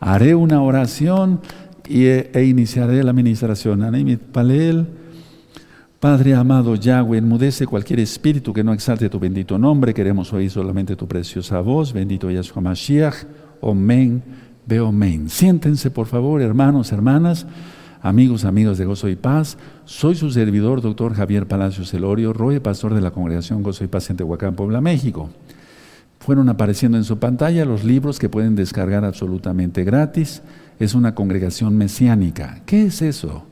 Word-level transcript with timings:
Haré 0.00 0.34
una 0.34 0.62
oración 0.62 1.40
y, 1.88 2.04
e, 2.04 2.30
e 2.32 2.44
iniciaré 2.44 3.02
la 3.02 3.10
administración. 3.10 3.84
Palel. 4.32 4.86
Padre 6.00 6.36
amado 6.36 6.76
Yahweh, 6.76 7.18
enmudece 7.18 7.66
cualquier 7.66 7.98
espíritu 7.98 8.52
que 8.52 8.62
no 8.62 8.72
exalte 8.72 9.08
tu 9.08 9.18
bendito 9.18 9.58
nombre. 9.58 9.92
Queremos 9.92 10.32
oír 10.32 10.48
solamente 10.48 10.94
tu 10.94 11.08
preciosa 11.08 11.60
voz. 11.60 11.92
Bendito 11.92 12.30
Yahshua 12.30 12.62
Mashiach. 12.62 13.24
Omen, 13.60 14.22
veo 14.64 14.92
men. 14.92 15.28
Siéntense, 15.28 15.90
por 15.90 16.06
favor, 16.06 16.40
hermanos, 16.40 16.92
hermanas, 16.92 17.46
amigos, 18.00 18.44
amigos 18.44 18.78
de 18.78 18.84
Gozo 18.84 19.08
y 19.08 19.16
Paz. 19.16 19.58
Soy 19.86 20.14
su 20.14 20.30
servidor, 20.30 20.82
doctor 20.82 21.14
Javier 21.14 21.48
Palacios 21.48 21.92
Elorio, 21.92 22.32
Roy, 22.32 22.60
pastor 22.60 22.94
de 22.94 23.00
la 23.00 23.10
congregación 23.10 23.64
Gozo 23.64 23.82
y 23.82 23.88
Paz 23.88 24.08
en 24.10 24.18
Tehuacán, 24.18 24.54
Puebla, 24.54 24.80
México. 24.80 25.30
Fueron 26.28 26.50
apareciendo 26.50 26.98
en 26.98 27.04
su 27.04 27.18
pantalla 27.18 27.64
los 27.64 27.84
libros 27.84 28.18
que 28.18 28.28
pueden 28.28 28.54
descargar 28.54 29.02
absolutamente 29.02 29.82
gratis. 29.82 30.42
Es 30.78 30.92
una 30.92 31.14
congregación 31.14 31.74
mesiánica. 31.74 32.60
¿Qué 32.66 32.82
es 32.82 33.00
eso? 33.00 33.46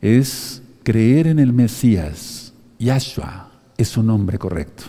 Es 0.00 0.62
creer 0.84 1.26
en 1.26 1.38
el 1.38 1.52
Mesías, 1.52 2.54
Yahshua 2.78 3.50
es 3.76 3.88
su 3.88 4.02
nombre 4.02 4.38
correcto, 4.38 4.84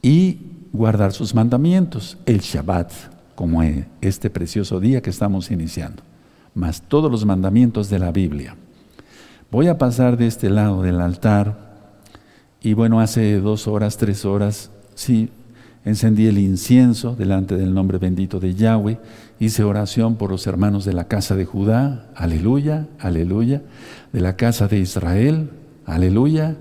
y 0.00 0.38
guardar 0.72 1.12
sus 1.12 1.34
mandamientos, 1.34 2.16
el 2.26 2.38
Shabbat, 2.38 2.92
como 3.34 3.64
este 4.00 4.30
precioso 4.30 4.78
día 4.78 5.02
que 5.02 5.10
estamos 5.10 5.50
iniciando, 5.50 6.04
más 6.54 6.80
todos 6.80 7.10
los 7.10 7.26
mandamientos 7.26 7.90
de 7.90 7.98
la 7.98 8.12
Biblia. 8.12 8.54
Voy 9.50 9.66
a 9.66 9.78
pasar 9.78 10.16
de 10.16 10.28
este 10.28 10.48
lado 10.48 10.80
del 10.82 11.00
altar 11.00 11.74
y 12.62 12.74
bueno, 12.74 13.00
hace 13.00 13.40
dos 13.40 13.66
horas, 13.66 13.96
tres 13.96 14.24
horas, 14.24 14.70
sí, 14.94 15.28
encendí 15.86 16.26
el 16.26 16.36
incienso 16.36 17.14
delante 17.14 17.56
del 17.56 17.72
nombre 17.72 17.98
bendito 17.98 18.40
de 18.40 18.54
Yahweh, 18.54 18.98
hice 19.38 19.62
oración 19.62 20.16
por 20.16 20.30
los 20.30 20.46
hermanos 20.48 20.84
de 20.84 20.92
la 20.92 21.06
casa 21.06 21.36
de 21.36 21.44
Judá, 21.44 22.10
aleluya, 22.16 22.88
aleluya, 22.98 23.62
de 24.12 24.20
la 24.20 24.36
casa 24.36 24.66
de 24.66 24.80
Israel, 24.80 25.50
aleluya, 25.86 26.56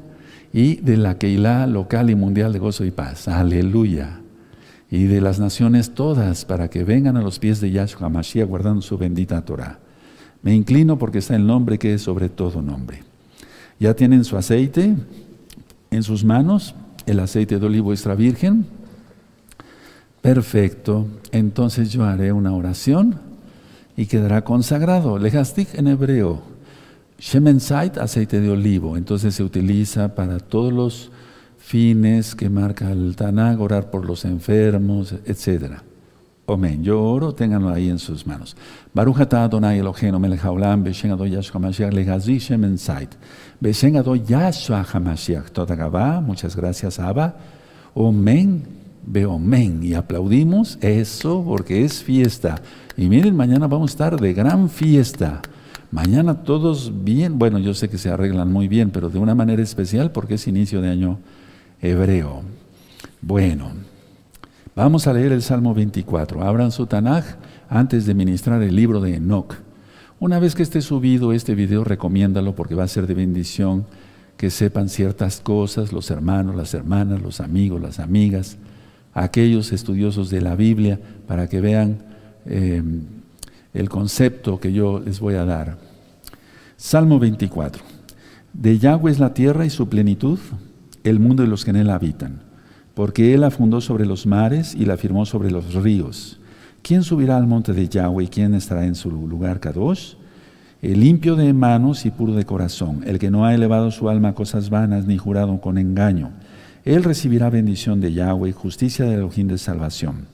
y 0.54 0.76
de 0.76 0.96
la 0.96 1.18
Keilah 1.18 1.66
local 1.66 2.12
y 2.12 2.16
mundial 2.16 2.54
de 2.54 2.60
gozo 2.60 2.86
y 2.86 2.92
paz, 2.92 3.28
aleluya, 3.28 4.22
y 4.92 5.06
de 5.06 5.20
las 5.22 5.40
naciones 5.40 5.96
todas 5.96 6.46
para 6.46 6.70
que 6.70 6.84
vengan 6.84 7.18
a 7.18 7.24
los 7.24 7.40
pies 7.40 7.60
de 7.60 7.72
Yahshua 7.72 8.10
Mashiach 8.10 8.48
guardando 8.48 8.84
su 8.84 8.96
bendita 8.96 9.44
Torah. 9.44 9.80
Me 10.44 10.54
inclino 10.54 11.00
porque 11.00 11.18
está 11.18 11.36
el 11.36 11.48
nombre 11.48 11.80
que 11.80 11.96
es 11.96 12.04
sobre 12.04 12.30
todo 12.30 12.62
nombre. 12.62 13.02
Ya 13.80 13.96
tienen 13.96 14.24
su 14.24 14.38
aceite 14.38 14.96
en 15.90 16.04
sus 16.04 16.24
manos, 16.24 16.76
el 17.08 17.20
aceite 17.20 17.58
de 17.58 17.66
olivo 17.66 17.92
extra 17.92 18.14
virgen, 18.14 18.68
Perfecto. 20.26 21.06
Entonces 21.32 21.92
yo 21.92 22.04
haré 22.04 22.32
una 22.32 22.52
oración 22.52 23.20
y 23.96 24.08
quedará 24.08 24.44
consagrado. 24.44 25.20
Lejastik 25.20 25.76
en 25.76 25.88
hebreo. 25.88 26.42
Shemensait, 27.20 28.00
aceite 28.00 28.42
de 28.42 28.50
olivo. 28.50 28.98
Entonces 28.98 29.36
se 29.36 29.44
utiliza 29.44 30.16
para 30.16 30.40
todos 30.40 30.74
los 30.74 31.12
fines 31.60 32.34
que 32.34 32.50
marca 32.50 32.92
el 32.92 33.16
Tanag, 33.16 33.62
orar 33.62 33.92
por 33.92 34.04
los 34.04 34.26
enfermos, 34.26 35.14
etc. 35.26 35.76
Amén. 36.48 36.84
Yo 36.84 37.04
oro, 37.04 37.36
ténganlo 37.36 37.70
ahí 37.70 37.90
en 37.90 38.00
sus 38.00 38.26
manos. 38.26 38.56
Baruch 38.96 39.20
atah 39.20 39.44
Adonai 39.44 39.78
Eloheinu 39.78 40.20
melech 40.20 40.42
haolam, 40.42 40.84
adon 40.86 41.30
Yahshua 41.30 41.54
HaMashiach 41.54 41.94
lehazi 41.94 42.40
shemensait. 42.40 43.10
Beshen 43.62 43.96
adon 43.96 44.26
Yahshua 44.26 44.84
HaMashiach. 44.84 45.52
Toda 45.52 46.22
muchas 46.22 46.56
gracias 46.56 47.00
Abba. 47.00 47.36
Amén 47.96 48.75
veo 49.06 49.38
men 49.38 49.84
y 49.84 49.94
aplaudimos 49.94 50.78
eso 50.82 51.44
porque 51.46 51.86
es 51.86 52.04
fiesta. 52.04 52.62
Y 52.98 53.08
miren, 53.08 53.36
mañana 53.36 53.68
vamos 53.68 53.92
a 53.92 53.94
estar 53.94 54.20
de 54.20 54.34
gran 54.34 54.70
fiesta. 54.70 55.42
Mañana 55.92 56.44
todos 56.44 56.92
bien, 57.04 57.38
bueno, 57.38 57.60
yo 57.60 57.74
sé 57.74 57.90
que 57.90 57.98
se 57.98 58.10
arreglan 58.10 58.52
muy 58.52 58.68
bien, 58.68 58.90
pero 58.90 59.10
de 59.10 59.20
una 59.20 59.36
manera 59.36 59.62
especial 59.62 60.12
porque 60.12 60.36
es 60.36 60.48
inicio 60.48 60.82
de 60.82 60.90
año 60.90 61.20
hebreo. 61.82 62.42
Bueno, 63.22 63.72
vamos 64.76 65.08
a 65.08 65.14
leer 65.14 65.32
el 65.32 65.42
Salmo 65.42 65.74
24. 65.74 66.44
Abran 66.44 66.72
su 66.72 66.86
Tanaj 66.88 67.24
antes 67.70 68.06
de 68.06 68.14
ministrar 68.14 68.62
el 68.62 68.76
libro 68.76 69.00
de 69.00 69.16
Enoch. 69.16 69.56
Una 70.20 70.40
vez 70.40 70.56
que 70.56 70.64
esté 70.64 70.82
subido 70.82 71.34
este 71.34 71.56
video, 71.56 71.84
recomiéndalo 71.84 72.56
porque 72.56 72.76
va 72.76 72.84
a 72.84 72.88
ser 72.88 73.06
de 73.06 73.14
bendición 73.14 73.86
que 74.38 74.50
sepan 74.50 74.90
ciertas 74.90 75.40
cosas 75.40 75.94
los 75.94 76.10
hermanos, 76.10 76.56
las 76.56 76.74
hermanas, 76.74 77.22
los 77.22 77.40
amigos, 77.40 77.82
las 77.82 78.00
amigas 78.00 78.58
aquellos 79.16 79.72
estudiosos 79.72 80.30
de 80.30 80.42
la 80.42 80.56
Biblia 80.56 81.00
para 81.26 81.48
que 81.48 81.62
vean 81.62 82.00
eh, 82.46 82.84
el 83.74 83.90
concepto 83.90 84.60
que 84.60 84.74
yo 84.74 85.00
les 85.00 85.20
voy 85.20 85.36
a 85.36 85.46
dar. 85.46 85.78
Salmo 86.76 87.18
24. 87.18 87.82
De 88.54 88.78
Yahweh 88.78 89.12
es 89.12 89.20
la 89.20 89.34
tierra 89.34 89.66
y 89.66 89.70
su 89.70 89.88
plenitud, 89.88 90.38
el 91.04 91.20
mundo 91.20 91.44
y 91.44 91.48
los 91.48 91.64
que 91.64 91.72
en 91.72 91.78
él 91.78 91.90
habitan, 91.90 92.42
porque 92.94 93.34
él 93.34 93.42
la 93.42 93.52
fundó 93.52 93.80
sobre 93.80 94.06
los 94.06 94.26
mares 94.26 94.76
y 94.76 94.86
la 94.86 94.98
firmó 94.98 95.26
sobre 95.26 95.50
los 95.50 95.74
ríos. 95.74 96.40
¿Quién 96.82 97.04
subirá 97.04 97.38
al 97.38 97.48
monte 97.48 97.74
de 97.74 97.88
Yahweh 97.88 98.26
y 98.26 98.28
quién 98.28 98.54
estará 98.54 98.86
en 98.86 98.96
su 98.96 99.10
lugar 99.10 99.62
Kadosh? 99.62 100.16
El 100.82 101.00
limpio 101.00 101.36
de 101.36 101.54
manos 101.54 102.06
y 102.06 102.12
puro 102.12 102.34
de 102.34 102.46
corazón, 102.46 103.02
el 103.06 103.18
que 103.18 103.32
no 103.32 103.46
ha 103.46 103.56
elevado 103.56 103.92
su 103.92 104.10
alma 104.10 104.30
a 104.30 104.36
cosas 104.36 104.70
vanas 104.70 105.06
ni 105.08 105.18
jurado 105.18 105.60
con 105.62 105.78
engaño 105.78 106.32
él 106.86 107.04
recibirá 107.04 107.50
bendición 107.50 108.00
de 108.00 108.14
Yahweh, 108.14 108.54
justicia 108.54 109.06
de 109.06 109.16
Elohim 109.16 109.48
de 109.48 109.58
salvación. 109.58 110.28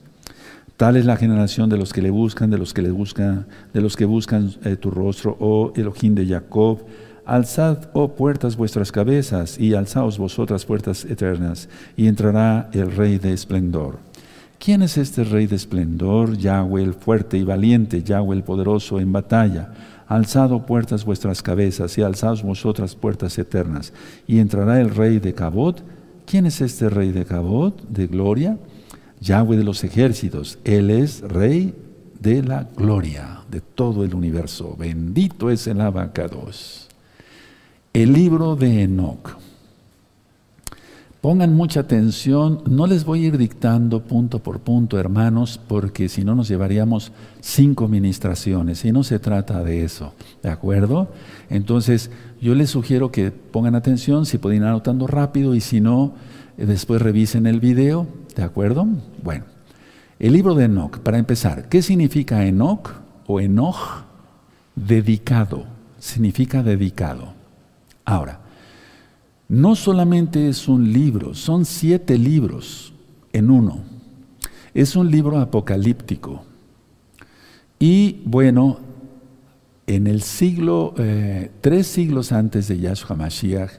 Tal 0.76 0.96
es 0.96 1.06
la 1.06 1.16
generación 1.16 1.70
de 1.70 1.78
los 1.78 1.92
que 1.92 2.02
le 2.02 2.10
buscan, 2.10 2.50
de 2.50 2.58
los 2.58 2.74
que 2.74 2.82
le 2.82 2.90
buscan, 2.90 3.46
de 3.72 3.80
los 3.80 3.96
que 3.96 4.04
buscan 4.04 4.50
eh, 4.64 4.76
tu 4.76 4.90
rostro, 4.90 5.36
oh 5.40 5.72
Elohim 5.76 6.14
de 6.14 6.26
Jacob. 6.26 6.80
Alzad, 7.24 7.88
oh 7.92 8.16
puertas, 8.16 8.56
vuestras 8.56 8.90
cabezas, 8.92 9.58
y 9.58 9.74
alzaos 9.74 10.18
vosotras 10.18 10.66
puertas 10.66 11.04
eternas, 11.04 11.68
y 11.96 12.08
entrará 12.08 12.68
el 12.72 12.90
Rey 12.90 13.18
de 13.18 13.32
esplendor. 13.32 13.98
¿Quién 14.58 14.82
es 14.82 14.98
este 14.98 15.24
Rey 15.24 15.46
de 15.46 15.56
esplendor? 15.56 16.36
Yahweh 16.36 16.82
el 16.82 16.94
fuerte 16.94 17.38
y 17.38 17.44
valiente, 17.44 18.02
Yahweh 18.02 18.36
el 18.36 18.42
poderoso 18.42 18.98
en 19.00 19.12
batalla. 19.12 19.72
Alzado 20.08 20.56
oh 20.56 20.66
puertas 20.66 21.04
vuestras 21.04 21.42
cabezas, 21.42 21.96
y 21.96 22.02
alzaos 22.02 22.42
vosotras 22.42 22.96
puertas 22.96 23.38
eternas, 23.38 23.92
y 24.26 24.40
entrará 24.40 24.80
el 24.80 24.90
Rey 24.90 25.20
de 25.20 25.32
Cabot 25.32 25.82
¿Quién 26.26 26.46
es 26.46 26.60
este 26.60 26.88
rey 26.88 27.12
de 27.12 27.24
de 27.88 28.06
gloria? 28.06 28.58
Yahweh 29.20 29.56
de 29.56 29.64
los 29.64 29.84
ejércitos. 29.84 30.58
Él 30.64 30.90
es 30.90 31.20
rey 31.20 31.74
de 32.18 32.42
la 32.42 32.68
gloria 32.76 33.40
de 33.50 33.60
todo 33.60 34.04
el 34.04 34.14
universo. 34.14 34.76
Bendito 34.78 35.50
es 35.50 35.66
el 35.66 35.80
abacados. 35.80 36.88
El 37.92 38.12
libro 38.12 38.56
de 38.56 38.82
Enoch. 38.82 39.36
Pongan 41.22 41.54
mucha 41.54 41.78
atención, 41.78 42.64
no 42.68 42.88
les 42.88 43.04
voy 43.04 43.22
a 43.22 43.28
ir 43.28 43.38
dictando 43.38 44.02
punto 44.02 44.40
por 44.40 44.58
punto, 44.58 44.98
hermanos, 44.98 45.60
porque 45.68 46.08
si 46.08 46.24
no 46.24 46.34
nos 46.34 46.48
llevaríamos 46.48 47.12
cinco 47.40 47.86
ministraciones 47.86 48.84
y 48.84 48.90
no 48.90 49.04
se 49.04 49.20
trata 49.20 49.62
de 49.62 49.84
eso, 49.84 50.14
¿de 50.42 50.50
acuerdo? 50.50 51.12
Entonces, 51.48 52.10
yo 52.40 52.56
les 52.56 52.70
sugiero 52.70 53.12
que 53.12 53.30
pongan 53.30 53.76
atención, 53.76 54.26
si 54.26 54.38
pueden 54.38 54.62
ir 54.62 54.68
anotando 54.68 55.06
rápido 55.06 55.54
y 55.54 55.60
si 55.60 55.80
no, 55.80 56.14
eh, 56.58 56.66
después 56.66 57.00
revisen 57.00 57.46
el 57.46 57.60
video, 57.60 58.08
¿de 58.34 58.42
acuerdo? 58.42 58.88
Bueno, 59.22 59.44
el 60.18 60.32
libro 60.32 60.56
de 60.56 60.64
Enoch, 60.64 60.98
para 60.98 61.18
empezar, 61.18 61.68
¿qué 61.68 61.82
significa 61.82 62.44
Enoch 62.44 62.94
o 63.28 63.38
Enoch? 63.38 64.06
Dedicado, 64.74 65.66
significa 66.00 66.64
dedicado. 66.64 67.32
Ahora, 68.04 68.41
no 69.52 69.76
solamente 69.76 70.48
es 70.48 70.66
un 70.66 70.94
libro, 70.94 71.34
son 71.34 71.66
siete 71.66 72.16
libros 72.16 72.94
en 73.34 73.50
uno. 73.50 73.80
Es 74.72 74.96
un 74.96 75.10
libro 75.10 75.38
apocalíptico. 75.38 76.42
Y 77.78 78.22
bueno, 78.24 78.78
en 79.86 80.06
el 80.06 80.22
siglo, 80.22 80.94
eh, 80.96 81.50
tres 81.60 81.86
siglos 81.86 82.32
antes 82.32 82.66
de 82.66 82.78
Yahshua 82.78 83.14
Mashiach 83.14 83.72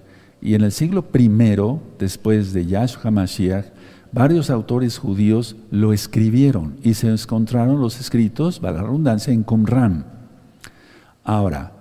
y 0.44 0.54
en 0.54 0.62
el 0.62 0.72
siglo 0.72 1.08
primero, 1.08 1.82
después 1.98 2.54
de 2.54 2.68
Yahshua 2.68 3.10
Mashiach, 3.10 3.66
varios 4.12 4.52
autores 4.52 5.00
judíos 5.00 5.56
lo 5.72 5.92
escribieron 5.92 6.76
y 6.84 6.94
se 6.94 7.10
encontraron 7.10 7.82
los 7.82 8.00
escritos, 8.00 8.62
va 8.64 8.70
la 8.70 8.84
redundancia, 8.84 9.34
en 9.34 9.42
Qumran. 9.42 10.06
Ahora, 11.24 11.72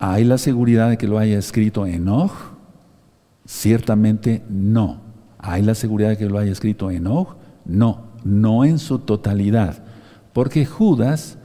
¿hay 0.00 0.24
la 0.24 0.38
seguridad 0.38 0.90
de 0.90 0.98
que 0.98 1.06
lo 1.06 1.20
haya 1.20 1.38
escrito 1.38 1.86
Enoch? 1.86 2.57
Ciertamente 3.48 4.42
no. 4.50 5.00
¿Hay 5.38 5.62
la 5.62 5.74
seguridad 5.74 6.10
de 6.10 6.18
que 6.18 6.26
lo 6.28 6.38
haya 6.38 6.52
escrito 6.52 6.90
Enoch? 6.90 7.34
No, 7.64 8.02
no 8.22 8.66
en 8.66 8.78
su 8.78 8.98
totalidad. 8.98 9.82
Porque 10.34 10.66
Judas, 10.66 11.38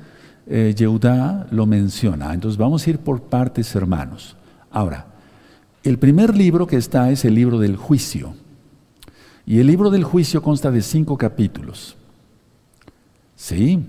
eh, 0.45 0.75
Yehudá, 0.77 1.47
lo 1.50 1.65
menciona. 1.65 2.33
Entonces 2.33 2.57
vamos 2.57 2.85
a 2.85 2.89
ir 2.89 3.00
por 3.00 3.21
partes, 3.21 3.73
hermanos. 3.73 4.35
Ahora, 4.69 5.07
el 5.81 5.97
primer 5.97 6.35
libro 6.35 6.67
que 6.67 6.75
está 6.75 7.09
es 7.09 7.23
el 7.23 7.35
libro 7.35 7.57
del 7.57 7.77
juicio. 7.77 8.33
Y 9.45 9.59
el 9.59 9.67
libro 9.67 9.89
del 9.89 10.03
juicio 10.03 10.41
consta 10.41 10.71
de 10.71 10.81
cinco 10.81 11.17
capítulos. 11.17 11.95
¿Sí? 13.38 13.79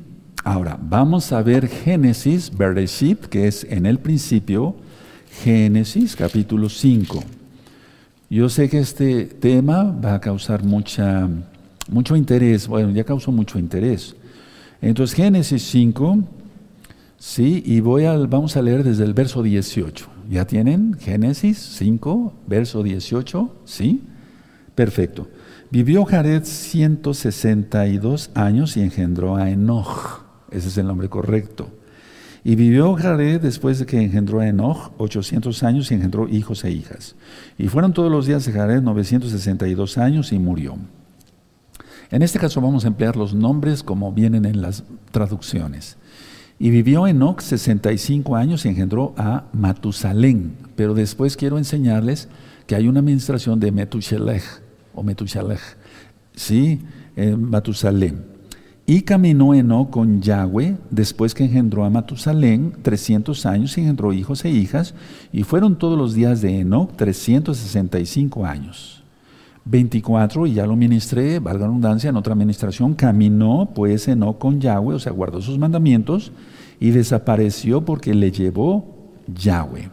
Ahora, 0.44 0.78
vamos 0.80 1.32
a 1.32 1.42
ver 1.42 1.66
Génesis, 1.66 2.56
Bereshit, 2.56 3.24
que 3.24 3.48
es 3.48 3.64
en 3.64 3.86
el 3.86 3.98
principio, 3.98 4.76
Génesis 5.42 6.14
capítulo 6.14 6.68
5. 6.68 7.24
Yo 8.34 8.48
sé 8.48 8.68
que 8.68 8.80
este 8.80 9.26
tema 9.26 9.84
va 9.84 10.14
a 10.14 10.20
causar 10.20 10.64
mucha, 10.64 11.28
mucho 11.88 12.16
interés, 12.16 12.66
bueno, 12.66 12.90
ya 12.90 13.04
causó 13.04 13.30
mucho 13.30 13.60
interés. 13.60 14.16
Entonces, 14.82 15.14
Génesis 15.14 15.62
5, 15.70 16.18
sí, 17.16 17.62
y 17.64 17.78
voy 17.78 18.06
a, 18.06 18.16
vamos 18.16 18.56
a 18.56 18.62
leer 18.62 18.82
desde 18.82 19.04
el 19.04 19.14
verso 19.14 19.40
18. 19.40 20.08
¿Ya 20.28 20.48
tienen? 20.48 20.94
Génesis 20.94 21.58
5, 21.78 22.32
verso 22.48 22.82
18, 22.82 23.54
¿sí? 23.66 24.02
Perfecto. 24.74 25.28
Vivió 25.70 26.04
Jared 26.04 26.42
162 26.42 28.32
años 28.34 28.76
y 28.76 28.80
engendró 28.80 29.36
a 29.36 29.48
Enoch. 29.48 30.24
Ese 30.50 30.66
es 30.66 30.76
el 30.76 30.88
nombre 30.88 31.08
correcto. 31.08 31.68
Y 32.46 32.56
vivió 32.56 32.94
Jared 32.94 33.40
después 33.40 33.78
de 33.78 33.86
que 33.86 33.98
engendró 33.98 34.40
a 34.40 34.46
Enoch 34.46 34.92
800 34.98 35.62
años 35.62 35.90
y 35.90 35.94
engendró 35.94 36.28
hijos 36.28 36.62
e 36.64 36.70
hijas. 36.70 37.16
Y 37.56 37.68
fueron 37.68 37.94
todos 37.94 38.12
los 38.12 38.26
días 38.26 38.44
de 38.44 38.52
Jared 38.52 38.82
962 38.82 39.96
años 39.96 40.30
y 40.30 40.38
murió. 40.38 40.76
En 42.10 42.20
este 42.20 42.38
caso 42.38 42.60
vamos 42.60 42.84
a 42.84 42.88
emplear 42.88 43.16
los 43.16 43.34
nombres 43.34 43.82
como 43.82 44.12
vienen 44.12 44.44
en 44.44 44.60
las 44.60 44.84
traducciones. 45.10 45.96
Y 46.58 46.68
vivió 46.68 47.06
Enoch 47.06 47.40
65 47.40 48.36
años 48.36 48.66
y 48.66 48.68
engendró 48.68 49.14
a 49.16 49.44
Matusalén. 49.54 50.54
Pero 50.76 50.92
después 50.92 51.38
quiero 51.38 51.56
enseñarles 51.56 52.28
que 52.66 52.76
hay 52.76 52.88
una 52.88 53.00
administración 53.00 53.58
de 53.58 53.72
Metushelech 53.72 54.44
o. 54.94 55.02
Sí, 56.34 56.82
Matusalén. 57.16 58.33
Y 58.86 59.02
caminó 59.02 59.54
Enoch 59.54 59.88
con 59.88 60.20
Yahweh 60.20 60.76
después 60.90 61.34
que 61.34 61.44
engendró 61.44 61.84
a 61.84 61.90
Matusalén 61.90 62.74
300 62.82 63.46
años 63.46 63.78
y 63.78 63.80
engendró 63.80 64.12
hijos 64.12 64.44
e 64.44 64.50
hijas. 64.50 64.94
Y 65.32 65.44
fueron 65.44 65.78
todos 65.78 65.96
los 65.96 66.12
días 66.12 66.42
de 66.42 66.60
Enoch 66.60 66.94
365 66.94 68.44
años. 68.44 69.02
24, 69.64 70.46
y 70.46 70.54
ya 70.54 70.66
lo 70.66 70.76
ministré, 70.76 71.38
valga 71.38 71.60
la 71.60 71.66
redundancia, 71.68 72.10
en 72.10 72.16
otra 72.16 72.34
administración, 72.34 72.94
caminó 72.94 73.70
pues 73.74 74.06
Enoch 74.08 74.38
con 74.38 74.60
Yahweh, 74.60 74.96
o 74.96 74.98
sea, 74.98 75.12
guardó 75.12 75.40
sus 75.40 75.58
mandamientos, 75.58 76.32
y 76.78 76.90
desapareció 76.90 77.82
porque 77.84 78.12
le 78.14 78.30
llevó 78.30 79.12
Yahweh. 79.34 79.90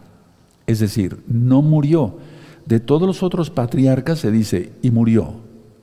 Es 0.67 0.79
decir, 0.79 1.23
no 1.27 1.61
murió. 1.61 2.17
De 2.65 2.79
todos 2.79 3.07
los 3.07 3.23
otros 3.23 3.49
patriarcas 3.49 4.19
se 4.19 4.31
dice, 4.31 4.73
y 4.81 4.91
murió, 4.91 5.35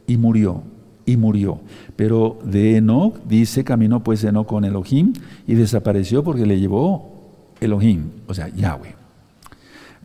y 0.07 0.19
murió, 0.19 0.63
y 1.09 1.17
murió. 1.17 1.61
Pero 1.97 2.39
de 2.45 2.77
Enoch 2.77 3.19
dice, 3.27 3.65
caminó 3.65 4.05
pues 4.05 4.23
Enoch 4.25 4.47
con 4.47 4.67
Elohim 4.67 5.15
y 5.47 5.55
desapareció 5.55 6.23
porque 6.23 6.45
le 6.45 6.61
llevó 6.61 7.55
Elohim, 7.63 8.11
o 8.27 8.35
sea, 8.35 8.49
Yahweh. 8.49 8.95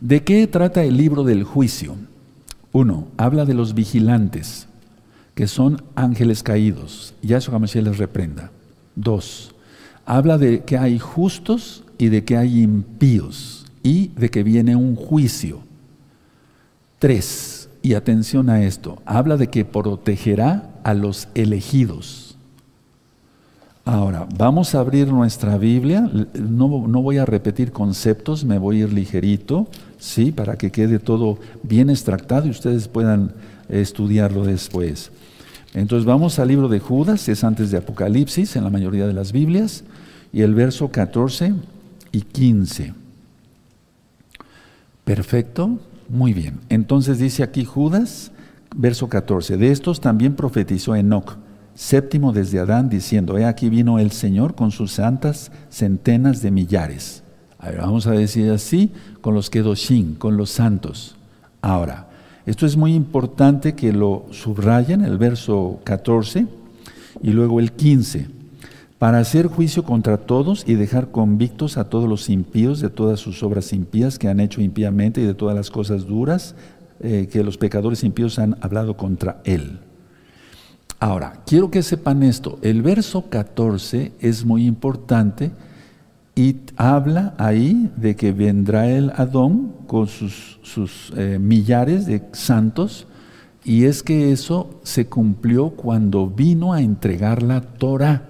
¿De 0.00 0.24
qué 0.24 0.46
trata 0.46 0.82
el 0.82 0.96
libro 0.96 1.22
del 1.22 1.44
juicio? 1.44 1.94
Uno, 2.72 3.08
habla 3.18 3.44
de 3.44 3.52
los 3.52 3.74
vigilantes, 3.74 4.66
que 5.34 5.46
son 5.46 5.82
ángeles 5.94 6.42
caídos. 6.42 7.12
Yahshua 7.22 7.58
Mashiach 7.58 7.84
les 7.84 7.98
reprenda. 7.98 8.50
Dos, 8.96 9.54
habla 10.06 10.38
de 10.38 10.64
que 10.64 10.78
hay 10.78 10.98
justos 10.98 11.84
y 11.98 12.08
de 12.08 12.24
que 12.24 12.38
hay 12.38 12.62
impíos 12.62 13.66
y 13.82 14.08
de 14.16 14.30
que 14.30 14.42
viene 14.42 14.74
un 14.74 14.96
juicio. 14.96 15.60
Tres, 16.98 17.68
y 17.82 17.92
atención 17.92 18.48
a 18.48 18.62
esto, 18.62 19.02
habla 19.04 19.36
de 19.36 19.48
que 19.48 19.66
protegerá 19.66 20.73
a 20.84 20.94
los 20.94 21.28
elegidos. 21.34 22.36
Ahora, 23.86 24.26
vamos 24.38 24.74
a 24.74 24.80
abrir 24.80 25.08
nuestra 25.08 25.58
Biblia. 25.58 26.10
No, 26.34 26.68
voy 26.68 27.18
a 27.18 27.26
repetir 27.26 27.70
conceptos, 27.70 28.44
me 28.44 28.58
voy 28.58 28.76
a 28.76 28.84
ir 28.84 28.92
ligerito. 28.92 29.66
¿sí? 29.98 30.32
Para 30.32 30.56
que 30.56 30.70
quede 30.70 30.98
todo 30.98 31.38
bien 31.62 31.90
extractado 31.90 32.46
y 32.46 32.50
ustedes 32.50 32.88
puedan 32.88 33.32
estudiarlo 33.68 34.44
después. 34.44 35.10
Entonces 35.74 36.06
vamos 36.06 36.38
al 36.38 36.48
libro 36.48 36.68
de 36.68 36.78
Judas, 36.78 37.28
es 37.28 37.42
antes 37.42 37.70
de 37.70 37.78
Apocalipsis 37.78 38.54
en 38.56 38.64
la 38.64 38.70
mayoría 38.70 39.06
de 39.06 39.12
las 39.12 39.32
Biblias, 39.32 39.82
y 40.32 40.42
el 40.42 40.54
verso 40.54 40.88
14 40.88 41.54
y 42.12 42.20
15. 42.20 42.94
Perfecto, 45.04 45.78
muy 46.08 46.32
bien. 46.32 46.60
Entonces 46.68 47.18
dice 47.18 47.42
aquí 47.42 47.64
Judas, 47.64 48.30
verso 48.74 49.08
14, 49.08 49.56
de 49.56 49.70
estos 49.70 50.00
también 50.00 50.34
profetizó 50.34 50.94
Enoch, 50.94 51.36
séptimo 51.74 52.32
desde 52.32 52.58
Adán, 52.58 52.88
diciendo, 52.88 53.38
he 53.38 53.44
aquí 53.44 53.68
vino 53.68 53.98
el 53.98 54.10
Señor 54.10 54.54
con 54.54 54.70
sus 54.70 54.92
santas 54.92 55.50
centenas 55.70 56.42
de 56.42 56.50
millares 56.50 57.24
vamos 57.72 58.06
a 58.06 58.12
decir 58.12 58.50
así, 58.50 58.92
con 59.20 59.34
los 59.34 59.50
Kedoshim, 59.50 60.14
con 60.14 60.36
los 60.36 60.50
santos. 60.50 61.16
Ahora, 61.62 62.08
esto 62.46 62.66
es 62.66 62.76
muy 62.76 62.94
importante 62.94 63.74
que 63.74 63.92
lo 63.92 64.26
subrayen, 64.30 65.02
el 65.02 65.16
verso 65.16 65.80
14 65.84 66.46
y 67.22 67.30
luego 67.30 67.60
el 67.60 67.72
15, 67.72 68.28
para 68.98 69.18
hacer 69.18 69.46
juicio 69.46 69.84
contra 69.84 70.18
todos 70.18 70.64
y 70.66 70.74
dejar 70.74 71.10
convictos 71.10 71.78
a 71.78 71.88
todos 71.88 72.08
los 72.08 72.28
impíos 72.28 72.80
de 72.80 72.90
todas 72.90 73.20
sus 73.20 73.42
obras 73.42 73.72
impías 73.72 74.18
que 74.18 74.28
han 74.28 74.40
hecho 74.40 74.60
impíamente 74.60 75.20
y 75.20 75.24
de 75.24 75.34
todas 75.34 75.56
las 75.56 75.70
cosas 75.70 76.06
duras 76.06 76.54
eh, 77.00 77.28
que 77.30 77.42
los 77.42 77.58
pecadores 77.58 78.04
impíos 78.04 78.38
han 78.38 78.56
hablado 78.60 78.96
contra 78.96 79.40
él. 79.44 79.80
Ahora, 81.00 81.42
quiero 81.46 81.70
que 81.70 81.82
sepan 81.82 82.22
esto, 82.22 82.58
el 82.62 82.82
verso 82.82 83.28
14 83.28 84.12
es 84.20 84.44
muy 84.44 84.66
importante 84.66 85.50
y 86.34 86.56
habla 86.76 87.34
ahí 87.38 87.90
de 87.96 88.16
que 88.16 88.32
vendrá 88.32 88.88
el 88.90 89.10
Adón 89.16 89.72
con 89.86 90.08
sus, 90.08 90.58
sus 90.62 91.12
eh, 91.16 91.38
millares 91.40 92.06
de 92.06 92.22
santos, 92.32 93.06
y 93.64 93.84
es 93.84 94.02
que 94.02 94.32
eso 94.32 94.80
se 94.82 95.06
cumplió 95.06 95.70
cuando 95.70 96.26
vino 96.28 96.72
a 96.74 96.82
entregar 96.82 97.42
la 97.42 97.60
Torah. 97.60 98.22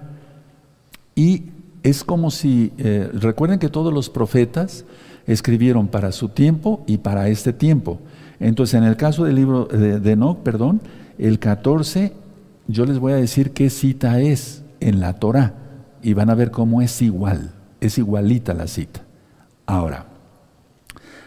Y 1.15 1.43
es 1.83 2.03
como 2.03 2.31
si, 2.31 2.71
eh, 2.77 3.09
recuerden 3.13 3.59
que 3.59 3.69
todos 3.69 3.93
los 3.93 4.09
profetas 4.09 4.85
escribieron 5.27 5.87
para 5.87 6.11
su 6.11 6.29
tiempo 6.29 6.83
y 6.87 6.97
para 6.97 7.27
este 7.27 7.53
tiempo. 7.53 7.99
Entonces, 8.39 8.75
en 8.75 8.83
el 8.83 8.97
caso 8.97 9.23
del 9.23 9.35
libro 9.35 9.65
de, 9.65 9.99
de 9.99 10.11
Enoch, 10.11 10.39
perdón, 10.39 10.81
el 11.17 11.39
14, 11.39 12.13
yo 12.67 12.85
les 12.85 12.99
voy 12.99 13.13
a 13.13 13.17
decir 13.17 13.51
qué 13.51 13.69
cita 13.69 14.19
es 14.19 14.63
en 14.79 14.99
la 14.99 15.13
Torah 15.13 15.53
y 16.01 16.13
van 16.13 16.29
a 16.29 16.35
ver 16.35 16.51
cómo 16.51 16.81
es 16.81 17.01
igual 17.01 17.51
es 17.85 17.97
igualita 17.97 18.53
la 18.53 18.67
cita. 18.67 19.01
Ahora, 19.65 20.05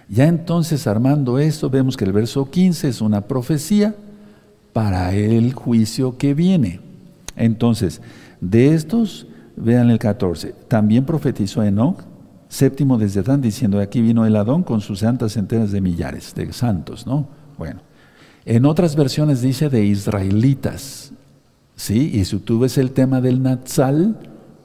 ya 0.08 0.26
entonces 0.26 0.86
armando 0.86 1.38
esto, 1.38 1.70
vemos 1.70 1.96
que 1.96 2.04
el 2.04 2.12
verso 2.12 2.50
15 2.50 2.88
es 2.88 3.00
una 3.00 3.22
profecía 3.22 3.94
para 4.72 5.14
el 5.14 5.52
juicio 5.52 6.16
que 6.18 6.34
viene. 6.34 6.80
Entonces, 7.36 8.00
de 8.40 8.74
estos, 8.74 9.26
vean 9.56 9.90
el 9.90 9.98
14, 9.98 10.54
también 10.68 11.04
profetizó 11.04 11.62
Enoch, 11.62 12.02
séptimo 12.48 12.98
desde 12.98 13.20
Adán, 13.20 13.40
diciendo, 13.40 13.80
aquí 13.80 14.00
vino 14.00 14.26
el 14.26 14.36
Adón 14.36 14.62
con 14.62 14.80
sus 14.80 15.00
santas 15.00 15.32
centenas 15.32 15.70
de 15.70 15.80
millares 15.80 16.34
de 16.34 16.52
santos, 16.52 17.06
¿no? 17.06 17.28
Bueno, 17.58 17.80
en 18.44 18.64
otras 18.64 18.96
versiones 18.96 19.42
dice 19.42 19.68
de 19.68 19.84
israelitas, 19.84 21.12
¿sí? 21.76 22.10
Y 22.14 22.24
si 22.24 22.38
tú 22.38 22.60
ves 22.60 22.78
el 22.78 22.92
tema 22.92 23.20
del 23.20 23.42
Natsal, 23.42 24.16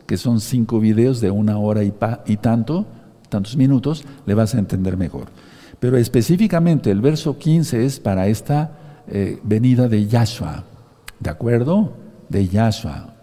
que 0.08 0.18
son 0.18 0.40
cinco 0.40 0.80
videos 0.80 1.20
de 1.22 1.32
una 1.32 1.58
hora 1.58 1.84
y, 1.84 1.92
tanto, 2.38 2.86
tantos 3.30 3.58
minutos, 3.58 4.06
le 4.26 4.34
vas 4.34 4.56
a 4.56 4.60
entender 4.60 4.96
mejor. 4.98 5.28
Pero 5.80 5.98
específicamente 5.98 6.92
el 6.92 7.02
verso 7.02 7.38
15 7.38 7.86
es 7.86 8.00
para 8.00 8.28
esta 8.28 9.04
eh, 9.08 9.40
venida 9.44 9.90
de 9.90 10.08
Yahshua, 10.08 10.64
¿de 11.20 11.30
acuerdo? 11.30 11.94
De 12.30 12.48
Yahshua. 12.48 13.14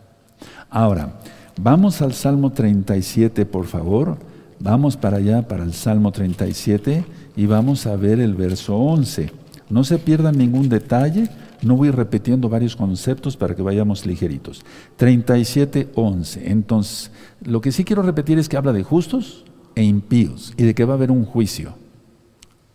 Ahora, 0.68 1.14
vamos 1.60 2.02
al 2.02 2.12
Salmo 2.12 2.50
37, 2.50 3.46
por 3.46 3.66
favor. 3.66 4.18
Vamos 4.60 4.98
para 4.98 5.16
allá, 5.16 5.48
para 5.48 5.64
el 5.64 5.72
Salmo 5.72 6.12
37, 6.12 7.04
y 7.34 7.46
vamos 7.46 7.86
a 7.86 7.96
ver 7.96 8.20
el 8.20 8.34
verso 8.34 8.76
11. 8.76 9.32
No 9.70 9.84
se 9.84 9.96
pierdan 9.98 10.36
ningún 10.36 10.68
detalle, 10.68 11.30
no 11.62 11.76
voy 11.76 11.90
repitiendo 11.90 12.50
varios 12.50 12.76
conceptos 12.76 13.38
para 13.38 13.54
que 13.54 13.62
vayamos 13.62 14.04
ligeritos. 14.04 14.62
37.11. 14.98 16.42
Entonces, 16.44 17.10
lo 17.42 17.62
que 17.62 17.72
sí 17.72 17.84
quiero 17.84 18.02
repetir 18.02 18.38
es 18.38 18.50
que 18.50 18.58
habla 18.58 18.74
de 18.74 18.82
justos 18.82 19.46
e 19.74 19.82
impíos 19.82 20.52
y 20.58 20.64
de 20.64 20.74
que 20.74 20.84
va 20.84 20.92
a 20.92 20.96
haber 20.96 21.10
un 21.10 21.24
juicio. 21.24 21.72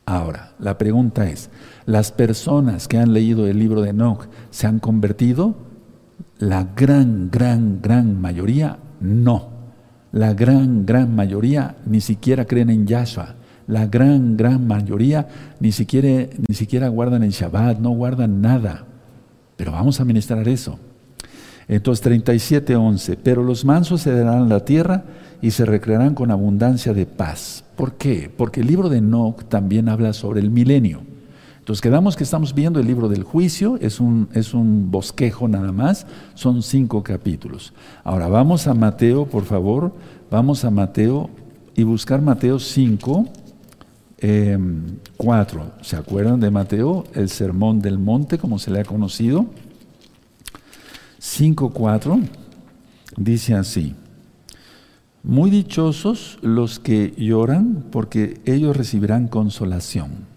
Ahora, 0.08 0.54
la 0.58 0.80
pregunta 0.80 1.30
es, 1.30 1.52
¿las 1.86 2.12
personas 2.12 2.88
que 2.88 2.98
han 2.98 3.14
leído 3.14 3.46
el 3.46 3.60
libro 3.60 3.82
de 3.82 3.92
Enoch 3.92 4.28
se 4.50 4.66
han 4.66 4.80
convertido? 4.80 5.56
La 6.40 6.64
gran, 6.76 7.30
gran, 7.30 7.80
gran 7.80 8.20
mayoría 8.20 8.80
no. 9.00 9.55
La 10.16 10.34
gran, 10.34 10.84
gran 10.84 11.16
mayoría 11.16 11.76
ni 11.86 12.02
siquiera 12.02 12.46
creen 12.46 12.72
en 12.72 12.88
Yahshua 12.88 13.36
la 13.68 13.88
gran, 13.88 14.38
gran 14.38 14.68
mayoría 14.68 15.28
ni 15.60 15.72
siquiera, 15.72 16.30
ni 16.48 16.56
siquiera 16.56 16.88
guardan 16.88 17.24
el 17.24 17.32
Shabbat, 17.32 17.80
no 17.80 17.92
guardan 17.92 18.42
nada. 18.42 18.86
Pero 19.56 19.72
vamos 19.72 20.00
a 20.00 20.06
ministrar 20.06 20.48
eso. 20.48 20.78
Entonces 21.68 22.04
37, 22.04 22.76
11. 22.76 23.18
Pero 23.18 23.44
los 23.44 23.66
mansos 23.66 24.02
se 24.02 24.12
darán 24.12 24.50
la 24.50 24.64
tierra 24.66 25.04
y 25.42 25.52
se 25.52 25.66
recrearán 25.66 26.14
con 26.14 26.30
abundancia 26.30 26.94
de 26.94 27.06
paz. 27.06 27.64
¿Por 27.76 27.94
qué? 27.94 28.32
Porque 28.36 28.62
el 28.62 28.68
libro 28.68 28.90
de 28.90 29.00
Enoch 29.00 29.44
también 29.46 29.90
habla 29.90 30.14
sobre 30.14 30.42
el 30.42 30.52
milenio. 30.52 31.02
Entonces 31.66 31.82
quedamos 31.82 32.16
que 32.16 32.24
estamos 32.24 32.54
viendo 32.54 32.80
el 32.80 32.86
libro 32.86 33.10
del 33.10 33.24
juicio, 33.24 33.80
es 33.82 34.00
un, 34.00 34.30
es 34.34 34.54
un 34.54 34.92
bosquejo 34.92 35.48
nada 35.48 35.72
más, 35.72 36.06
son 36.36 36.62
cinco 36.62 37.02
capítulos. 37.02 37.74
Ahora 38.04 38.28
vamos 38.28 38.68
a 38.68 38.76
Mateo, 38.76 39.26
por 39.26 39.46
favor, 39.46 39.92
vamos 40.30 40.64
a 40.64 40.70
Mateo 40.70 41.32
y 41.76 41.82
buscar 41.82 42.22
Mateo 42.22 42.60
5, 42.60 43.26
4. 45.18 45.62
Em, 45.62 45.70
¿Se 45.82 45.96
acuerdan 45.96 46.40
de 46.40 46.52
Mateo? 46.52 47.04
El 47.16 47.30
sermón 47.30 47.80
del 47.80 47.98
monte, 47.98 48.38
como 48.38 48.60
se 48.60 48.70
le 48.70 48.82
ha 48.82 48.86
conocido. 48.86 49.48
5, 51.18 51.72
4 51.72 52.20
dice 53.18 53.56
así. 53.56 53.96
Muy 55.24 55.50
dichosos 55.50 56.38
los 56.44 56.78
que 56.78 57.16
lloran, 57.18 57.86
porque 57.90 58.40
ellos 58.46 58.78
recibirán 58.78 59.28
consolación. 59.28 60.35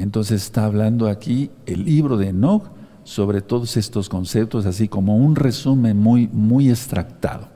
Entonces 0.00 0.42
está 0.42 0.64
hablando 0.64 1.08
aquí 1.08 1.50
el 1.66 1.84
libro 1.84 2.16
de 2.16 2.28
Enoch 2.28 2.64
sobre 3.04 3.42
todos 3.42 3.76
estos 3.76 4.08
conceptos, 4.08 4.64
así 4.64 4.88
como 4.88 5.16
un 5.16 5.36
resumen 5.36 5.98
muy, 5.98 6.26
muy 6.32 6.70
extractado. 6.70 7.48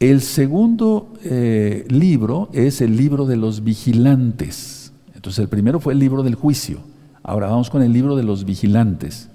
El 0.00 0.20
segundo 0.20 1.14
eh, 1.24 1.86
libro 1.88 2.50
es 2.52 2.82
el 2.82 2.96
libro 2.96 3.24
de 3.24 3.36
los 3.36 3.64
vigilantes. 3.64 4.92
Entonces 5.14 5.38
el 5.40 5.48
primero 5.48 5.80
fue 5.80 5.94
el 5.94 5.98
libro 5.98 6.22
del 6.22 6.34
juicio. 6.34 6.80
Ahora 7.22 7.48
vamos 7.48 7.70
con 7.70 7.82
el 7.82 7.92
libro 7.92 8.14
de 8.14 8.22
los 8.22 8.44
vigilantes. 8.44 9.30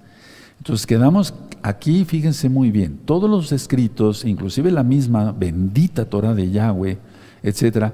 Entonces 0.60 0.86
quedamos 0.86 1.34
aquí, 1.64 2.06
fíjense 2.06 2.50
muy 2.50 2.70
bien, 2.70 3.00
todos 3.04 3.30
los 3.30 3.52
escritos, 3.52 4.26
inclusive 4.26 4.72
la 4.72 4.84
misma 4.84 5.32
bendita 5.32 6.06
Torah 6.06 6.36
de 6.36 6.52
Yahweh, 6.52 7.00
etcétera, 7.42 7.94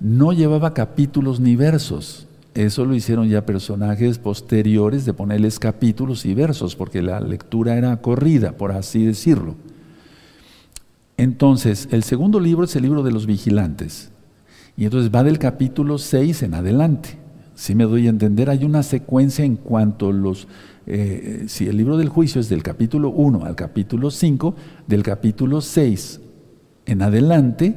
no 0.00 0.32
llevaba 0.32 0.74
capítulos 0.74 1.38
ni 1.38 1.54
versos. 1.54 2.26
Eso 2.54 2.84
lo 2.84 2.94
hicieron 2.94 3.28
ya 3.28 3.46
personajes 3.46 4.18
posteriores 4.18 5.04
de 5.04 5.12
ponerles 5.12 5.58
capítulos 5.58 6.26
y 6.26 6.34
versos, 6.34 6.74
porque 6.74 7.00
la 7.00 7.20
lectura 7.20 7.76
era 7.76 7.96
corrida, 7.98 8.52
por 8.52 8.72
así 8.72 9.04
decirlo. 9.04 9.54
Entonces, 11.16 11.88
el 11.92 12.02
segundo 12.02 12.40
libro 12.40 12.64
es 12.64 12.74
el 12.74 12.82
libro 12.82 13.02
de 13.02 13.12
los 13.12 13.26
vigilantes. 13.26 14.10
Y 14.76 14.84
entonces 14.84 15.12
va 15.14 15.22
del 15.22 15.38
capítulo 15.38 15.98
6 15.98 16.42
en 16.42 16.54
adelante. 16.54 17.18
Si 17.54 17.74
me 17.74 17.84
doy 17.84 18.06
a 18.06 18.10
entender, 18.10 18.48
hay 18.48 18.64
una 18.64 18.82
secuencia 18.82 19.44
en 19.44 19.56
cuanto 19.56 20.12
los... 20.12 20.48
Eh, 20.86 21.44
si 21.46 21.68
el 21.68 21.76
libro 21.76 21.98
del 21.98 22.08
juicio 22.08 22.40
es 22.40 22.48
del 22.48 22.62
capítulo 22.62 23.10
1 23.10 23.44
al 23.44 23.54
capítulo 23.54 24.10
5, 24.10 24.54
del 24.86 25.02
capítulo 25.02 25.60
6 25.60 26.20
en 26.86 27.02
adelante, 27.02 27.76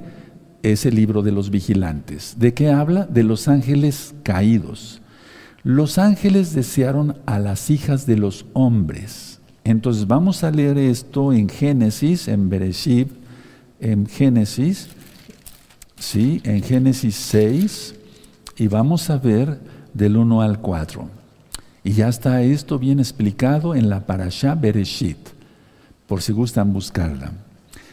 es 0.64 0.86
el 0.86 0.96
libro 0.96 1.22
de 1.22 1.32
los 1.32 1.50
vigilantes. 1.50 2.36
¿De 2.40 2.54
qué 2.54 2.70
habla? 2.70 3.06
De 3.06 3.24
los 3.24 3.48
ángeles 3.48 4.16
caídos. 4.24 5.02
Los 5.64 5.98
ángeles 5.98 6.54
desearon 6.54 7.18
a 7.26 7.38
las 7.38 7.70
hijas 7.70 8.06
de 8.06 8.18
los 8.18 8.46
hombres. 8.54 9.40
Entonces 9.66 10.08
vamos 10.08 10.44
a 10.44 10.52
leer 10.52 10.78
esto 10.78 11.32
en 11.32 11.48
Génesis, 11.48 12.28
en 12.28 12.50
Bereshit, 12.50 13.10
en 13.80 14.08
Génesis, 14.08 14.90
sí, 15.98 16.42
en 16.44 16.64
Génesis 16.64 17.16
6, 17.16 17.96
y 18.58 18.68
vamos 18.68 19.10
a 19.10 19.18
ver 19.18 19.60
del 19.94 20.18
1 20.18 20.42
al 20.42 20.60
4. 20.60 21.08
Y 21.86 21.92
ya 21.92 22.08
está 22.08 22.42
esto 22.42 22.80
bien 22.80 23.00
explicado 23.00 23.76
en 23.76 23.90
la 23.90 24.06
Parashá 24.06 24.56
Bereshit, 24.56 25.18
por 26.08 26.22
si 26.22 26.32
gustan 26.32 26.74
buscarla. 26.74 27.34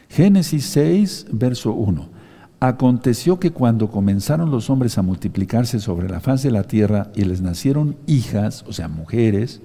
Génesis 0.09 0.67
6, 0.67 1.27
verso 1.31 1.73
1. 1.73 2.20
Aconteció 2.61 3.41
que 3.41 3.53
cuando 3.53 3.91
comenzaron 3.91 4.51
los 4.51 4.69
hombres 4.69 4.99
a 4.99 5.03
multiplicarse 5.03 5.81
sobre 5.81 6.11
la 6.11 6.21
faz 6.21 6.43
de 6.43 6.51
la 6.51 6.65
tierra 6.65 7.11
y 7.15 7.25
les 7.25 7.41
nacieron 7.41 7.97
hijas, 8.07 8.67
o 8.69 8.75
sea, 8.75 8.87
mujeres, 8.87 9.63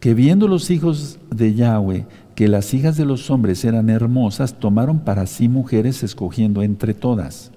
que 0.00 0.14
viendo 0.14 0.48
los 0.48 0.70
hijos 0.70 1.18
de 1.30 1.54
Yahweh 1.54 2.06
que 2.34 2.48
las 2.48 2.72
hijas 2.72 2.96
de 2.96 3.04
los 3.04 3.30
hombres 3.30 3.64
eran 3.64 3.90
hermosas, 3.90 4.58
tomaron 4.58 5.00
para 5.00 5.26
sí 5.26 5.48
mujeres 5.48 6.02
escogiendo 6.02 6.62
entre 6.62 6.94
todas. 6.94 7.52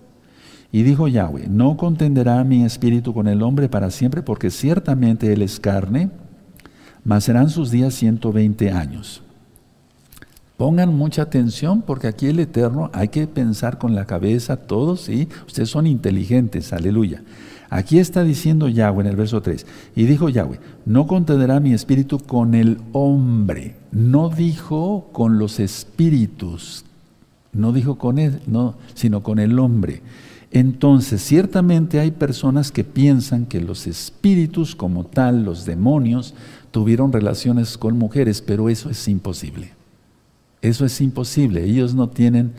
Y 0.71 0.83
dijo 0.83 1.07
Yahweh, 1.07 1.47
no 1.47 1.77
contenderá 1.77 2.43
mi 2.43 2.65
espíritu 2.65 3.13
con 3.13 3.27
el 3.29 3.41
hombre 3.41 3.69
para 3.69 3.91
siempre, 3.91 4.21
porque 4.21 4.51
ciertamente 4.51 5.31
él 5.31 5.41
es 5.41 5.61
carne, 5.61 6.09
mas 7.05 7.23
serán 7.23 7.49
sus 7.49 7.71
días 7.71 7.93
ciento 7.93 8.33
veinte 8.33 8.71
años. 8.71 9.23
Pongan 10.57 10.95
mucha 10.95 11.23
atención 11.23 11.81
porque 11.81 12.07
aquí 12.07 12.27
el 12.27 12.39
Eterno 12.39 12.89
hay 12.93 13.09
que 13.09 13.27
pensar 13.27 13.77
con 13.77 13.93
la 13.93 14.05
cabeza 14.05 14.55
todos, 14.55 15.01
¿sí? 15.01 15.27
Ustedes 15.45 15.69
son 15.69 15.85
inteligentes, 15.85 16.71
aleluya. 16.71 17.23
Aquí 17.69 17.99
está 17.99 18.23
diciendo 18.23 18.69
Yahweh 18.69 19.01
en 19.01 19.07
el 19.07 19.15
verso 19.17 19.41
3, 19.41 19.65
y 19.95 20.05
dijo 20.05 20.29
Yahweh, 20.29 20.59
no 20.85 21.07
contenderá 21.07 21.59
mi 21.59 21.73
espíritu 21.73 22.19
con 22.19 22.53
el 22.55 22.79
hombre, 22.93 23.75
no 23.91 24.29
dijo 24.29 25.09
con 25.11 25.39
los 25.39 25.59
espíritus, 25.59 26.85
no 27.51 27.73
dijo 27.73 27.97
con 27.97 28.17
él, 28.17 28.39
no, 28.47 28.75
sino 28.93 29.23
con 29.23 29.39
el 29.39 29.59
hombre. 29.59 30.03
Entonces, 30.51 31.21
ciertamente 31.21 31.99
hay 31.99 32.11
personas 32.11 32.71
que 32.71 32.85
piensan 32.85 33.45
que 33.45 33.59
los 33.59 33.87
espíritus 33.87 34.73
como 34.73 35.05
tal, 35.05 35.43
los 35.43 35.65
demonios, 35.65 36.33
tuvieron 36.71 37.11
relaciones 37.11 37.77
con 37.77 37.97
mujeres, 37.97 38.41
pero 38.41 38.69
eso 38.69 38.89
es 38.89 39.05
imposible. 39.09 39.74
Eso 40.65 40.83
es 40.85 40.99
imposible. 40.99 41.63
Ellos 41.63 41.93
no 41.93 42.09
tienen, 42.09 42.53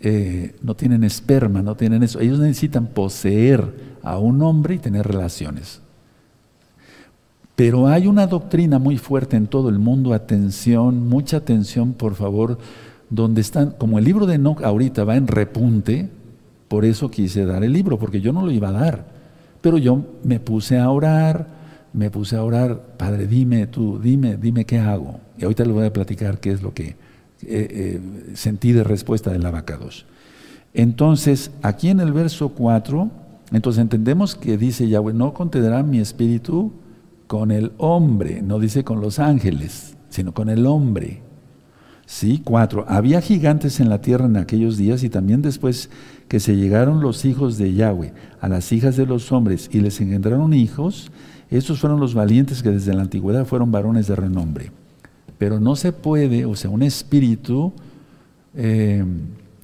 eh, 0.00 0.56
no 0.62 0.74
tienen 0.74 1.04
esperma, 1.04 1.60
no 1.60 1.76
tienen 1.76 2.02
eso. 2.02 2.18
Ellos 2.18 2.38
necesitan 2.38 2.86
poseer 2.86 3.98
a 4.02 4.18
un 4.18 4.40
hombre 4.42 4.76
y 4.76 4.78
tener 4.78 5.06
relaciones. 5.06 5.80
Pero 7.54 7.88
hay 7.88 8.06
una 8.06 8.26
doctrina 8.26 8.78
muy 8.78 8.96
fuerte 8.96 9.36
en 9.36 9.46
todo 9.46 9.68
el 9.68 9.78
mundo, 9.78 10.14
atención, 10.14 11.08
mucha 11.08 11.36
atención, 11.36 11.92
por 11.92 12.14
favor, 12.14 12.58
donde 13.10 13.42
están, 13.42 13.72
como 13.72 13.98
el 13.98 14.06
libro 14.06 14.24
de 14.24 14.36
Enoch 14.36 14.62
ahorita 14.62 15.04
va 15.04 15.16
en 15.16 15.26
repunte, 15.26 16.08
por 16.68 16.86
eso 16.86 17.10
quise 17.10 17.44
dar 17.44 17.62
el 17.62 17.74
libro, 17.74 17.98
porque 17.98 18.22
yo 18.22 18.32
no 18.32 18.46
lo 18.46 18.50
iba 18.50 18.70
a 18.70 18.72
dar. 18.72 19.04
Pero 19.60 19.76
yo 19.76 20.02
me 20.24 20.40
puse 20.40 20.78
a 20.78 20.88
orar, 20.88 21.46
me 21.92 22.10
puse 22.10 22.36
a 22.36 22.42
orar, 22.42 22.96
Padre, 22.96 23.26
dime 23.26 23.66
tú, 23.66 23.98
dime, 23.98 24.38
dime 24.38 24.64
qué 24.64 24.78
hago. 24.78 25.20
Y 25.36 25.44
ahorita 25.44 25.66
le 25.66 25.72
voy 25.72 25.84
a 25.84 25.92
platicar 25.92 26.40
qué 26.40 26.52
es 26.52 26.62
lo 26.62 26.72
que, 26.72 26.96
eh, 27.46 28.00
eh, 28.34 28.72
de 28.72 28.84
respuesta 28.84 29.30
del 29.30 29.46
abacados. 29.46 30.06
Entonces, 30.74 31.50
aquí 31.62 31.88
en 31.88 32.00
el 32.00 32.12
verso 32.12 32.50
4, 32.50 33.10
entonces 33.52 33.82
entendemos 33.82 34.34
que 34.34 34.56
dice 34.56 34.88
Yahweh, 34.88 35.12
no 35.12 35.34
contenderá 35.34 35.82
mi 35.82 35.98
espíritu 35.98 36.72
con 37.26 37.50
el 37.50 37.72
hombre, 37.78 38.42
no 38.42 38.58
dice 38.58 38.84
con 38.84 39.00
los 39.00 39.18
ángeles, 39.18 39.96
sino 40.08 40.32
con 40.32 40.48
el 40.48 40.66
hombre. 40.66 41.22
Sí, 42.06 42.42
cuatro. 42.44 42.84
Había 42.88 43.20
gigantes 43.20 43.80
en 43.80 43.88
la 43.88 44.00
tierra 44.00 44.26
en 44.26 44.36
aquellos 44.36 44.76
días 44.76 45.02
y 45.02 45.08
también 45.08 45.40
después 45.40 45.88
que 46.28 46.40
se 46.40 46.56
llegaron 46.56 47.00
los 47.00 47.24
hijos 47.24 47.56
de 47.58 47.72
Yahweh 47.72 48.12
a 48.40 48.48
las 48.48 48.72
hijas 48.72 48.96
de 48.96 49.06
los 49.06 49.32
hombres 49.32 49.70
y 49.72 49.80
les 49.80 50.00
engendraron 50.00 50.52
hijos, 50.52 51.10
estos 51.48 51.80
fueron 51.80 52.00
los 52.00 52.14
valientes 52.14 52.62
que 52.62 52.70
desde 52.70 52.94
la 52.94 53.02
antigüedad 53.02 53.46
fueron 53.46 53.70
varones 53.70 54.08
de 54.08 54.16
renombre. 54.16 54.72
Pero 55.42 55.58
no 55.58 55.74
se 55.74 55.90
puede, 55.90 56.44
o 56.44 56.54
sea, 56.54 56.70
un 56.70 56.84
espíritu 56.84 57.72
eh, 58.54 59.04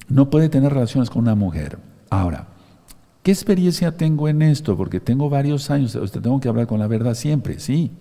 no 0.09 0.29
puede 0.29 0.49
tener 0.49 0.73
relaciones 0.73 1.09
con 1.09 1.21
una 1.21 1.35
mujer. 1.35 1.79
Ahora, 2.09 2.49
¿qué 3.23 3.31
experiencia 3.31 3.95
tengo 3.95 4.27
en 4.27 4.41
esto? 4.41 4.75
Porque 4.75 4.99
tengo 4.99 5.29
varios 5.29 5.71
años, 5.71 5.95
usted 5.95 6.19
tengo 6.19 6.37
que 6.41 6.49
hablar 6.49 6.67
con 6.67 6.79
la 6.79 6.87
verdad 6.87 7.13
siempre, 7.13 7.61
sí. 7.61 7.91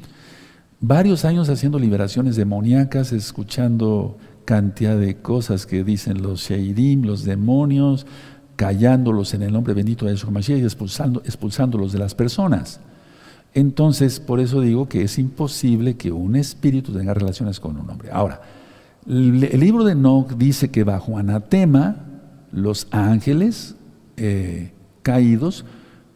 Varios 0.81 1.25
años 1.25 1.49
haciendo 1.51 1.79
liberaciones 1.79 2.35
demoníacas, 2.35 3.13
escuchando 3.13 4.17
cantidad 4.45 4.99
de 4.99 5.19
cosas 5.19 5.65
que 5.65 5.85
dicen 5.85 6.21
los 6.21 6.49
Sheidim, 6.49 7.05
los 7.05 7.23
demonios, 7.23 8.07
callándolos 8.57 9.35
en 9.35 9.43
el 9.43 9.53
nombre 9.53 9.73
bendito 9.73 10.05
de 10.05 10.15
Yeshua 10.15 10.33
Mashiach 10.33 10.59
y 10.59 10.65
expulsando, 10.65 11.23
expulsándolos 11.25 11.93
de 11.93 12.01
las 12.01 12.17
personas. 12.17 12.81
Entonces, 13.55 14.21
por 14.21 14.41
eso 14.41 14.61
digo 14.61 14.89
que 14.89 15.03
es 15.03 15.19
imposible 15.19 15.97
que 15.97 16.13
un 16.13 16.37
espíritu 16.37 16.93
tenga 16.93 17.15
relaciones 17.15 17.61
con 17.61 17.79
un 17.79 17.89
hombre. 17.91 18.11
Ahora, 18.13 18.43
el 19.07 19.61
libro 19.61 19.85
de 19.85 19.93
Enoch 19.93 20.33
dice 20.37 20.71
que 20.71 20.85
bajo 20.85 21.17
anatema, 21.17 21.97
los 22.53 22.87
ángeles 22.91 23.75
eh, 24.17 24.73
caídos 25.03 25.65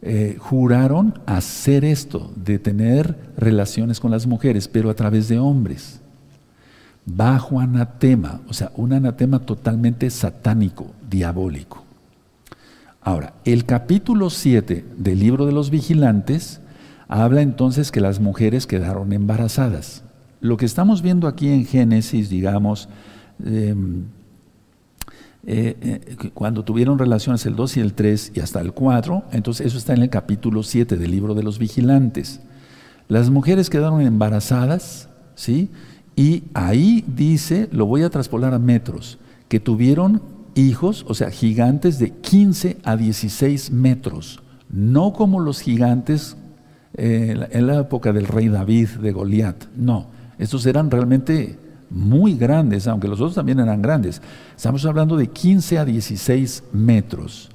eh, 0.01 0.35
juraron 0.37 1.19
hacer 1.25 1.85
esto, 1.85 2.31
de 2.35 2.59
tener 2.59 3.15
relaciones 3.37 3.99
con 3.99 4.11
las 4.11 4.27
mujeres, 4.27 4.67
pero 4.67 4.89
a 4.89 4.93
través 4.93 5.27
de 5.27 5.39
hombres. 5.39 6.01
Bajo 7.05 7.59
anatema, 7.59 8.41
o 8.47 8.53
sea, 8.53 8.71
un 8.75 8.93
anatema 8.93 9.39
totalmente 9.39 10.09
satánico, 10.09 10.87
diabólico. 11.09 11.83
Ahora, 13.01 13.33
el 13.43 13.65
capítulo 13.65 14.29
7 14.29 14.85
del 14.97 15.19
libro 15.19 15.45
de 15.45 15.51
los 15.51 15.69
vigilantes 15.69 16.61
habla 17.13 17.43
entonces 17.43 17.91
que 17.91 18.01
las 18.01 18.19
mujeres 18.19 18.65
quedaron 18.65 19.13
embarazadas. 19.13 20.03
Lo 20.41 20.57
que 20.57 20.65
estamos 20.65 21.03
viendo 21.03 21.27
aquí 21.27 21.47
en 21.47 21.63
Génesis, 21.63 22.27
digamos, 22.27 22.89
em, 23.45 24.05
eh, 25.45 25.77
eh, 25.79 26.29
cuando 26.33 26.63
tuvieron 26.63 26.97
relaciones 26.97 27.45
el 27.45 27.55
2 27.55 27.77
y 27.77 27.81
el 27.81 27.93
3 27.93 28.31
y 28.33 28.39
hasta 28.39 28.61
el 28.61 28.73
4, 28.73 29.25
entonces 29.31 29.67
eso 29.67 29.77
está 29.77 29.93
en 29.93 30.01
el 30.01 30.09
capítulo 30.09 30.63
7 30.63 30.97
del 30.97 31.11
libro 31.11 31.35
de 31.35 31.43
los 31.43 31.59
vigilantes. 31.59 32.39
Las 33.07 33.29
mujeres 33.29 33.69
quedaron 33.69 34.01
embarazadas, 34.01 35.07
¿sí? 35.35 35.69
Y 36.15 36.45
ahí 36.55 37.05
dice, 37.05 37.69
lo 37.71 37.85
voy 37.85 38.01
a 38.01 38.09
traspolar 38.09 38.55
a 38.55 38.59
metros, 38.59 39.19
que 39.49 39.59
tuvieron 39.59 40.23
hijos, 40.55 41.05
o 41.07 41.13
sea, 41.13 41.29
gigantes 41.29 41.99
de 41.99 42.09
15 42.09 42.77
a 42.83 42.97
16 42.97 43.69
metros, 43.69 44.41
no 44.69 45.13
como 45.13 45.39
los 45.39 45.59
gigantes 45.59 46.37
eh, 46.95 47.47
en 47.51 47.67
la 47.67 47.79
época 47.79 48.11
del 48.13 48.27
rey 48.27 48.49
David, 48.49 48.89
de 49.01 49.11
Goliat, 49.11 49.65
no, 49.75 50.07
estos 50.37 50.65
eran 50.65 50.91
realmente 50.91 51.57
muy 51.89 52.35
grandes, 52.35 52.87
aunque 52.87 53.07
los 53.07 53.19
otros 53.19 53.35
también 53.35 53.59
eran 53.59 53.81
grandes. 53.81 54.21
Estamos 54.55 54.85
hablando 54.85 55.15
de 55.15 55.27
15 55.27 55.77
a 55.77 55.85
16 55.85 56.63
metros. 56.73 57.49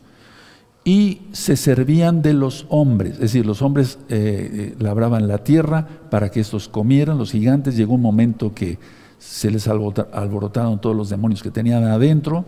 Y 0.84 1.22
se 1.32 1.56
servían 1.56 2.22
de 2.22 2.32
los 2.32 2.64
hombres, 2.70 3.14
es 3.14 3.20
decir, 3.20 3.44
los 3.44 3.60
hombres 3.60 3.98
eh, 4.08 4.74
eh, 4.74 4.74
labraban 4.78 5.28
la 5.28 5.38
tierra 5.38 5.86
para 6.08 6.30
que 6.30 6.40
estos 6.40 6.68
comieran, 6.68 7.18
los 7.18 7.32
gigantes. 7.32 7.76
Llegó 7.76 7.94
un 7.94 8.00
momento 8.00 8.54
que 8.54 8.78
se 9.18 9.50
les 9.50 9.68
alborotaron 9.68 10.80
todos 10.80 10.96
los 10.96 11.10
demonios 11.10 11.42
que 11.42 11.50
tenían 11.50 11.84
adentro, 11.84 12.46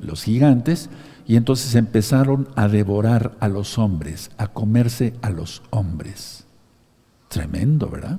los 0.00 0.22
gigantes, 0.22 0.90
y 1.26 1.36
entonces 1.36 1.74
empezaron 1.74 2.48
a 2.56 2.68
devorar 2.68 3.36
a 3.40 3.48
los 3.48 3.78
hombres, 3.78 4.30
a 4.36 4.48
comerse 4.48 5.14
a 5.22 5.30
los 5.30 5.62
hombres. 5.70 6.44
Tremendo, 7.28 7.88
¿verdad? 7.88 8.18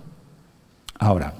Ahora, 0.97 1.33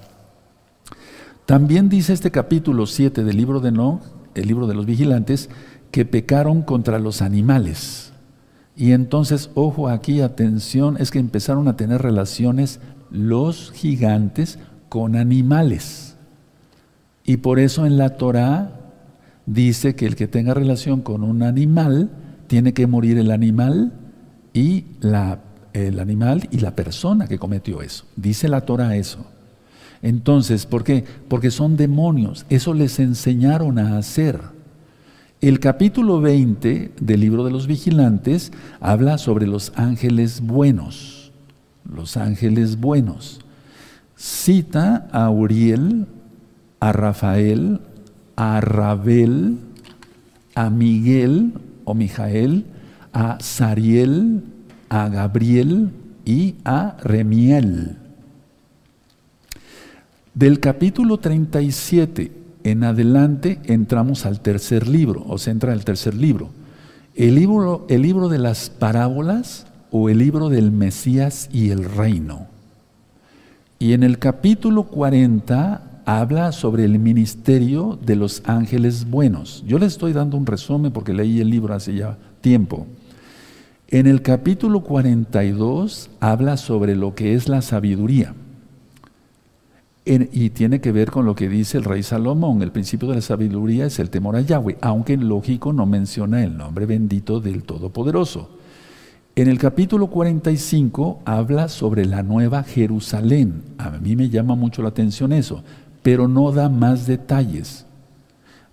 también 1.45 1.87
dice 1.87 2.13
este 2.13 2.31
capítulo 2.31 2.85
7 2.85 3.23
del 3.23 3.37
libro 3.37 3.59
de 3.59 3.71
No, 3.71 4.01
el 4.35 4.47
libro 4.47 4.67
de 4.67 4.73
los 4.73 4.85
vigilantes, 4.85 5.49
que 5.91 6.05
pecaron 6.05 6.61
contra 6.61 6.99
los 6.99 7.21
animales. 7.21 8.13
Y 8.75 8.93
entonces, 8.93 9.51
ojo 9.53 9.89
aquí, 9.89 10.21
atención, 10.21 10.97
es 10.99 11.11
que 11.11 11.19
empezaron 11.19 11.67
a 11.67 11.75
tener 11.75 12.01
relaciones 12.01 12.79
los 13.11 13.71
gigantes 13.71 14.59
con 14.89 15.15
animales. 15.15 16.17
Y 17.23 17.37
por 17.37 17.59
eso 17.59 17.85
en 17.85 17.97
la 17.97 18.17
Torah 18.17 18.80
dice 19.53 19.95
que 19.95 20.05
el 20.05 20.15
que 20.15 20.27
tenga 20.27 20.53
relación 20.53 21.01
con 21.01 21.23
un 21.23 21.43
animal, 21.43 22.09
tiene 22.47 22.73
que 22.73 22.87
morir 22.87 23.17
el 23.17 23.31
animal 23.31 23.93
y 24.53 24.85
la, 24.99 25.39
el 25.73 25.99
animal 25.99 26.47
y 26.51 26.57
la 26.57 26.75
persona 26.75 27.27
que 27.27 27.39
cometió 27.39 27.81
eso. 27.81 28.05
Dice 28.15 28.47
la 28.47 28.61
Torah 28.61 28.95
eso. 28.95 29.25
Entonces, 30.01 30.65
¿por 30.65 30.83
qué? 30.83 31.05
Porque 31.27 31.51
son 31.51 31.77
demonios. 31.77 32.45
Eso 32.49 32.73
les 32.73 32.99
enseñaron 32.99 33.77
a 33.77 33.97
hacer. 33.97 34.39
El 35.41 35.59
capítulo 35.59 36.21
20 36.21 36.93
del 36.99 37.19
libro 37.19 37.43
de 37.43 37.51
los 37.51 37.67
vigilantes 37.67 38.51
habla 38.79 39.17
sobre 39.17 39.47
los 39.47 39.71
ángeles 39.75 40.41
buenos. 40.41 41.31
Los 41.89 42.17
ángeles 42.17 42.79
buenos. 42.79 43.41
Cita 44.15 45.07
a 45.11 45.29
Uriel, 45.29 46.07
a 46.79 46.91
Rafael, 46.93 47.79
a 48.35 48.61
Rabel, 48.61 49.57
a 50.55 50.69
Miguel 50.69 51.53
o 51.85 51.93
Mijael, 51.93 52.65
a 53.13 53.37
Sariel, 53.39 54.43
a 54.89 55.09
Gabriel 55.09 55.89
y 56.25 56.55
a 56.65 56.97
Remiel. 57.03 57.97
Del 60.33 60.59
capítulo 60.59 61.17
37 61.17 62.31
en 62.63 62.83
adelante 62.83 63.59
entramos 63.65 64.25
al 64.25 64.39
tercer 64.39 64.87
libro, 64.87 65.25
o 65.27 65.37
se 65.37 65.51
entra 65.51 65.73
el 65.73 65.83
tercer 65.83 66.13
libro. 66.13 66.49
El 67.15 67.35
libro, 67.35 67.85
el 67.89 68.03
libro 68.03 68.29
de 68.29 68.37
las 68.39 68.69
parábolas 68.69 69.65
o 69.91 70.09
el 70.09 70.19
libro 70.19 70.49
del 70.49 70.71
Mesías 70.71 71.49
y 71.51 71.71
el 71.71 71.83
reino. 71.83 72.47
Y 73.79 73.93
en 73.93 74.03
el 74.03 74.19
capítulo 74.19 74.83
40 74.83 75.90
habla 76.05 76.51
sobre 76.51 76.85
el 76.85 76.99
ministerio 76.99 77.99
de 78.01 78.15
los 78.15 78.43
ángeles 78.45 79.09
buenos. 79.09 79.63
Yo 79.65 79.79
les 79.79 79.93
estoy 79.93 80.13
dando 80.13 80.37
un 80.37 80.45
resumen 80.45 80.91
porque 80.91 81.13
leí 81.13 81.39
el 81.41 81.49
libro 81.49 81.73
hace 81.73 81.95
ya 81.95 82.17
tiempo. 82.41 82.87
En 83.87 84.07
el 84.07 84.21
capítulo 84.21 84.81
42 84.81 86.09
habla 86.19 86.57
sobre 86.57 86.95
lo 86.95 87.13
que 87.13 87.33
es 87.33 87.49
la 87.49 87.61
sabiduría 87.61 88.33
y 90.05 90.49
tiene 90.49 90.81
que 90.81 90.91
ver 90.91 91.11
con 91.11 91.25
lo 91.25 91.35
que 91.35 91.47
dice 91.47 91.77
el 91.77 91.83
rey 91.83 92.03
Salomón. 92.03 92.61
El 92.61 92.71
principio 92.71 93.09
de 93.09 93.15
la 93.15 93.21
sabiduría 93.21 93.85
es 93.85 93.99
el 93.99 94.09
temor 94.09 94.35
a 94.35 94.41
Yahweh, 94.41 94.77
aunque 94.81 95.15
lógico 95.17 95.73
no 95.73 95.85
menciona 95.85 96.43
el 96.43 96.57
nombre 96.57 96.85
bendito 96.85 97.39
del 97.39 97.63
Todopoderoso. 97.63 98.49
En 99.35 99.47
el 99.47 99.57
capítulo 99.57 100.07
45 100.07 101.21
habla 101.23 101.69
sobre 101.69 102.05
la 102.05 102.23
nueva 102.23 102.63
Jerusalén. 102.63 103.63
A 103.77 103.91
mí 103.91 104.15
me 104.15 104.29
llama 104.29 104.55
mucho 104.55 104.81
la 104.81 104.89
atención 104.89 105.31
eso, 105.31 105.63
pero 106.01 106.27
no 106.27 106.51
da 106.51 106.69
más 106.69 107.05
detalles. 107.05 107.85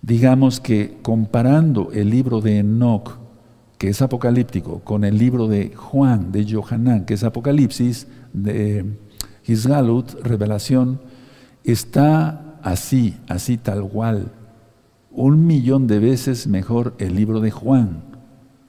Digamos 0.01 0.59
que 0.59 0.97
comparando 1.01 1.91
el 1.91 2.09
libro 2.09 2.41
de 2.41 2.59
Enoch, 2.59 3.17
que 3.77 3.89
es 3.89 4.01
apocalíptico, 4.01 4.79
con 4.79 5.03
el 5.03 5.17
libro 5.17 5.47
de 5.47 5.73
Juan, 5.75 6.31
de 6.31 6.45
Johanán, 6.51 7.05
que 7.05 7.13
es 7.13 7.23
Apocalipsis, 7.23 8.07
de 8.33 8.97
Gisgalut, 9.43 10.13
Revelación, 10.21 11.01
está 11.63 12.57
así, 12.61 13.17
así 13.27 13.57
tal 13.57 13.87
cual, 13.87 14.31
un 15.11 15.47
millón 15.47 15.87
de 15.87 15.99
veces 15.99 16.47
mejor 16.47 16.95
el 16.99 17.15
libro 17.15 17.39
de 17.39 17.51
Juan, 17.51 18.03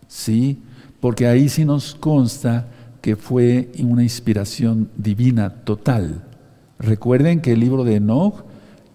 ¿sí? 0.07 0.63
Porque 1.01 1.27
ahí 1.27 1.49
sí 1.49 1.65
nos 1.65 1.95
consta 1.95 2.69
que 3.01 3.17
fue 3.17 3.73
una 3.83 4.03
inspiración 4.03 4.91
divina 4.97 5.51
total. 5.65 6.25
Recuerden 6.79 7.41
que 7.41 7.53
el 7.53 7.61
libro 7.61 7.85
de 7.85 7.97
Enoch, 7.97 8.45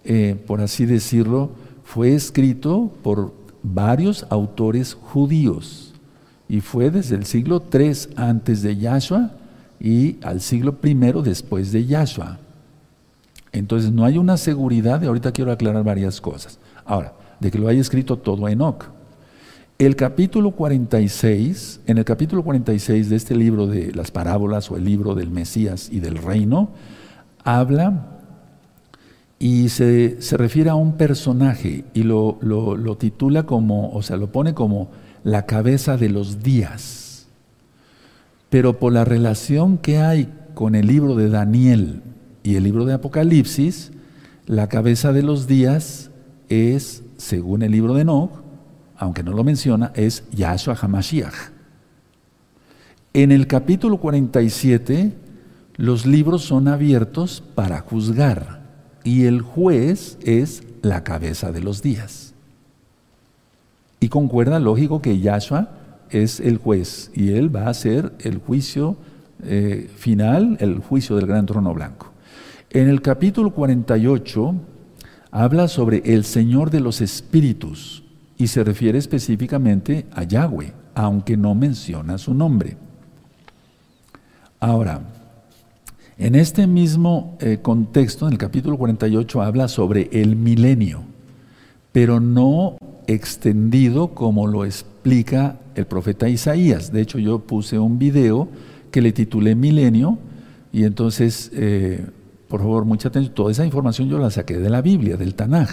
eh, 0.05 0.41
por 0.45 0.61
así 0.61 0.85
decirlo, 0.85 1.51
fue 1.83 2.13
escrito 2.13 2.91
por 3.03 3.33
varios 3.63 4.25
autores 4.29 4.93
judíos 4.93 5.93
y 6.47 6.61
fue 6.61 6.91
desde 6.91 7.15
el 7.15 7.25
siglo 7.25 7.63
III 7.73 8.13
antes 8.15 8.61
de 8.61 8.77
Yahshua 8.77 9.31
y 9.79 10.17
al 10.23 10.41
siglo 10.41 10.75
I 10.83 10.93
después 11.23 11.71
de 11.71 11.85
Yahshua. 11.85 12.39
Entonces 13.51 13.91
no 13.91 14.03
hay 14.05 14.17
una 14.17 14.37
seguridad, 14.37 15.01
y 15.01 15.05
ahorita 15.05 15.31
quiero 15.31 15.51
aclarar 15.51 15.83
varias 15.83 16.19
cosas. 16.19 16.59
Ahora, 16.85 17.13
de 17.39 17.51
que 17.51 17.57
lo 17.57 17.67
haya 17.67 17.81
escrito 17.81 18.17
todo 18.17 18.47
Enoch. 18.47 18.85
El 19.77 19.95
capítulo 19.95 20.51
46, 20.51 21.81
en 21.85 21.97
el 21.97 22.05
capítulo 22.05 22.43
46 22.43 23.09
de 23.09 23.15
este 23.15 23.35
libro 23.35 23.67
de 23.67 23.91
las 23.93 24.11
parábolas 24.11 24.69
o 24.71 24.77
el 24.77 24.85
libro 24.85 25.15
del 25.15 25.31
Mesías 25.31 25.89
y 25.91 25.99
del 25.99 26.17
reino, 26.17 26.69
habla 27.43 28.14
y 29.39 29.69
se, 29.69 30.17
refiere 30.37 30.69
a 30.69 30.75
un 30.75 30.97
personaje 30.97 31.85
y 31.93 32.03
lo, 32.03 32.37
lo 32.41 32.97
titula 32.97 33.43
como, 33.43 33.91
o 33.91 34.01
sea, 34.01 34.17
lo 34.17 34.31
pone 34.31 34.53
como 34.53 34.89
la 35.23 35.45
cabeza 35.45 35.97
de 35.97 36.09
los 36.09 36.43
días. 36.43 37.27
Pero 38.49 38.79
por 38.79 38.93
la 38.93 39.03
relación 39.05 39.77
que 39.77 39.97
hay 39.97 40.31
con 40.53 40.75
el 40.75 40.87
libro 40.87 41.15
de 41.15 41.29
Daniel 41.29 42.01
y 42.43 42.55
el 42.55 42.63
libro 42.63 42.85
de 42.85 42.93
Apocalipsis, 42.93 43.91
la 44.45 44.69
cabeza 44.69 45.11
de 45.11 45.23
los 45.23 45.47
días 45.47 46.11
es, 46.49 47.03
según 47.17 47.63
el 47.63 47.71
libro 47.71 47.95
de 47.95 48.01
Enoch, 48.01 48.31
aunque 48.97 49.23
no 49.23 49.33
lo 49.33 49.43
menciona, 49.43 49.91
es 49.95 50.23
Yahshua 50.31 50.75
HaMashiach. 50.75 51.33
En 53.13 53.31
el 53.31 53.47
capítulo 53.47 53.97
47, 53.97 55.13
los 55.75 56.05
libros 56.05 56.43
son 56.43 56.67
abiertos 56.67 57.43
para 57.55 57.79
juzgar 57.79 58.64
y 59.05 59.25
el 59.25 59.41
juez 59.41 60.17
es 60.23 60.63
la 60.81 61.05
cabeza 61.05 61.53
de 61.53 61.61
los 61.61 61.81
días. 61.81 62.33
Y 64.01 64.09
concuerda, 64.09 64.59
lógico, 64.59 65.01
que 65.01 65.19
Yahshua 65.19 65.69
es 66.09 66.41
el 66.41 66.57
juez 66.57 67.11
y 67.13 67.31
él 67.31 67.55
va 67.55 67.67
a 67.67 67.69
hacer 67.69 68.11
el 68.19 68.39
juicio 68.39 68.97
eh, 69.43 69.89
final, 69.95 70.57
el 70.59 70.79
juicio 70.79 71.15
del 71.15 71.27
gran 71.27 71.45
trono 71.45 71.73
blanco. 71.73 72.11
En 72.71 72.89
el 72.89 73.01
capítulo 73.01 73.51
48 73.51 74.55
habla 75.31 75.67
sobre 75.67 76.01
el 76.13 76.25
Señor 76.25 76.71
de 76.71 76.79
los 76.79 76.99
Espíritus 76.99 78.03
y 78.37 78.47
se 78.47 78.63
refiere 78.63 78.97
específicamente 78.97 80.07
a 80.13 80.23
Yahweh, 80.23 80.73
aunque 80.95 81.37
no 81.37 81.53
menciona 81.53 82.17
su 82.17 82.33
nombre. 82.33 82.75
Ahora, 84.59 85.01
en 86.17 86.35
este 86.35 86.67
mismo 86.67 87.37
eh, 87.39 87.59
contexto, 87.61 88.27
en 88.27 88.33
el 88.33 88.37
capítulo 88.37 88.77
48, 88.77 89.41
habla 89.41 89.67
sobre 89.67 90.09
el 90.11 90.35
milenio, 90.35 91.03
pero 91.91 92.19
no 92.19 92.77
extendido 93.07 94.09
como 94.09 94.47
lo 94.47 94.65
explica 94.65 95.59
el 95.75 95.85
profeta 95.85 96.29
Isaías. 96.29 96.91
De 96.91 97.01
hecho, 97.01 97.19
yo 97.19 97.39
puse 97.39 97.79
un 97.79 97.99
video 97.99 98.47
que 98.91 99.01
le 99.01 99.11
titulé 99.11 99.55
Milenio 99.55 100.17
y 100.71 100.85
entonces 100.85 101.51
eh, 101.53 102.05
por 102.47 102.61
favor, 102.61 102.85
mucha 102.85 103.09
atención, 103.09 103.33
toda 103.33 103.51
esa 103.51 103.65
información 103.65 104.07
yo 104.07 104.19
la 104.19 104.29
saqué 104.29 104.57
de 104.57 104.69
la 104.69 104.81
Biblia, 104.81 105.17
del 105.17 105.35
Tanaj. 105.35 105.69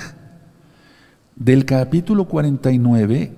Del 1.36 1.64
capítulo 1.64 2.26
49 2.26 3.32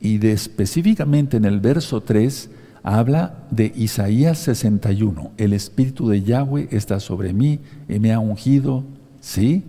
y 0.00 0.18
de 0.18 0.32
específicamente 0.32 1.36
en 1.36 1.44
el 1.44 1.60
verso 1.60 2.00
3 2.00 2.50
habla 2.84 3.46
de 3.50 3.72
Isaías 3.74 4.38
61. 4.38 5.32
El 5.36 5.54
Espíritu 5.54 6.08
de 6.08 6.22
Yahweh 6.22 6.68
está 6.70 7.00
sobre 7.00 7.32
mí 7.32 7.58
y 7.88 7.98
me 7.98 8.12
ha 8.12 8.20
ungido. 8.20 8.84
¿Sí? 9.20 9.64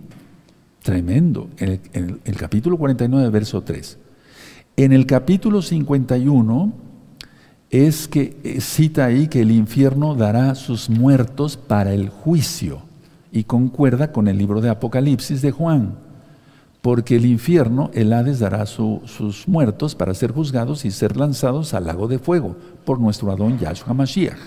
Tremendo. 0.82 1.48
En 1.56 1.80
el, 2.22 2.36
capítulo 2.36 2.76
49, 2.76 3.30
verso 3.30 3.62
3. 3.62 3.98
En 4.76 4.92
el 4.92 5.06
capítulo 5.06 5.62
51 5.62 6.72
es 7.70 8.06
que 8.06 8.36
eh, 8.44 8.60
cita 8.60 9.06
ahí 9.06 9.26
que 9.26 9.40
el 9.40 9.50
infierno 9.50 10.14
dará 10.14 10.54
sus 10.54 10.88
muertos 10.88 11.56
para 11.56 11.92
el 11.94 12.10
juicio 12.10 12.82
y 13.32 13.44
concuerda 13.44 14.12
con 14.12 14.28
el 14.28 14.38
libro 14.38 14.60
de 14.60 14.68
Apocalipsis 14.68 15.42
de 15.42 15.50
Juan, 15.50 15.96
porque 16.86 17.16
el 17.16 17.26
infierno, 17.26 17.90
el 17.94 18.12
Hades, 18.12 18.38
dará 18.38 18.64
sus 18.64 19.48
muertos 19.48 19.96
para 19.96 20.14
ser 20.14 20.30
juzgados 20.30 20.84
y 20.84 20.92
ser 20.92 21.16
lanzados 21.16 21.74
al 21.74 21.86
lago 21.86 22.06
de 22.06 22.20
fuego 22.20 22.54
por 22.84 23.00
nuestro 23.00 23.32
Adón 23.32 23.58
Yahshua 23.58 23.92
Mashiach. 23.92 24.38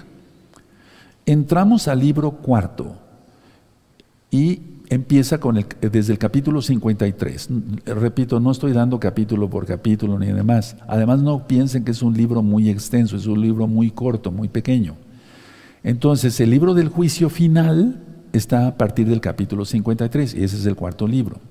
Entramos 1.26 1.90
al 1.90 2.00
libro 2.00 2.32
cuarto 2.32 2.96
y 4.32 4.62
empieza 4.88 5.42
con 5.42 5.58
el, 5.58 5.66
desde 5.82 6.14
el 6.14 6.18
capítulo 6.18 6.62
53. 6.62 7.50
Repito, 7.88 8.40
no 8.40 8.52
estoy 8.52 8.72
dando 8.72 9.02
capítulo 9.02 9.50
por 9.50 9.66
capítulo 9.66 10.18
ni 10.18 10.28
demás. 10.28 10.78
Además, 10.88 11.22
no 11.22 11.46
piensen 11.46 11.84
que 11.84 11.92
es 11.92 12.02
un 12.02 12.16
libro 12.16 12.42
muy 12.42 12.70
extenso, 12.70 13.18
es 13.18 13.28
un 13.28 13.42
libro 13.42 13.68
muy 13.68 13.92
corto, 13.92 14.32
muy 14.32 14.48
pequeño. 14.48 14.96
Entonces, 15.84 16.40
el 16.40 16.52
libro 16.52 16.74
del 16.74 16.88
juicio 16.88 17.30
final 17.30 18.02
está 18.32 18.68
a 18.68 18.78
partir 18.78 19.10
del 19.10 19.20
capítulo 19.20 19.66
53 19.66 20.36
y 20.36 20.44
ese 20.46 20.56
es 20.56 20.66
el 20.66 20.78
cuarto 20.78 21.06
libro. 21.06 21.49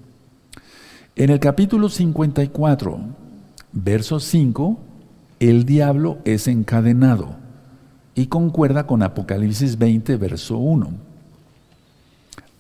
En 1.19 1.31
el 1.31 1.41
capítulo 1.41 1.89
54, 1.89 3.01
verso 3.73 4.21
5, 4.21 4.79
el 5.41 5.65
diablo 5.65 6.19
es 6.25 6.47
encadenado 6.47 7.35
y 8.15 8.29
concuerda 8.29 8.87
con 8.87 9.03
Apocalipsis 9.03 9.79
20, 9.79 10.17
verso 10.17 10.59
1. 10.59 10.93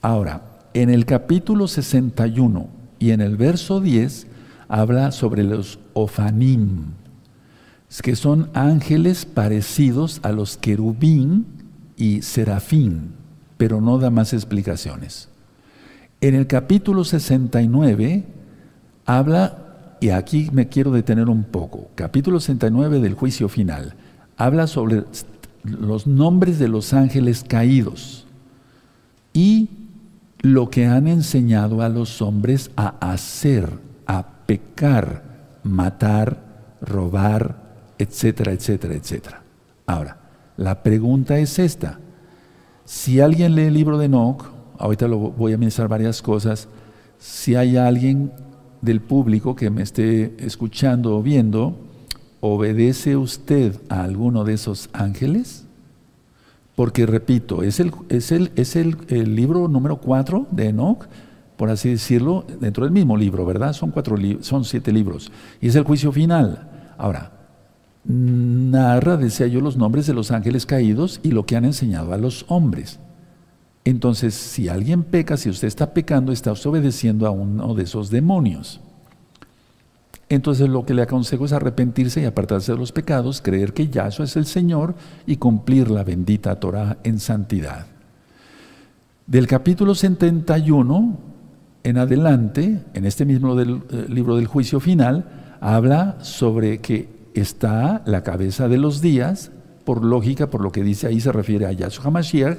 Ahora, 0.02 0.42
en 0.74 0.90
el 0.90 1.06
capítulo 1.06 1.68
61 1.68 2.66
y 2.98 3.12
en 3.12 3.20
el 3.20 3.36
verso 3.36 3.80
10 3.80 4.26
habla 4.66 5.12
sobre 5.12 5.44
los 5.44 5.78
ofanim, 5.92 6.94
que 8.02 8.16
son 8.16 8.50
ángeles 8.54 9.24
parecidos 9.24 10.18
a 10.24 10.32
los 10.32 10.56
querubín 10.56 11.46
y 11.96 12.22
serafín, 12.22 13.12
pero 13.56 13.80
no 13.80 13.98
da 13.98 14.10
más 14.10 14.32
explicaciones. 14.32 15.28
En 16.20 16.34
el 16.34 16.48
capítulo 16.48 17.04
69 17.04 18.24
habla, 19.08 19.96
y 20.00 20.10
aquí 20.10 20.50
me 20.52 20.68
quiero 20.68 20.92
detener 20.92 21.30
un 21.30 21.42
poco, 21.42 21.88
capítulo 21.94 22.38
69 22.40 23.00
del 23.00 23.14
juicio 23.14 23.48
final, 23.48 23.94
habla 24.36 24.66
sobre 24.66 25.04
los 25.64 26.06
nombres 26.06 26.58
de 26.58 26.68
los 26.68 26.92
ángeles 26.92 27.42
caídos 27.42 28.26
y 29.32 29.70
lo 30.40 30.68
que 30.68 30.86
han 30.86 31.08
enseñado 31.08 31.80
a 31.80 31.88
los 31.88 32.20
hombres 32.20 32.70
a 32.76 32.96
hacer, 33.00 33.70
a 34.06 34.26
pecar, 34.44 35.24
matar, 35.62 36.76
robar, 36.82 37.94
etcétera, 37.98 38.52
etcétera, 38.52 38.94
etcétera. 38.94 39.42
Ahora, 39.86 40.18
la 40.58 40.82
pregunta 40.82 41.38
es 41.38 41.58
esta. 41.58 41.98
Si 42.84 43.20
alguien 43.20 43.54
lee 43.54 43.62
el 43.62 43.74
libro 43.74 43.96
de 43.96 44.04
Enoch, 44.04 44.44
ahorita 44.78 45.08
lo 45.08 45.18
voy 45.18 45.54
a 45.54 45.58
mencionar 45.58 45.88
varias 45.88 46.20
cosas, 46.20 46.68
si 47.18 47.54
hay 47.54 47.78
alguien 47.78 48.30
del 48.80 49.00
público 49.00 49.56
que 49.56 49.70
me 49.70 49.82
esté 49.82 50.34
escuchando 50.38 51.16
o 51.16 51.22
viendo, 51.22 51.76
¿obedece 52.40 53.16
usted 53.16 53.74
a 53.88 54.02
alguno 54.02 54.44
de 54.44 54.54
esos 54.54 54.88
ángeles? 54.92 55.66
Porque, 56.74 57.06
repito, 57.06 57.62
es 57.62 57.80
el, 57.80 57.92
es 58.08 58.30
el, 58.30 58.52
es 58.54 58.76
el, 58.76 58.96
libro 59.34 59.66
número 59.66 59.96
cuatro 59.96 60.46
de 60.52 60.68
Enoch, 60.68 61.06
por 61.56 61.70
así 61.70 61.88
decirlo, 61.88 62.44
dentro 62.60 62.84
del 62.84 62.92
mismo 62.92 63.16
libro, 63.16 63.44
¿verdad? 63.44 63.72
Son, 63.72 63.90
cuatro 63.90 64.16
son 64.42 64.64
siete 64.64 64.92
libros. 64.92 65.32
Y 65.60 65.66
es 65.66 65.74
el 65.74 65.82
juicio 65.82 66.12
final. 66.12 66.68
Ahora, 66.96 67.32
narra, 68.04 69.16
decía 69.16 69.48
yo, 69.48 69.60
los 69.60 69.76
nombres 69.76 70.06
de 70.06 70.14
los 70.14 70.30
ángeles 70.30 70.66
caídos 70.66 71.18
y 71.24 71.32
lo 71.32 71.46
que 71.46 71.56
han 71.56 71.64
enseñado 71.64 72.12
a 72.12 72.16
los 72.16 72.44
hombres. 72.48 73.00
Entonces, 73.88 74.34
si 74.34 74.68
alguien 74.68 75.02
peca, 75.02 75.38
si 75.38 75.48
usted 75.48 75.66
está 75.66 75.94
pecando, 75.94 76.30
está 76.30 76.52
obedeciendo 76.52 77.26
a 77.26 77.30
uno 77.30 77.74
de 77.74 77.84
esos 77.84 78.10
demonios. 78.10 78.82
Entonces 80.28 80.68
lo 80.68 80.84
que 80.84 80.92
le 80.92 81.00
aconsejo 81.00 81.46
es 81.46 81.54
arrepentirse 81.54 82.20
y 82.20 82.26
apartarse 82.26 82.72
de 82.72 82.76
los 82.76 82.92
pecados, 82.92 83.40
creer 83.40 83.72
que 83.72 83.88
Yahshua 83.88 84.26
es 84.26 84.36
el 84.36 84.44
Señor 84.44 84.94
y 85.26 85.36
cumplir 85.36 85.90
la 85.90 86.04
bendita 86.04 86.60
Torah 86.60 86.98
en 87.02 87.18
santidad. 87.18 87.86
Del 89.26 89.46
capítulo 89.46 89.94
71 89.94 91.18
en 91.82 91.96
adelante, 91.96 92.82
en 92.92 93.06
este 93.06 93.24
mismo 93.24 93.54
del, 93.54 93.80
eh, 93.90 94.04
libro 94.10 94.36
del 94.36 94.48
juicio 94.48 94.80
final, 94.80 95.56
habla 95.62 96.18
sobre 96.20 96.82
que 96.82 97.08
está 97.32 98.02
la 98.04 98.22
cabeza 98.22 98.68
de 98.68 98.76
los 98.76 99.00
días, 99.00 99.50
por 99.86 100.04
lógica, 100.04 100.50
por 100.50 100.60
lo 100.60 100.72
que 100.72 100.82
dice 100.82 101.06
ahí 101.06 101.20
se 101.20 101.32
refiere 101.32 101.64
a 101.64 101.72
Yahshua 101.72 102.10
Mashiach, 102.10 102.58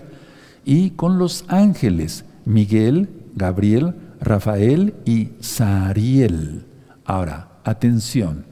y 0.66 0.92
con 0.92 1.18
los 1.18 1.46
ángeles, 1.48 2.26
Miguel, 2.46 3.10
Gabriel, 3.36 3.96
Rafael 4.22 4.94
y 5.06 5.30
Sariel. 5.40 6.66
Ahora, 7.06 7.50
Atención, 7.64 8.46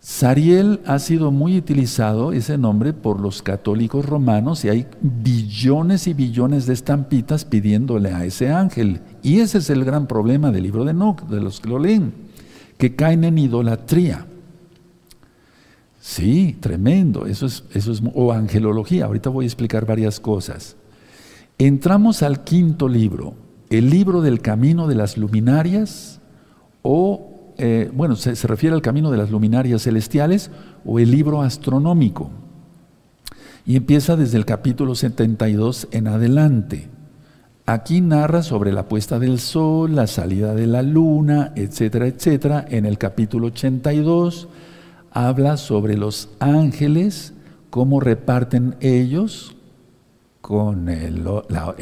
Sariel 0.00 0.80
ha 0.86 0.98
sido 0.98 1.30
muy 1.30 1.58
utilizado 1.58 2.32
ese 2.32 2.56
nombre 2.56 2.92
por 2.92 3.20
los 3.20 3.42
católicos 3.42 4.06
romanos 4.06 4.64
y 4.64 4.68
hay 4.68 4.86
billones 5.00 6.06
y 6.06 6.14
billones 6.14 6.66
de 6.66 6.74
estampitas 6.74 7.44
pidiéndole 7.44 8.12
a 8.12 8.24
ese 8.24 8.50
ángel. 8.50 9.00
Y 9.22 9.40
ese 9.40 9.58
es 9.58 9.70
el 9.70 9.84
gran 9.84 10.06
problema 10.06 10.50
del 10.50 10.62
libro 10.62 10.84
de 10.84 10.92
Enoch, 10.92 11.22
de 11.28 11.40
los 11.40 11.60
que 11.60 11.68
lo 11.68 11.78
leen, 11.78 12.12
que 12.78 12.94
caen 12.96 13.24
en 13.24 13.38
idolatría. 13.38 14.26
Sí, 16.00 16.56
tremendo, 16.60 17.26
eso 17.26 17.46
es, 17.46 17.64
eso 17.74 17.92
es, 17.92 18.02
o 18.14 18.32
angelología, 18.32 19.06
ahorita 19.06 19.30
voy 19.30 19.44
a 19.44 19.48
explicar 19.48 19.84
varias 19.84 20.20
cosas. 20.20 20.76
Entramos 21.58 22.22
al 22.22 22.44
quinto 22.44 22.88
libro, 22.88 23.34
el 23.68 23.90
libro 23.90 24.22
del 24.22 24.40
camino 24.40 24.86
de 24.86 24.94
las 24.94 25.18
luminarias 25.18 26.20
o 26.82 27.52
eh, 27.58 27.90
bueno, 27.92 28.14
se, 28.14 28.34
refiere 28.46 28.76
al 28.76 28.82
camino 28.82 29.10
de 29.10 29.16
las 29.16 29.32
luminarias 29.32 29.82
celestiales 29.82 30.52
o 30.84 31.00
el 31.00 31.10
libro 31.10 31.42
astronómico. 31.42 32.30
Y 33.66 33.74
empieza 33.74 34.14
desde 34.14 34.38
el 34.38 34.44
capítulo 34.44 34.94
72 34.94 35.88
en 35.90 36.06
adelante. 36.06 36.88
Aquí 37.66 38.00
narra 38.00 38.44
sobre 38.44 38.72
la 38.72 38.88
puesta 38.88 39.18
del 39.18 39.40
sol, 39.40 39.96
la 39.96 40.06
salida 40.06 40.54
de 40.54 40.68
la 40.68 40.82
luna, 40.82 41.52
etcétera, 41.56 42.06
etcétera. 42.06 42.64
En 42.68 42.86
el 42.86 42.96
capítulo 42.96 43.48
82 43.48 44.48
habla 45.10 45.56
sobre 45.56 45.96
los 45.96 46.28
ángeles, 46.38 47.34
cómo 47.68 47.98
reparten 47.98 48.76
ellos 48.80 49.56
con 50.48 50.86
la, 50.86 51.74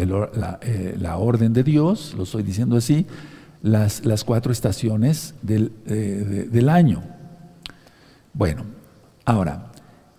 eh, 0.61 0.97
la 0.99 1.17
orden 1.19 1.53
de 1.53 1.63
Dios, 1.63 2.15
lo 2.17 2.25
estoy 2.25 2.43
diciendo 2.43 2.77
así, 2.77 3.07
las, 3.63 4.05
las 4.05 4.25
cuatro 4.25 4.51
estaciones 4.51 5.37
del, 5.41 5.71
eh, 5.87 6.49
del 6.51 6.69
año. 6.69 7.01
Bueno, 8.33 8.65
ahora, 9.25 9.71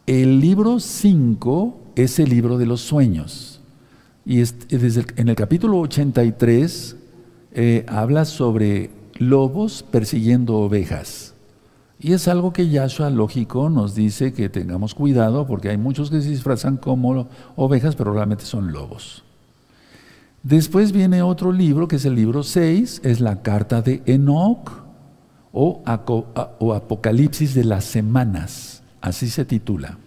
el 0.05 0.39
libro 0.39 0.79
5 0.79 1.91
es 1.97 2.19
el 2.19 2.29
libro 2.29 2.57
de 2.57 2.67
los 2.67 2.79
sueños. 2.79 3.59
Y 4.25 4.37
desde 4.37 5.05
en 5.17 5.27
el 5.27 5.35
capítulo 5.35 5.79
83 5.79 6.95
eh, 7.51 7.85
habla 7.89 8.23
sobre 8.23 8.91
lobos 9.17 9.83
persiguiendo 9.83 10.55
ovejas. 10.55 11.26
Y 11.99 12.13
es 12.13 12.27
algo 12.27 12.53
que 12.53 12.69
Yahshua, 12.69 13.09
lógico, 13.09 13.69
nos 13.69 13.95
dice 13.95 14.31
que 14.31 14.49
tengamos 14.49 14.93
cuidado 14.93 15.47
porque 15.47 15.69
hay 15.69 15.77
muchos 15.77 16.11
que 16.11 16.21
se 16.21 16.29
disfrazan 16.29 16.77
como 16.77 17.27
ovejas, 17.55 17.95
pero 17.95 18.13
realmente 18.13 18.45
son 18.45 18.71
lobos. 18.71 19.23
Después 20.43 20.91
viene 20.91 21.23
otro 21.23 21.51
libro, 21.51 21.87
que 21.87 21.95
es 21.95 22.05
el 22.05 22.15
libro 22.15 22.43
6, 22.43 23.01
es 23.03 23.19
la 23.19 23.41
carta 23.41 23.81
de 23.81 24.03
Enoch 24.05 24.71
o, 25.51 25.81
Apocalipsis 26.75 27.55
de 27.55 27.63
las 27.63 27.83
Semanas, 27.83 28.83
así 29.01 29.27
se 29.27 29.43
titula. 29.43 29.97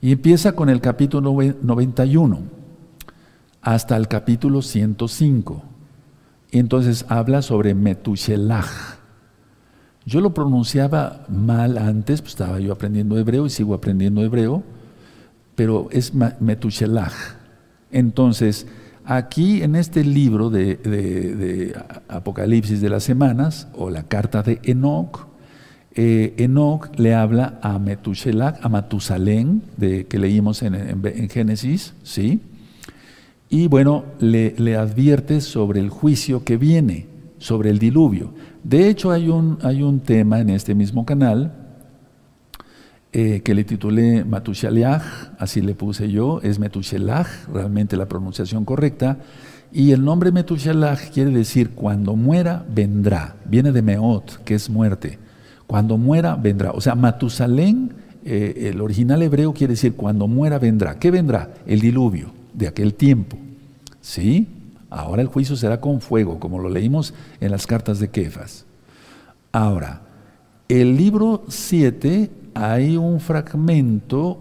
Y 0.00 0.12
empieza 0.12 0.52
con 0.52 0.68
el 0.68 0.80
capítulo 0.80 1.32
91 1.32 2.38
hasta 3.62 3.96
el 3.96 4.06
capítulo 4.06 4.62
105. 4.62 5.62
Y 6.52 6.60
entonces 6.60 7.04
habla 7.08 7.42
sobre 7.42 7.74
Metushelach. 7.74 8.97
Yo 10.08 10.22
lo 10.22 10.32
pronunciaba 10.32 11.26
mal 11.28 11.76
antes, 11.76 12.22
pues 12.22 12.32
estaba 12.32 12.58
yo 12.60 12.72
aprendiendo 12.72 13.18
hebreo 13.18 13.44
y 13.44 13.50
sigo 13.50 13.74
aprendiendo 13.74 14.24
hebreo, 14.24 14.62
pero 15.54 15.88
es 15.92 16.14
Metushelach. 16.14 17.12
Entonces, 17.92 18.66
aquí 19.04 19.62
en 19.62 19.76
este 19.76 20.02
libro 20.04 20.48
de, 20.48 21.78
Apocalipsis 22.08 22.80
de 22.80 22.88
las 22.88 23.04
Semanas, 23.04 23.68
o 23.74 23.90
la 23.90 24.04
carta 24.04 24.42
de 24.42 24.60
Enoch, 24.62 25.26
eh, 25.94 26.32
Enoch 26.38 26.88
le 26.96 27.14
habla 27.14 27.58
a 27.60 27.78
Metushelach, 27.78 28.64
a 28.64 28.70
Matusalén, 28.70 29.62
de, 29.76 30.06
que 30.06 30.18
leímos 30.18 30.62
en, 30.62 31.28
Génesis, 31.28 31.92
¿sí? 32.02 32.40
Y 33.50 33.68
bueno, 33.68 34.06
le, 34.20 34.74
advierte 34.74 35.42
sobre 35.42 35.80
el 35.80 35.90
juicio 35.90 36.44
que 36.44 36.56
viene, 36.56 37.08
sobre 37.38 37.70
el 37.70 37.78
diluvio. 37.78 38.32
De 38.62 38.88
hecho, 38.88 39.10
hay 39.10 39.28
un, 39.28 39.58
hay 39.62 39.82
un 39.82 40.00
tema 40.00 40.40
en 40.40 40.50
este 40.50 40.74
mismo 40.74 41.04
canal 41.04 41.68
eh, 43.10 43.40
que 43.42 43.54
le 43.54 43.64
titulé 43.64 44.22
Matushaliach, 44.22 45.02
así 45.38 45.62
le 45.62 45.74
puse 45.74 46.10
yo, 46.10 46.40
es 46.42 46.58
Metushelach, 46.58 47.26
realmente 47.50 47.96
la 47.96 48.06
pronunciación 48.06 48.66
correcta, 48.66 49.18
y 49.72 49.92
el 49.92 50.04
nombre 50.04 50.30
Metushelach 50.30 51.10
quiere 51.10 51.30
decir 51.30 51.70
cuando 51.70 52.16
muera, 52.16 52.66
vendrá, 52.68 53.36
viene 53.46 53.72
de 53.72 53.80
Meot, 53.80 54.44
que 54.44 54.54
es 54.54 54.68
muerte, 54.68 55.18
cuando 55.66 55.96
muera, 55.96 56.36
vendrá, 56.36 56.72
o 56.72 56.82
sea, 56.82 56.94
Matusalén, 56.94 57.94
eh, 58.26 58.70
el 58.74 58.80
original 58.82 59.22
hebreo 59.22 59.54
quiere 59.54 59.72
decir 59.72 59.94
cuando 59.94 60.28
muera, 60.28 60.58
vendrá, 60.58 60.98
¿qué 60.98 61.10
vendrá? 61.10 61.54
El 61.66 61.80
diluvio 61.80 62.30
de 62.52 62.68
aquel 62.68 62.92
tiempo, 62.92 63.38
¿sí? 64.02 64.48
Ahora 64.90 65.22
el 65.22 65.28
juicio 65.28 65.56
será 65.56 65.80
con 65.80 66.00
fuego, 66.00 66.38
como 66.40 66.58
lo 66.58 66.68
leímos 66.68 67.14
en 67.40 67.50
las 67.50 67.66
cartas 67.66 67.98
de 67.98 68.08
Kefas. 68.08 68.64
Ahora, 69.52 70.02
el 70.68 70.96
libro 70.96 71.44
7 71.48 72.30
hay 72.54 72.96
un 72.96 73.20
fragmento, 73.20 74.38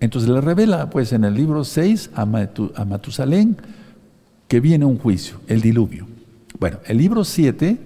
entonces 0.00 0.30
le 0.30 0.40
revela 0.40 0.90
pues 0.90 1.12
en 1.12 1.24
el 1.24 1.34
libro 1.34 1.64
6 1.64 2.10
a, 2.14 2.24
Matusalén 2.26 3.56
que 4.46 4.60
viene 4.60 4.84
un 4.84 4.98
juicio, 4.98 5.40
el 5.46 5.60
diluvio. 5.60 6.06
Bueno, 6.58 6.78
el 6.86 6.98
libro 6.98 7.24
7 7.24 7.78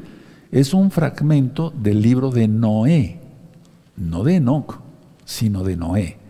es 0.53 0.75
un 0.75 0.91
fragmento 0.91 1.71
del 1.71 2.01
libro 2.01 2.31
de 2.31 2.49
Noé, 2.49 3.19
no 3.97 4.23
de 4.23 4.37
Enoch, 4.37 4.81
sino 5.25 5.65
de 5.65 5.77
Noé. 5.77 6.22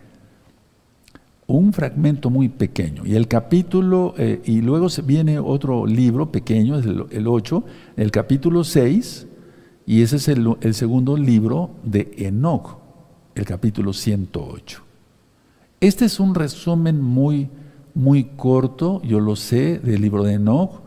Un 1.47 1.73
fragmento 1.73 2.29
muy 2.29 2.49
pequeño. 2.49 3.05
Y 3.05 3.15
el 3.15 3.27
capítulo, 3.27 4.13
eh, 4.17 4.41
y 4.45 4.61
luego 4.61 4.87
viene 5.03 5.39
otro 5.39 5.85
libro 5.85 6.31
pequeño, 6.31 6.77
el, 6.77 7.05
el 7.11 7.27
8, 7.27 7.63
el 7.97 8.11
capítulo 8.11 8.63
6, 8.63 9.27
y 9.85 10.01
ese 10.01 10.15
es 10.15 10.27
el, 10.29 10.55
el 10.61 10.73
segundo 10.73 11.17
libro 11.17 11.71
de 11.83 12.13
Enoch 12.17 12.83
el 13.35 13.45
capítulo 13.45 13.93
108. 13.93 14.81
Este 15.79 16.05
es 16.05 16.19
un 16.19 16.35
resumen 16.35 17.01
muy, 17.01 17.49
muy 17.93 18.25
corto, 18.35 19.01
yo 19.03 19.19
lo 19.19 19.35
sé, 19.35 19.79
del 19.79 20.01
libro 20.01 20.23
de 20.23 20.33
Enoch. 20.33 20.81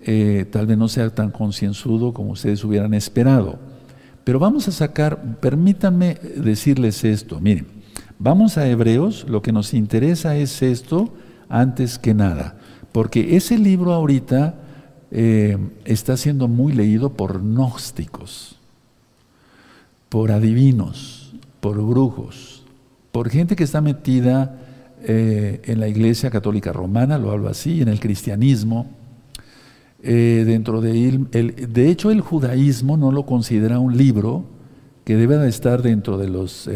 Eh, 0.00 0.46
tal 0.50 0.66
vez 0.66 0.76
no 0.76 0.88
sea 0.88 1.08
tan 1.14 1.30
concienzudo 1.30 2.12
como 2.12 2.32
ustedes 2.32 2.62
hubieran 2.64 2.94
esperado. 2.94 3.58
Pero 4.24 4.38
vamos 4.38 4.68
a 4.68 4.72
sacar, 4.72 5.38
permítanme 5.40 6.14
decirles 6.36 7.04
esto, 7.04 7.40
miren, 7.40 7.66
vamos 8.18 8.58
a 8.58 8.68
Hebreos, 8.68 9.26
lo 9.28 9.42
que 9.42 9.52
nos 9.52 9.74
interesa 9.74 10.36
es 10.36 10.62
esto 10.62 11.12
antes 11.48 11.98
que 11.98 12.14
nada, 12.14 12.56
porque 12.92 13.36
ese 13.36 13.58
libro 13.58 13.92
ahorita 13.92 14.54
eh, 15.10 15.58
está 15.84 16.16
siendo 16.16 16.48
muy 16.48 16.72
leído 16.72 17.10
por 17.10 17.40
gnósticos, 17.40 18.56
por 20.08 20.32
adivinos, 20.32 21.34
por 21.60 21.80
brujos, 21.82 22.64
por 23.12 23.30
gente 23.30 23.56
que 23.56 23.64
está 23.64 23.80
metida 23.80 24.58
eh, 25.02 25.60
en 25.64 25.80
la 25.80 25.88
iglesia 25.88 26.30
católica 26.30 26.72
romana, 26.72 27.18
lo 27.18 27.30
hablo 27.30 27.48
así, 27.48 27.82
en 27.82 27.88
el 27.88 28.00
cristianismo. 28.00 28.90
Eh, 30.02 30.44
dentro 30.46 30.80
de 30.80 31.08
él, 31.08 31.28
de 31.30 31.90
hecho, 31.90 32.10
el 32.10 32.20
judaísmo 32.20 32.96
no 32.96 33.10
lo 33.10 33.26
considera 33.26 33.78
un 33.78 33.96
libro 33.96 34.44
que 35.04 35.16
debe 35.16 35.36
de 35.38 35.48
estar 35.48 35.82
dentro 35.82 36.18
de 36.18 36.28
los 36.28 36.68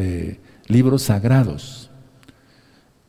libros 0.71 1.03
sagrados. 1.03 1.91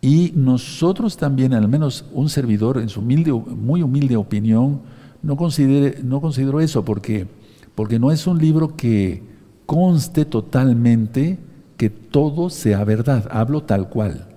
Y 0.02 0.34
nosotros 0.36 1.15
también, 1.15 1.54
al 1.54 1.67
menos 1.67 2.06
un 2.12 2.30
servidor 2.30 2.80
en 2.80 2.89
su 2.89 3.02
humilde, 3.02 3.32
muy 3.32 3.84
humilde 3.84 4.15
opinión, 4.15 4.82
no, 5.21 5.38
considero 5.38 6.60
eso 6.60 6.84
porque, 6.84 7.28
porque 7.76 8.00
no 8.00 8.12
es 8.12 8.26
un 8.26 8.39
libro 8.39 8.76
que 8.76 9.21
conste 9.67 10.26
totalmente 10.26 11.38
que 11.78 11.89
todo 11.89 12.50
sea 12.50 12.84
verdad. 12.84 13.28
Hablo 13.32 13.63
tal 13.63 13.89
cual. 13.89 14.28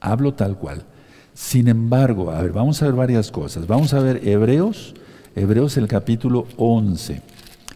Hablo 0.00 0.34
tal 0.34 0.58
cual. 0.58 0.84
Sin 1.32 1.68
embargo, 1.68 2.30
a 2.30 2.42
ver, 2.42 2.52
vamos 2.52 2.82
a 2.82 2.86
ver 2.86 2.94
varias 2.94 3.30
cosas. 3.30 3.66
Vamos 3.66 3.94
a 3.94 4.00
ver 4.00 4.26
Hebreos, 4.26 4.94
Hebreos 5.36 5.76
el 5.76 5.86
capítulo 5.86 6.46
11. 6.56 7.22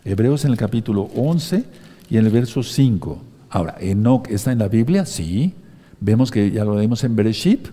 Hebreos 0.04 0.44
en 0.44 0.52
el 0.52 0.56
capítulo 0.56 1.08
11 1.14 1.64
y 2.10 2.16
en 2.16 2.26
el 2.26 2.32
verso 2.32 2.62
5. 2.62 3.22
Ahora, 3.50 3.76
Enoch 3.80 4.28
está 4.28 4.52
en 4.52 4.58
la 4.58 4.68
Biblia, 4.68 5.06
sí. 5.06 5.54
Vemos 6.00 6.30
que 6.30 6.50
ya 6.50 6.64
lo 6.64 6.76
leímos 6.76 7.02
en 7.04 7.16
Bereshit, 7.16 7.68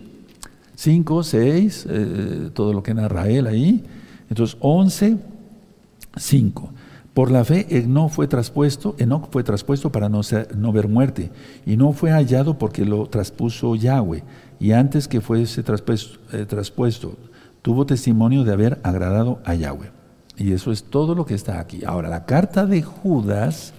5, 0.76 1.24
6, 1.24 1.88
eh, 1.90 2.50
todo 2.54 2.74
lo 2.74 2.82
que 2.82 2.94
narra 2.94 3.30
él 3.30 3.48
ahí. 3.48 3.84
Entonces, 4.30 4.58
11, 4.62 5.18
5. 6.16 6.70
Por 7.14 7.32
la 7.32 7.46
fe 7.46 7.66
Enoch 7.70 8.12
fue 8.12 8.28
traspuesto, 8.28 8.96
Enoch 8.98 9.30
fue 9.32 9.44
traspuesto 9.44 9.90
para 9.90 10.10
no, 10.10 10.20
no 10.58 10.72
ver 10.74 10.90
muerte, 10.90 11.32
y 11.66 11.78
no 11.78 11.94
fue 11.94 12.12
hallado 12.12 12.58
porque 12.58 12.84
lo 12.84 13.08
traspuso 13.08 13.76
Yahweh, 13.76 14.24
y 14.60 14.74
antes 14.74 15.08
que 15.08 15.22
fuese 15.22 15.64
traspuesto, 15.64 16.20
eh, 16.34 16.46
traspuesto, 16.46 17.16
tuvo 17.62 17.86
testimonio 17.86 18.44
de 18.44 18.52
haber 18.52 18.80
agradado 18.84 19.40
a 19.46 19.56
Yahweh. 19.56 19.92
Y 20.38 20.52
eso 20.52 20.74
es 20.74 20.84
todo 20.84 21.16
lo 21.16 21.26
que 21.26 21.36
está 21.36 21.60
aquí. 21.60 21.86
Ahora, 21.86 22.10
la 22.10 22.26
carta 22.26 22.66
de 22.66 22.82
Judas, 22.82 23.74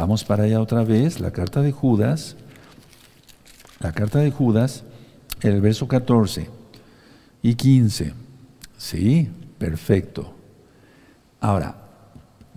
vamos 0.00 0.24
para 0.24 0.44
allá 0.44 0.60
otra 0.60 0.84
vez, 0.84 1.20
la 1.20 1.30
carta 1.30 1.60
de 1.60 1.72
Judas, 1.72 2.36
la 3.80 3.92
carta 3.92 4.20
de 4.20 4.30
Judas, 4.30 4.84
el 5.40 5.60
verso 5.60 5.88
14 5.88 6.48
y 7.42 7.54
15. 7.54 8.14
Sí, 8.76 9.28
perfecto. 9.58 10.34
Ahora, 11.40 11.88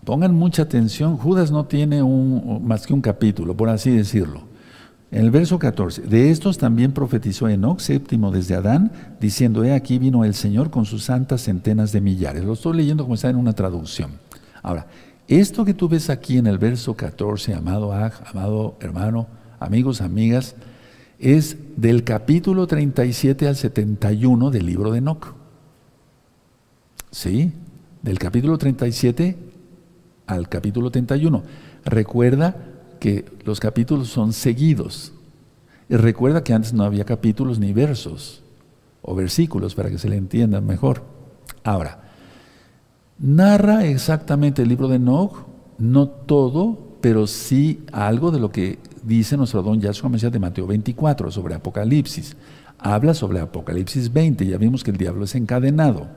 Pongan 0.03 0.33
mucha 0.33 0.63
atención, 0.63 1.15
Judas 1.15 1.51
no 1.51 1.65
tiene 1.65 2.01
un, 2.01 2.65
más 2.65 2.87
que 2.87 2.93
un 2.93 3.01
capítulo, 3.01 3.55
por 3.55 3.69
así 3.69 3.91
decirlo. 3.91 4.41
En 5.11 5.25
el 5.25 5.29
verso 5.31 5.59
14, 5.59 6.03
de 6.03 6.31
estos 6.31 6.57
también 6.57 6.91
profetizó 6.91 7.47
Enoch, 7.47 7.79
séptimo 7.79 8.31
desde 8.31 8.55
Adán, 8.55 8.91
diciendo, 9.19 9.63
he 9.63 9.73
aquí 9.73 9.99
vino 9.99 10.25
el 10.25 10.33
Señor 10.33 10.71
con 10.71 10.85
sus 10.85 11.03
santas 11.03 11.41
centenas 11.41 11.91
de 11.91 12.01
millares. 12.01 12.43
Lo 12.43 12.53
estoy 12.53 12.77
leyendo 12.77 13.03
como 13.03 13.13
está 13.13 13.29
en 13.29 13.35
una 13.35 13.53
traducción. 13.53 14.11
Ahora, 14.63 14.87
esto 15.39 15.63
que 15.63 15.73
tú 15.73 15.87
ves 15.87 16.09
aquí 16.09 16.37
en 16.37 16.47
el 16.47 16.57
verso 16.57 16.95
14, 16.95 17.53
amado 17.53 17.93
Aj, 17.93 18.13
amado 18.25 18.75
hermano, 18.79 19.27
amigos, 19.59 20.01
amigas, 20.01 20.55
es 21.19 21.57
del 21.77 22.03
capítulo 22.03 22.67
37 22.67 23.47
al 23.47 23.55
71 23.55 24.51
del 24.51 24.65
libro 24.65 24.91
de 24.91 24.97
Enoch. 24.97 25.35
¿Sí? 27.11 27.53
Del 28.01 28.17
capítulo 28.17 28.57
37 28.57 29.37
al 30.27 30.49
capítulo 30.49 30.89
31. 30.91 31.43
Recuerda 31.85 32.55
que 32.99 33.25
los 33.45 33.59
capítulos 33.59 34.09
son 34.09 34.33
seguidos. 34.33 35.13
Y 35.89 35.95
recuerda 35.95 36.43
que 36.43 36.53
antes 36.53 36.73
no 36.73 36.83
había 36.83 37.05
capítulos 37.05 37.59
ni 37.59 37.73
versos 37.73 38.43
o 39.01 39.13
versículos 39.13 39.75
para 39.75 39.89
que 39.89 39.97
se 39.97 40.09
le 40.09 40.15
entiendan 40.15 40.65
mejor. 40.65 41.03
Ahora, 41.63 42.00
narra 43.21 43.85
exactamente 43.85 44.63
el 44.63 44.69
libro 44.69 44.87
de 44.87 44.95
Enoch, 44.95 45.45
no 45.77 46.07
todo, 46.07 46.97
pero 47.01 47.27
sí 47.27 47.83
algo 47.91 48.31
de 48.31 48.39
lo 48.39 48.51
que 48.51 48.79
dice 49.03 49.37
nuestro 49.37 49.61
don 49.61 49.79
Yahshua 49.79 50.09
Mesías 50.09 50.31
de 50.31 50.39
Mateo 50.39 50.67
24 50.67 51.31
sobre 51.31 51.55
Apocalipsis. 51.55 52.35
Habla 52.79 53.13
sobre 53.13 53.39
Apocalipsis 53.39 54.11
20, 54.11 54.45
ya 54.47 54.57
vimos 54.57 54.83
que 54.83 54.91
el 54.91 54.97
diablo 54.97 55.25
es 55.25 55.35
encadenado. 55.35 56.07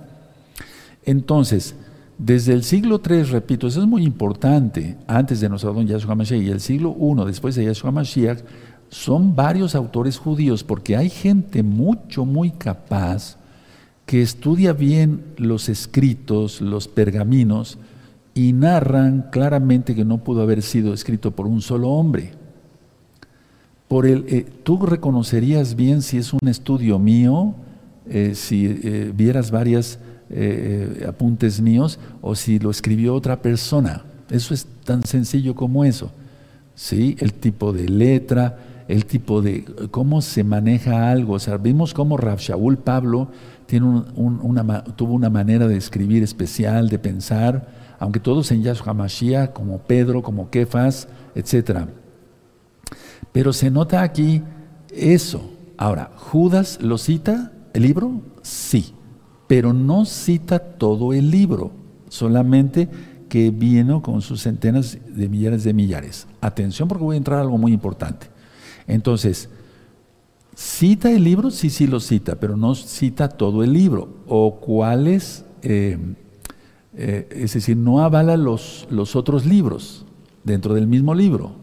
Entonces, 1.04 1.74
desde 2.16 2.54
el 2.54 2.64
siglo 2.64 3.02
III, 3.06 3.24
repito, 3.24 3.66
eso 3.66 3.82
es 3.82 3.86
muy 3.86 4.02
importante, 4.02 4.96
antes 5.06 5.40
de 5.40 5.48
nuestro 5.50 5.74
don 5.74 5.86
Yahshua 5.86 6.14
Mashiach, 6.14 6.40
y 6.40 6.48
el 6.48 6.60
siglo 6.60 6.96
I, 6.98 7.26
después 7.26 7.54
de 7.54 7.66
Yahshua 7.66 7.90
Mashiach, 7.90 8.38
son 8.88 9.34
varios 9.34 9.74
autores 9.74 10.18
judíos, 10.18 10.64
porque 10.64 10.96
hay 10.96 11.10
gente 11.10 11.62
mucho, 11.62 12.24
muy 12.24 12.50
capaz 12.50 13.36
que 14.06 14.22
estudia 14.22 14.72
bien 14.72 15.22
los 15.36 15.68
escritos, 15.68 16.60
los 16.60 16.88
pergaminos, 16.88 17.78
y 18.34 18.52
narran 18.52 19.26
claramente 19.30 19.94
que 19.94 20.04
no 20.04 20.18
pudo 20.18 20.42
haber 20.42 20.62
sido 20.62 20.92
escrito 20.92 21.30
por 21.30 21.46
un 21.46 21.62
solo 21.62 21.90
hombre. 21.90 22.32
Por 23.88 24.06
el, 24.06 24.24
eh, 24.28 24.46
tú 24.64 24.84
reconocerías 24.84 25.76
bien 25.76 26.02
si 26.02 26.18
es 26.18 26.32
un 26.32 26.48
estudio 26.48 26.98
mío, 26.98 27.54
eh, 28.08 28.32
si 28.34 28.66
eh, 28.66 29.12
vieras 29.14 29.50
varias 29.50 29.98
apuntes 31.06 31.60
míos 31.60 32.00
o 32.20 32.34
si 32.34 32.58
lo 32.58 32.70
escribió 32.70 33.14
otra 33.14 33.40
persona. 33.40 34.04
Eso 34.30 34.52
es 34.52 34.66
tan 34.82 35.04
sencillo 35.04 35.54
como 35.54 35.84
eso. 35.84 36.10
¿Sí? 36.74 37.14
El 37.20 37.34
tipo 37.34 37.72
de 37.72 37.88
letra, 37.88 38.58
el 38.88 39.06
tipo 39.06 39.42
de 39.42 39.64
cómo 39.92 40.22
se 40.22 40.42
maneja 40.42 41.10
algo. 41.10 41.34
O 41.34 41.38
sea, 41.38 41.56
vimos 41.58 41.94
cómo 41.94 42.16
Rav 42.16 42.38
Shaul 42.38 42.78
Pablo 42.78 43.28
tiene 43.66 43.86
una, 44.14 44.84
tuvo 44.84 45.14
una 45.14 45.30
manera 45.30 45.66
de 45.66 45.76
escribir 45.76 46.22
especial, 46.22 46.88
de 46.88 46.98
pensar, 46.98 47.68
aunque 47.98 48.20
todos 48.20 48.50
en 48.52 48.62
Yahshua 48.62 48.94
Mashiach, 48.94 49.52
como 49.52 49.78
Pedro, 49.78 50.22
como 50.22 50.50
Kefas, 50.50 51.08
etc. 51.34 51.86
Pero 53.32 53.52
se 53.52 53.70
nota 53.70 54.02
aquí 54.02 54.42
eso. 54.90 55.50
Ahora, 55.76 56.10
¿Judas 56.16 56.78
lo 56.80 56.98
cita 56.98 57.52
el 57.72 57.82
libro? 57.82 58.20
Sí, 58.42 58.94
pero 59.46 59.72
no 59.72 60.04
cita 60.04 60.58
todo 60.58 61.12
el 61.12 61.30
libro, 61.30 61.72
solamente 62.08 62.88
que 63.28 63.50
vino 63.50 64.02
con 64.02 64.22
sus 64.22 64.42
centenas 64.42 64.98
de 65.08 65.28
millares 65.28 65.64
de 65.64 65.72
millares. 65.72 66.26
Atención 66.40 66.88
porque 66.88 67.04
voy 67.04 67.14
a 67.14 67.18
entrar 67.18 67.38
a 67.38 67.42
algo 67.42 67.58
muy 67.58 67.72
importante. 67.72 68.28
Entonces, 68.86 69.48
¿cita 70.54 71.10
el 71.10 71.24
libro? 71.24 71.50
Sí, 71.50 71.70
sí 71.70 71.86
lo 71.86 72.00
cita, 72.00 72.36
pero 72.36 72.56
no 72.56 72.74
cita 72.74 73.28
todo 73.28 73.62
el 73.62 73.72
libro. 73.72 74.08
O 74.26 74.60
cuáles, 74.60 75.44
eh, 75.62 75.98
eh, 76.96 77.28
es 77.30 77.54
decir, 77.54 77.76
no 77.76 78.00
avala 78.00 78.36
los, 78.36 78.86
los 78.90 79.16
otros 79.16 79.46
libros 79.46 80.04
dentro 80.44 80.74
del 80.74 80.86
mismo 80.86 81.14
libro. 81.14 81.56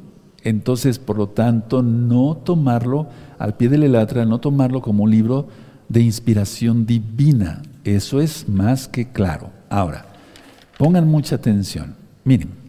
Entonces, 0.43 0.99
por 0.99 1.17
lo 1.17 1.29
tanto, 1.29 1.83
no 1.83 2.37
tomarlo 2.37 3.07
al 3.37 3.55
pie 3.57 3.69
de 3.69 3.77
la 3.77 3.99
letra, 3.99 4.25
no 4.25 4.39
tomarlo 4.39 4.81
como 4.81 5.03
un 5.03 5.11
libro 5.11 5.47
de 5.87 6.01
inspiración 6.01 6.85
divina. 6.85 7.61
Eso 7.83 8.21
es 8.21 8.47
más 8.47 8.87
que 8.87 9.11
claro. 9.11 9.51
Ahora, 9.69 10.05
pongan 10.77 11.07
mucha 11.07 11.35
atención. 11.35 11.95
Miren, 12.23 12.60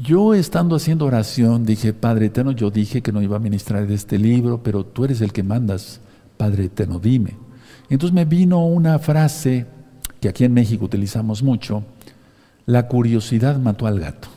yo 0.00 0.34
estando 0.34 0.76
haciendo 0.76 1.06
oración 1.06 1.64
dije, 1.64 1.92
Padre 1.92 2.26
Eterno, 2.26 2.52
yo 2.52 2.70
dije 2.70 3.02
que 3.02 3.12
no 3.12 3.20
iba 3.20 3.36
a 3.36 3.40
ministrar 3.40 3.90
este 3.90 4.18
libro, 4.18 4.62
pero 4.62 4.84
tú 4.84 5.04
eres 5.04 5.20
el 5.20 5.32
que 5.32 5.42
mandas, 5.42 6.00
Padre 6.36 6.64
Eterno, 6.64 6.98
dime. 6.98 7.36
Entonces 7.90 8.14
me 8.14 8.24
vino 8.24 8.64
una 8.66 8.98
frase 8.98 9.66
que 10.20 10.28
aquí 10.28 10.44
en 10.44 10.54
México 10.54 10.84
utilizamos 10.84 11.42
mucho, 11.42 11.84
la 12.64 12.86
curiosidad 12.86 13.58
mató 13.58 13.86
al 13.86 13.98
gato. 13.98 14.28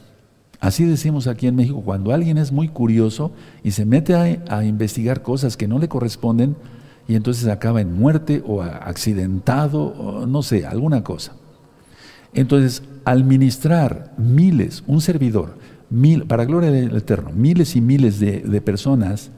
Así 0.60 0.84
decimos 0.84 1.28
aquí 1.28 1.48
en 1.48 1.56
México, 1.56 1.82
cuando 1.86 2.12
alguien 2.12 2.38
es 2.38 2.52
muy 2.52 2.70
curioso 2.70 3.32
y 3.64 3.72
se 3.72 3.86
mete 3.86 4.16
a, 4.16 4.66
investigar 4.66 5.22
cosas 5.22 5.58
que 5.58 5.68
no 5.68 5.78
le 5.78 5.88
corresponden 5.88 6.56
y 7.08 7.16
entonces 7.16 7.48
acaba 7.48 7.82
en 7.82 7.94
muerte 7.94 8.44
o 8.48 8.64
accidentado, 8.64 10.26
no 10.28 10.42
sé, 10.42 10.66
alguna 10.66 11.04
cosa. 11.04 11.34
Entonces, 12.34 12.82
al 13.06 13.24
ministrar 13.24 14.14
miles, 14.18 14.84
un 14.88 15.00
servidor, 15.00 15.58
mil, 15.90 16.26
para 16.26 16.44
gloria 16.44 16.72
del 16.72 16.96
Eterno, 16.96 17.30
miles 17.32 17.76
y 17.76 17.82
miles 17.82 18.20
de, 18.20 18.62
personas 18.62 19.32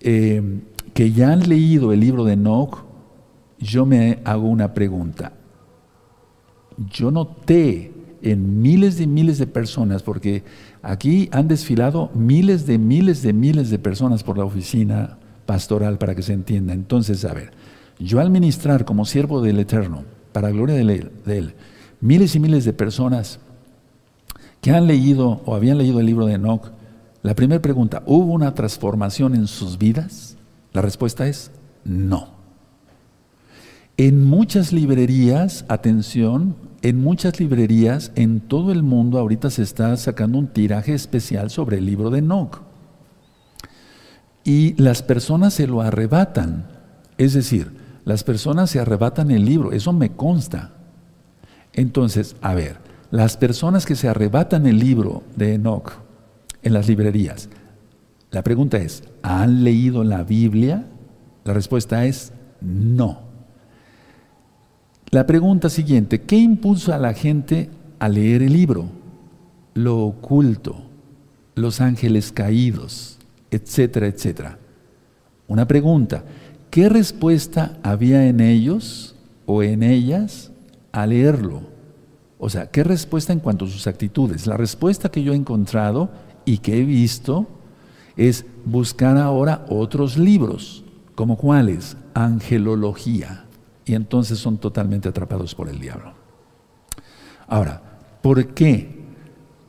eh, 0.00 0.60
que 0.94 1.12
ya 1.12 1.32
han 1.32 1.48
leído 1.48 1.92
el 1.92 2.00
libro 2.00 2.24
de 2.24 2.34
Enoch, 2.34 2.84
yo 3.58 3.84
me 3.84 4.20
hago 4.24 4.48
una 4.48 4.74
pregunta. 4.74 5.32
Yo 6.90 7.10
noté 7.10 7.92
en 8.22 8.62
miles 8.62 9.00
y 9.00 9.06
miles 9.06 9.38
de 9.38 9.48
personas, 9.48 10.02
porque 10.02 10.44
aquí 10.82 11.28
han 11.32 11.48
desfilado 11.48 12.10
miles 12.14 12.64
de 12.66 12.78
miles 12.78 13.22
de 13.22 13.32
miles 13.32 13.70
de 13.70 13.78
personas 13.78 14.22
por 14.22 14.38
la 14.38 14.44
oficina 14.44 15.18
pastoral, 15.46 15.98
para 15.98 16.14
que 16.14 16.22
se 16.22 16.32
entienda. 16.32 16.72
Entonces, 16.72 17.24
a 17.24 17.34
ver, 17.34 17.50
yo 17.98 18.20
al 18.20 18.30
ministrar 18.30 18.84
como 18.84 19.04
siervo 19.04 19.42
del 19.42 19.58
Eterno, 19.58 20.04
para 20.32 20.50
gloria 20.50 20.76
de 20.76 21.38
él 21.38 21.54
miles 22.00 22.34
y 22.34 22.40
miles 22.40 22.64
de 22.64 22.72
personas 22.72 23.38
que 24.60 24.70
han 24.70 24.86
leído 24.86 25.42
o 25.44 25.54
habían 25.54 25.78
leído 25.78 26.00
el 26.00 26.06
libro 26.06 26.26
de 26.26 26.34
Enoch, 26.34 26.70
la 27.22 27.34
primera 27.34 27.62
pregunta, 27.62 28.02
¿hubo 28.06 28.32
una 28.32 28.54
transformación 28.54 29.34
en 29.34 29.46
sus 29.46 29.78
vidas? 29.78 30.36
La 30.72 30.82
respuesta 30.82 31.26
es 31.26 31.50
no. 31.84 32.34
En 33.96 34.24
muchas 34.24 34.72
librerías, 34.72 35.64
atención, 35.68 36.56
en 36.82 37.00
muchas 37.00 37.40
librerías 37.40 38.12
en 38.14 38.40
todo 38.40 38.72
el 38.72 38.82
mundo 38.82 39.18
ahorita 39.18 39.48
se 39.48 39.62
está 39.62 39.96
sacando 39.96 40.38
un 40.38 40.48
tiraje 40.48 40.92
especial 40.92 41.48
sobre 41.48 41.78
el 41.78 41.86
libro 41.86 42.10
de 42.10 42.18
Enoch. 42.18 42.60
Y 44.44 44.74
las 44.74 45.02
personas 45.02 45.54
se 45.54 45.66
lo 45.66 45.80
arrebatan. 45.80 46.66
Es 47.16 47.32
decir, 47.32 47.72
las 48.04 48.22
personas 48.22 48.68
se 48.68 48.80
arrebatan 48.80 49.30
el 49.30 49.46
libro, 49.46 49.72
eso 49.72 49.94
me 49.94 50.10
consta. 50.10 50.73
Entonces, 51.74 52.36
a 52.40 52.54
ver, 52.54 52.78
las 53.10 53.36
personas 53.36 53.86
que 53.86 53.96
se 53.96 54.08
arrebatan 54.08 54.66
el 54.66 54.78
libro 54.78 55.22
de 55.36 55.54
Enoch 55.54 55.92
en 56.62 56.72
las 56.72 56.88
librerías, 56.88 57.48
la 58.30 58.42
pregunta 58.42 58.78
es, 58.78 59.04
¿han 59.22 59.62
leído 59.62 60.02
la 60.02 60.24
Biblia? 60.24 60.86
La 61.44 61.52
respuesta 61.52 62.04
es 62.04 62.32
no. 62.60 63.20
La 65.10 65.26
pregunta 65.26 65.68
siguiente, 65.68 66.22
¿qué 66.22 66.36
impulsa 66.36 66.96
a 66.96 66.98
la 66.98 67.14
gente 67.14 67.70
a 68.00 68.08
leer 68.08 68.42
el 68.42 68.52
libro? 68.52 68.86
Lo 69.74 69.98
oculto, 70.00 70.76
los 71.54 71.80
ángeles 71.80 72.32
caídos, 72.32 73.18
etcétera, 73.50 74.08
etcétera. 74.08 74.58
Una 75.46 75.68
pregunta, 75.68 76.24
¿qué 76.70 76.88
respuesta 76.88 77.78
había 77.82 78.26
en 78.26 78.40
ellos 78.40 79.14
o 79.46 79.62
en 79.62 79.82
ellas 79.82 80.50
a 80.94 81.06
leerlo. 81.06 81.62
O 82.38 82.48
sea, 82.48 82.70
¿qué 82.70 82.84
respuesta 82.84 83.32
en 83.32 83.40
cuanto 83.40 83.64
a 83.64 83.68
sus 83.68 83.88
actitudes? 83.88 84.46
La 84.46 84.56
respuesta 84.56 85.10
que 85.10 85.24
yo 85.24 85.32
he 85.32 85.36
encontrado 85.36 86.08
y 86.44 86.58
que 86.58 86.78
he 86.78 86.84
visto 86.84 87.48
es 88.16 88.46
buscar 88.64 89.18
ahora 89.18 89.66
otros 89.68 90.16
libros, 90.16 90.84
como 91.16 91.36
cuáles, 91.36 91.96
angelología. 92.14 93.44
Y 93.84 93.94
entonces 93.94 94.38
son 94.38 94.58
totalmente 94.58 95.08
atrapados 95.08 95.52
por 95.56 95.68
el 95.68 95.80
diablo. 95.80 96.12
Ahora, 97.48 97.82
¿por 98.22 98.54
qué? 98.54 99.02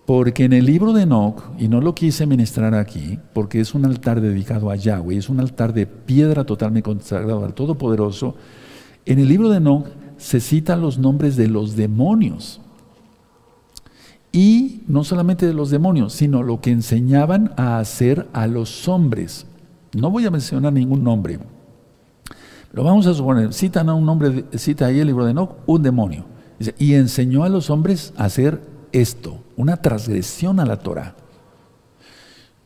Porque 0.05 0.45
en 0.45 0.53
el 0.53 0.67
libro 0.67 0.93
de 0.93 1.03
Enoch, 1.03 1.41
y 1.57 1.67
no 1.67 1.81
lo 1.81 1.95
quise 1.95 2.27
ministrar 2.27 2.75
aquí, 2.75 3.17
porque 3.33 3.59
es 3.59 3.73
un 3.73 3.85
altar 3.85 4.21
dedicado 4.21 4.69
a 4.69 4.75
Yahweh, 4.75 5.17
es 5.17 5.27
un 5.27 5.39
altar 5.39 5.73
de 5.73 5.87
piedra 5.87 6.43
totalmente 6.43 6.83
consagrado 6.83 7.43
al 7.43 7.55
Todopoderoso, 7.55 8.35
en 9.07 9.17
el 9.17 9.27
libro 9.27 9.49
de 9.49 9.57
Enoch 9.57 9.87
se 10.25 10.39
citan 10.39 10.81
los 10.81 10.97
nombres 10.97 11.35
de 11.35 11.47
los 11.47 11.75
demonios. 11.75 12.59
Y 14.31 14.81
no 14.87 15.03
solamente 15.03 15.45
de 15.45 15.53
los 15.53 15.69
demonios, 15.69 16.13
sino 16.13 16.41
lo 16.41 16.61
que 16.61 16.71
enseñaban 16.71 17.53
a 17.57 17.77
hacer 17.77 18.27
a 18.33 18.47
los 18.47 18.87
hombres. 18.87 19.45
No 19.95 20.09
voy 20.09 20.25
a 20.25 20.31
mencionar 20.31 20.73
ningún 20.73 21.03
nombre. 21.03 21.37
Lo 22.73 22.83
vamos 22.83 23.05
a 23.05 23.13
suponer, 23.13 23.53
citan 23.53 23.87
a 23.87 23.93
un 23.93 24.03
nombre, 24.03 24.45
cita 24.55 24.87
ahí 24.87 24.99
el 24.99 25.05
libro 25.05 25.25
de 25.25 25.31
Enoch, 25.31 25.57
un 25.67 25.83
demonio. 25.83 26.25
y 26.79 26.95
enseñó 26.95 27.43
a 27.43 27.49
los 27.49 27.69
hombres 27.69 28.11
a 28.17 28.25
hacer 28.25 28.61
esto, 28.93 29.43
una 29.55 29.77
transgresión 29.77 30.59
a 30.59 30.65
la 30.65 30.79
Torah. 30.79 31.13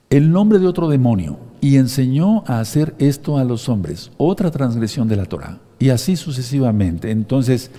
El 0.10 0.32
nombre 0.32 0.60
de 0.60 0.68
otro 0.68 0.88
demonio, 0.88 1.40
y 1.62 1.78
enseñó 1.78 2.44
a 2.48 2.60
hacer 2.60 2.96
esto 3.00 3.38
a 3.38 3.44
los 3.44 3.70
hombres, 3.70 4.12
otra 4.18 4.52
transgresión 4.52 5.08
de 5.08 5.16
la 5.16 5.26
Torah. 5.26 5.60
Y 5.80 5.90
así 5.90 6.16
sucesivamente. 6.16 7.12
Entonces, 7.12 7.72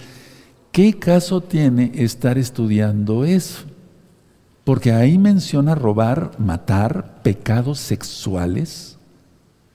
¿qué 0.73 0.99
caso 0.99 1.41
tiene 1.41 1.93
estar 1.95 2.39
estudiando 2.39 3.25
eso? 3.25 3.65
Porque 4.65 4.93
ahí 4.93 5.19
menciona 5.19 5.75
robar, 5.75 6.33
matar, 6.39 7.23
pecados 7.23 7.79
sexuales 7.79 8.99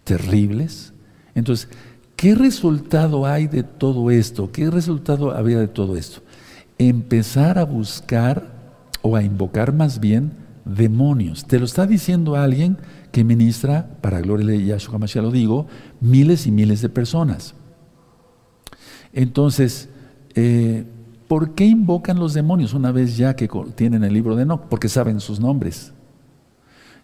terribles. 0.03 0.93
Entonces, 1.33 1.67
¿qué 2.15 2.35
resultado 2.35 3.25
hay 3.25 3.47
de 3.47 3.63
todo 3.63 4.09
esto? 4.11 4.51
¿Qué 4.51 4.69
resultado 4.69 5.31
había 5.31 5.59
de 5.59 5.67
todo 5.67 5.97
esto? 5.97 6.21
Empezar 6.77 7.57
a 7.57 7.65
buscar 7.65 8.55
o 9.01 9.15
a 9.15 9.23
invocar 9.23 9.73
más 9.73 9.99
bien 9.99 10.44
demonios. 10.65 11.45
Te 11.45 11.59
lo 11.59 11.65
está 11.65 11.85
diciendo 11.85 12.35
alguien 12.35 12.77
que 13.11 13.23
ministra, 13.23 13.97
para 14.01 14.19
gloria 14.19 14.47
de 14.47 14.65
Yahshua 14.65 14.97
Mashiach 14.97 15.23
lo 15.23 15.31
digo, 15.31 15.67
miles 16.01 16.47
y 16.47 16.51
miles 16.51 16.81
de 16.81 16.89
personas. 16.89 17.55
Entonces, 19.13 19.87
eh, 20.33 20.85
¿por 21.27 21.55
qué 21.55 21.65
invocan 21.65 22.19
los 22.19 22.33
demonios 22.33 22.73
una 22.73 22.91
vez 22.91 23.15
ya 23.15 23.35
que 23.35 23.49
tienen 23.75 24.03
el 24.03 24.13
libro 24.13 24.35
de 24.35 24.43
Enoch? 24.43 24.65
Porque 24.69 24.89
saben 24.89 25.21
sus 25.21 25.39
nombres. 25.39 25.93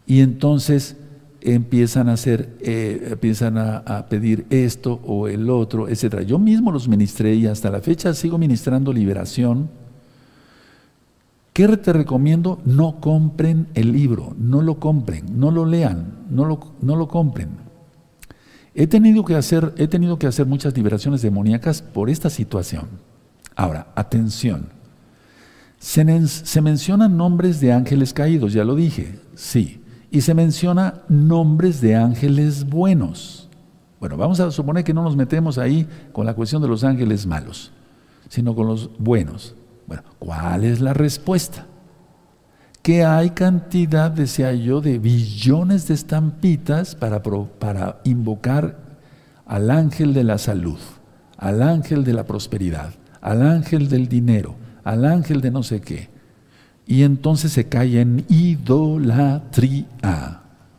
Y 0.05 0.20
entonces 0.20 0.97
empiezan 1.41 2.09
a 2.09 2.14
hacer, 2.14 2.55
eh, 2.59 3.09
empiezan 3.12 3.57
a, 3.57 4.05
pedir 4.09 4.45
esto 4.49 4.99
o 5.05 5.28
el 5.28 5.49
otro, 5.49 5.88
etc. 5.88 6.22
Yo 6.22 6.38
mismo 6.38 6.72
los 6.72 6.88
ministré 6.88 7.36
y 7.36 7.47
hasta 7.47 7.70
la 7.70 7.82
fecha 7.82 8.14
sigo 8.14 8.38
ministrando 8.38 8.93
liberación. 8.93 9.70
¿Qué 11.54 11.68
te 11.78 11.91
recomiendo? 11.91 12.62
No 12.64 13.02
compren 13.02 13.68
el 13.74 13.91
libro, 13.91 14.34
no 14.38 14.62
lo 14.62 14.80
compren, 14.80 15.26
no 15.38 15.52
lo 15.52 15.66
lean, 15.66 16.26
no 16.30 16.45
lo, 16.45 16.76
no 16.82 16.95
lo 16.95 17.08
compren. 17.10 17.49
He 18.74 18.88
tenido 18.88 19.26
que 19.26 19.36
hacer, 19.36 19.74
he 19.78 19.88
tenido 19.88 20.18
que 20.18 20.28
hacer 20.28 20.45
muchas 20.45 20.76
liberaciones 20.76 21.22
demoníacas 21.22 21.82
por 21.82 22.10
esta 22.10 22.30
situación. 22.30 22.88
Ahora, 23.56 23.91
atención. 23.95 24.70
Se, 25.78 26.28
se 26.28 26.62
mencionan 26.62 27.18
nombres 27.18 27.60
de 27.60 27.74
ángeles 27.74 28.14
caídos, 28.14 28.54
ya 28.54 28.64
lo 28.64 28.76
dije, 28.76 29.20
sí. 29.36 29.84
Y 30.10 30.22
se 30.22 30.34
menciona 30.34 31.02
nombres 31.10 31.82
de 31.82 31.95
ángeles 31.95 32.66
buenos. 32.66 33.49
Bueno, 33.99 34.16
vamos 34.16 34.39
a 34.39 34.52
suponer 34.52 34.86
que 34.86 34.93
no 34.93 35.04
nos 35.04 35.18
metemos 35.18 35.58
ahí 35.58 35.88
con 36.14 36.26
la 36.26 36.34
cuestión 36.34 36.62
de 36.62 36.68
los 36.70 36.84
ángeles 36.84 37.26
malos, 37.26 37.72
sino 38.30 38.56
con 38.56 38.68
los 38.68 38.89
buenos. 38.97 39.56
Bueno, 39.91 40.03
¿cuál 40.19 40.63
es 40.63 40.79
la 40.79 40.93
respuesta? 40.93 41.65
Que 42.81 43.03
hay 43.03 43.31
cantidad, 43.31 44.09
decía 44.09 44.53
yo, 44.53 44.79
de 44.79 44.99
billones 44.99 45.89
de 45.89 45.95
estampitas 45.95 46.95
para, 46.95 47.21
para 47.21 47.99
invocar 48.05 48.77
al 49.45 49.69
ángel 49.69 50.13
de 50.13 50.23
la 50.23 50.37
salud, 50.37 50.79
al 51.37 51.61
ángel 51.61 52.05
de 52.05 52.13
la 52.13 52.23
prosperidad, 52.23 52.93
al 53.19 53.41
ángel 53.41 53.89
del 53.89 54.07
dinero, 54.07 54.55
al 54.85 55.03
ángel 55.03 55.41
de 55.41 55.51
no 55.51 55.61
sé 55.61 55.81
qué. 55.81 56.07
Y 56.87 57.03
entonces 57.03 57.51
se 57.51 57.67
cae 57.67 57.99
en 57.99 58.23
idolatría. 58.29 59.87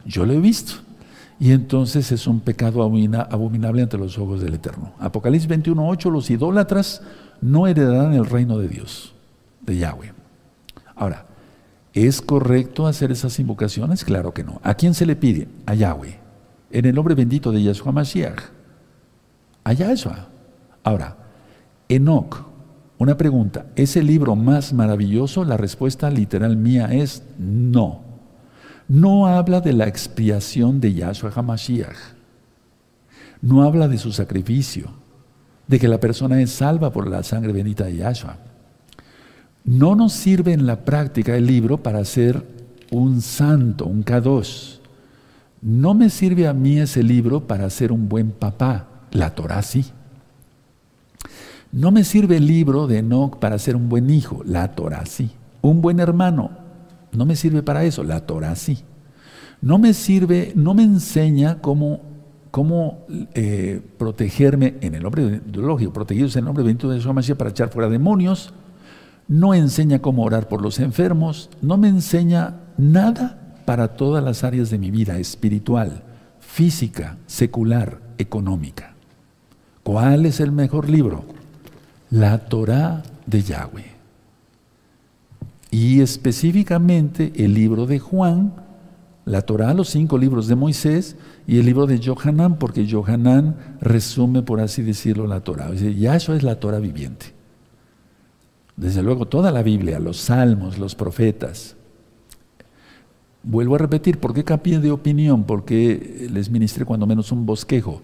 Yo 0.06 0.24
lo 0.24 0.32
he 0.32 0.40
visto. 0.40 0.76
Y 1.38 1.52
entonces 1.52 2.12
es 2.12 2.26
un 2.26 2.40
pecado 2.40 2.82
abominable 2.82 3.82
ante 3.82 3.98
los 3.98 4.16
ojos 4.16 4.40
del 4.40 4.54
Eterno. 4.54 4.94
Apocalipsis 4.98 5.50
21.8, 5.50 6.10
los 6.10 6.30
idólatras 6.30 7.02
no 7.42 7.66
heredarán 7.66 8.14
el 8.14 8.24
reino 8.24 8.56
de 8.56 8.68
Dios, 8.68 9.14
de 9.60 9.76
Yahweh. 9.76 10.14
Ahora, 10.96 11.26
¿es 11.92 12.22
correcto 12.22 12.86
hacer 12.86 13.12
esas 13.12 13.38
invocaciones? 13.38 14.04
Claro 14.04 14.32
que 14.32 14.44
no. 14.44 14.60
¿A 14.62 14.74
quién 14.74 14.94
se 14.94 15.04
le 15.04 15.16
pide? 15.16 15.48
A 15.66 15.74
Yahweh. 15.74 16.18
En 16.70 16.86
el 16.86 16.94
nombre 16.94 17.14
bendito 17.14 17.52
de 17.52 17.62
Yahshua 17.62 17.92
Mashiach. 17.92 18.40
A 19.64 19.72
Yahshua. 19.74 20.28
Ahora, 20.82 21.18
Enoch, 21.90 22.46
una 22.96 23.18
pregunta, 23.18 23.66
¿es 23.76 23.96
el 23.96 24.06
libro 24.06 24.36
más 24.36 24.72
maravilloso? 24.72 25.44
La 25.44 25.58
respuesta 25.58 26.08
literal 26.10 26.56
mía 26.56 26.86
es 26.92 27.22
no 27.38 28.12
no 28.92 29.26
habla 29.26 29.62
de 29.62 29.72
la 29.72 29.86
expiación 29.86 30.78
de 30.78 30.92
Yahshua 30.92 31.32
HaMashiach. 31.34 31.96
No 33.40 33.62
habla 33.62 33.88
de 33.88 33.96
su 33.96 34.12
sacrificio, 34.12 34.90
de 35.66 35.78
que 35.78 35.88
la 35.88 36.00
persona 36.00 36.40
es 36.40 36.50
salva 36.50 36.92
por 36.92 37.08
la 37.08 37.22
sangre 37.22 37.52
bendita 37.52 37.84
de 37.84 37.96
Yahshua. 37.96 38.36
No 39.64 39.94
nos 39.94 40.12
sirve 40.12 40.52
en 40.52 40.66
la 40.66 40.84
práctica 40.84 41.36
el 41.36 41.46
libro 41.46 41.78
para 41.82 42.04
ser 42.04 42.44
un 42.90 43.22
santo, 43.22 43.86
un 43.86 44.02
kadosh. 44.02 44.78
No 45.60 45.94
me 45.94 46.10
sirve 46.10 46.48
a 46.48 46.52
mí 46.52 46.78
ese 46.78 47.02
libro 47.02 47.46
para 47.46 47.70
ser 47.70 47.92
un 47.92 48.08
buen 48.08 48.32
papá. 48.32 48.88
La 49.12 49.34
Torah 49.34 49.62
sí. 49.62 49.86
No 51.70 51.90
me 51.90 52.04
sirve 52.04 52.36
el 52.36 52.46
libro 52.46 52.86
de 52.86 52.98
Enoch 52.98 53.38
para 53.38 53.58
ser 53.58 53.76
un 53.76 53.88
buen 53.88 54.10
hijo. 54.10 54.42
La 54.44 54.74
Torah 54.74 55.06
sí. 55.06 55.30
Un 55.62 55.80
buen 55.80 56.00
hermano. 56.00 56.50
No 57.12 57.24
me 57.24 57.36
sirve 57.36 57.62
para 57.62 57.84
eso, 57.84 58.02
la 58.02 58.26
Torah 58.26 58.56
sí. 58.56 58.78
No 59.60 59.78
me 59.78 59.94
sirve, 59.94 60.52
no 60.56 60.74
me 60.74 60.82
enseña 60.82 61.60
cómo, 61.60 62.00
cómo 62.52 63.04
eh, 63.34 63.82
protegerme 63.98 64.76
en 64.80 64.94
el 64.94 65.02
nombre 65.02 65.42
ideológico, 65.44 65.92
protegidos 65.92 66.36
en 66.36 66.40
el 66.40 66.44
nombre 66.44 66.62
bendito 66.62 66.88
de 66.88 67.00
Mashiach 67.00 67.36
para 67.36 67.50
echar 67.50 67.70
fuera 67.70 67.88
demonios. 67.88 68.54
No 69.26 69.54
enseña 69.54 70.00
cómo 70.00 70.22
orar 70.22 70.46
por 70.46 70.62
los 70.62 70.78
enfermos. 70.78 71.50
No 71.60 71.76
me 71.76 71.88
enseña 71.88 72.60
nada 72.78 73.56
para 73.64 73.96
todas 73.96 74.22
las 74.22 74.44
áreas 74.44 74.70
de 74.70 74.78
mi 74.78 74.92
vida, 74.92 75.18
espiritual, 75.18 76.04
física, 76.38 77.16
secular, 77.26 78.00
económica. 78.18 78.94
¿Cuál 79.82 80.26
es 80.26 80.38
el 80.38 80.52
mejor 80.52 80.88
libro? 80.88 81.24
La 82.10 82.38
Torah 82.38 83.02
de 83.26 83.42
Yahweh 83.42 83.92
y 85.72 86.02
específicamente 86.02 87.32
el 87.34 87.54
libro 87.54 87.86
de 87.86 87.98
Juan, 87.98 88.52
la 89.24 89.40
Torah, 89.40 89.72
los 89.72 89.88
cinco 89.88 90.18
libros 90.18 90.46
de 90.46 90.54
Moisés 90.54 91.16
y 91.52 91.58
el 91.58 91.66
libro 91.66 91.86
de 91.86 92.00
Johanán, 92.02 92.56
porque 92.56 92.90
Johanán 92.90 93.76
resume, 93.78 94.40
por 94.40 94.60
así 94.60 94.80
decirlo, 94.80 95.26
la 95.26 95.40
Torah. 95.40 95.70
Sea, 95.76 96.16
eso 96.16 96.34
es 96.34 96.42
la 96.42 96.58
Torah 96.58 96.78
viviente. 96.78 97.26
Desde 98.74 99.02
luego, 99.02 99.28
toda 99.28 99.52
la 99.52 99.62
Biblia, 99.62 100.00
los 100.00 100.16
salmos, 100.16 100.78
los 100.78 100.94
profetas. 100.94 101.76
Vuelvo 103.42 103.74
a 103.74 103.78
repetir, 103.78 104.18
¿por 104.18 104.32
qué 104.32 104.44
cambié 104.44 104.78
de 104.78 104.92
opinión? 104.92 105.44
Porque 105.44 106.26
les 106.32 106.48
ministré 106.48 106.86
cuando 106.86 107.06
menos 107.06 107.30
un 107.32 107.44
bosquejo. 107.44 108.00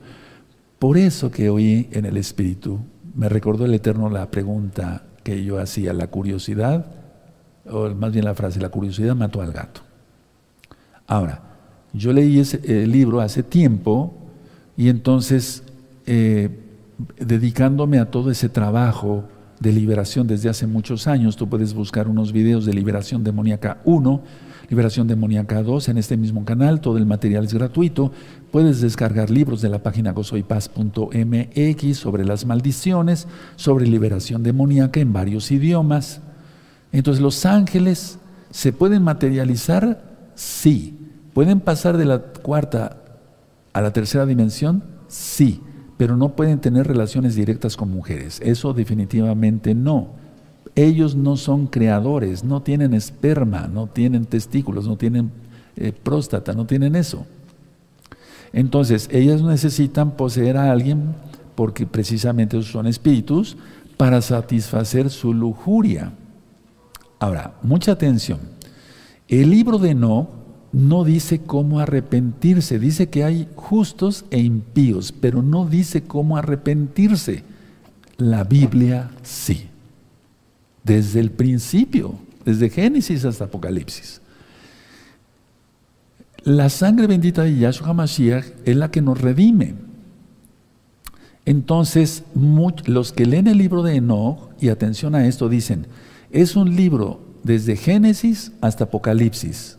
Por 0.79 0.99
eso 0.99 1.31
que 1.31 1.49
oí 1.49 1.89
en 1.93 2.05
el 2.05 2.19
Espíritu, 2.19 2.81
me 3.15 3.31
recordó 3.31 3.65
el 3.65 3.73
Eterno 3.73 4.11
la 4.11 4.31
pregunta 4.31 5.05
que 5.25 5.43
yo 5.43 5.59
hacía, 5.59 5.95
la 5.95 6.09
curiosidad 6.09 6.85
o 7.65 7.89
más 7.95 8.13
bien 8.13 8.27
la 8.27 8.35
frase, 8.35 8.61
la 8.61 8.69
curiosidad 8.69 9.17
mató 9.17 9.41
al 9.41 9.53
gato. 9.53 9.81
Ahora, 11.07 11.48
yo 11.93 12.13
leí 12.13 12.39
ese 12.39 12.87
libro 12.87 13.21
hace 13.21 13.43
tiempo 13.43 14.15
y 14.79 14.89
entonces, 14.91 15.65
eh, 16.07 16.51
dedicándome 17.19 17.99
a 17.99 18.11
todo 18.13 18.31
ese 18.31 18.49
trabajo 18.49 19.25
de 19.59 19.73
liberación 19.73 20.29
desde 20.29 20.49
hace 20.49 20.69
muchos 20.69 21.09
años, 21.09 21.37
tú 21.37 21.49
puedes 21.49 21.75
buscar 21.75 22.07
unos 22.07 22.33
videos 22.33 22.65
de 22.65 22.73
liberación 22.73 23.25
demoníaca 23.25 23.81
1, 23.85 24.23
liberación 24.71 25.09
demoníaca 25.09 25.65
2 25.65 25.89
en 25.89 25.99
este 25.99 26.17
mismo 26.17 26.45
canal, 26.45 26.81
todo 26.81 26.97
el 26.97 27.07
material 27.07 27.45
es 27.45 27.55
gratuito, 27.55 28.13
puedes 28.53 28.81
descargar 28.81 29.31
libros 29.31 29.61
de 29.61 29.69
la 29.69 29.83
página 29.83 30.13
gozoypaz.mx 30.13 31.97
sobre 31.97 32.25
las 32.25 32.47
maldiciones, 32.47 33.27
sobre 33.57 33.85
liberación 33.85 34.45
demoníaca 34.45 35.01
en 35.01 35.13
varios 35.13 35.51
idiomas. 35.51 36.21
Entonces, 36.93 37.21
los 37.21 37.45
ángeles 37.45 38.21
se 38.51 38.73
pueden 38.73 39.03
materializar, 39.03 40.31
sí. 40.37 40.98
¿Pueden 41.39 41.61
pasar 41.61 41.97
de 41.99 42.05
la 42.05 42.19
cuarta 42.19 42.97
a 43.73 43.81
la 43.81 43.93
tercera 43.93 44.27
dimensión? 44.27 44.83
Sí, 45.07 45.61
pero 45.97 46.17
no 46.17 46.35
pueden 46.35 46.59
tener 46.59 46.89
relaciones 46.89 47.37
directas 47.37 47.77
con 47.77 47.93
mujeres. 47.93 48.41
Eso 48.43 48.73
definitivamente 48.73 49.73
no. 49.73 50.09
Ellos 50.75 51.15
no 51.15 51.37
son 51.37 51.69
creadores, 51.69 52.43
no 52.43 52.63
tienen 52.63 52.93
esperma, 52.93 53.69
no 53.73 53.87
tienen 53.87 54.25
testículos, 54.25 54.89
no 54.89 54.97
tienen 54.97 55.31
eh, 55.77 55.93
próstata, 55.93 56.55
no 56.55 56.67
tienen 56.67 56.97
eso. 56.97 57.25
Entonces, 58.53 59.09
ellas 59.13 59.41
necesitan 59.41 60.17
poseer 60.17 60.57
a 60.57 60.73
alguien 60.73 61.15
porque 61.55 61.87
precisamente 61.87 62.61
son 62.65 62.89
espíritus 62.89 63.57
para 63.97 64.23
satisfacer 64.23 65.09
su 65.09 65.33
lujuria. 65.33 66.11
Ahora, 67.21 67.55
mucha 67.63 67.93
atención. 67.93 68.41
El 69.29 69.51
libro 69.51 69.79
de 69.79 69.95
No 69.95 70.48
no 70.73 71.05
dice 71.05 71.41
cómo 71.41 71.81
arrepentirse, 71.81 72.79
dice 72.79 73.09
que 73.09 73.25
hay 73.25 73.49
justos 73.57 74.25
e 74.31 74.41
impíos, 74.41 75.13
pero 75.13 75.43
no 75.43 75.67
dice 75.67 76.03
cómo 76.03 76.37
arrepentirse. 76.37 77.43
La 78.17 78.45
Biblia 78.45 79.11
sí. 79.23 79.69
Desde 80.85 81.21
el 81.21 81.31
principio, 81.31 82.15
desde 82.45 82.71
Génesis 82.71 83.25
hasta 83.25 83.45
Apocalipsis. 83.45 84.21
La 86.45 86.69
sangre 86.69 87.07
bendita 87.07 87.43
de 87.43 87.59
Yahshua 87.59 87.93
Mashiach 87.93 88.45
es 88.65 88.77
la 88.77 88.91
que 88.91 89.03
nos 89.03 89.21
redime. 89.21 89.75
Entonces, 91.45 92.25
los 92.87 93.13
que 93.13 93.27
leen 93.27 93.47
el 93.47 93.59
libro 93.59 93.83
de 93.83 93.97
Enoch, 93.97 94.51
y 94.61 94.69
atención 94.69 95.15
a 95.15 95.27
esto, 95.27 95.49
dicen, 95.49 95.87
es 96.31 96.57
un 96.57 96.77
libro 96.77 97.21
desde 97.43 97.77
Génesis 97.77 98.53
hasta 98.61 98.85
Apocalipsis, 98.85 99.79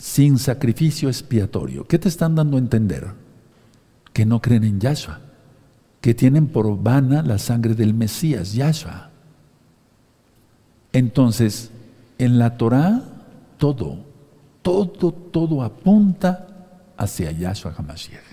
sin 0.00 0.38
sacrificio 0.38 1.10
expiatorio. 1.10 1.86
¿Qué 1.86 1.98
te 1.98 2.08
están 2.08 2.34
dando 2.34 2.56
a 2.56 2.60
entender? 2.60 3.08
Que 4.14 4.24
no 4.24 4.40
creen 4.40 4.64
en 4.64 4.80
Yahshua, 4.80 5.20
que 6.00 6.14
tienen 6.14 6.46
por 6.46 6.82
vana 6.82 7.22
la 7.22 7.36
sangre 7.36 7.74
del 7.74 7.92
Mesías, 7.92 8.54
Yahshua. 8.54 9.10
Entonces, 10.94 11.70
en 12.16 12.38
la 12.38 12.56
Torah, 12.56 13.02
todo, 13.58 13.98
todo, 14.62 15.12
todo 15.12 15.62
apunta 15.62 16.48
hacia 16.96 17.30
Yahshua 17.30 17.74
HaMashiach. 17.76 18.24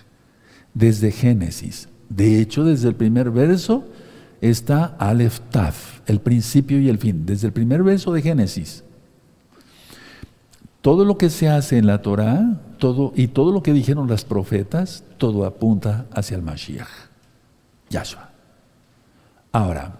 Desde 0.74 1.12
Génesis. 1.12 1.90
De 2.08 2.40
hecho, 2.40 2.64
desde 2.64 2.88
el 2.88 2.96
primer 2.96 3.30
verso, 3.30 3.84
está 4.40 4.96
Aleph 5.00 5.42
Taf, 5.52 6.00
el 6.06 6.22
principio 6.22 6.80
y 6.80 6.88
el 6.88 6.98
fin, 6.98 7.26
desde 7.26 7.48
el 7.48 7.54
primer 7.54 7.84
verso 7.84 8.14
de 8.14 8.22
Génesis. 8.22 8.86
Todo 10.82 11.06
lo 11.06 11.18
que 11.18 11.30
se 11.30 11.50
hace 11.50 11.78
en 11.78 11.88
la 11.88 12.02
Torah, 12.02 12.62
todo 12.78 13.12
y 13.16 13.28
todo 13.30 13.52
lo 13.52 13.64
que 13.64 13.74
dijeron 13.74 14.08
las 14.08 14.26
profetas, 14.26 15.04
todo 15.18 15.46
apunta 15.46 16.06
hacia 16.12 16.38
el 16.38 16.44
Mashiach, 16.44 16.88
Yahshua. 17.90 18.30
Ahora, 19.52 20.00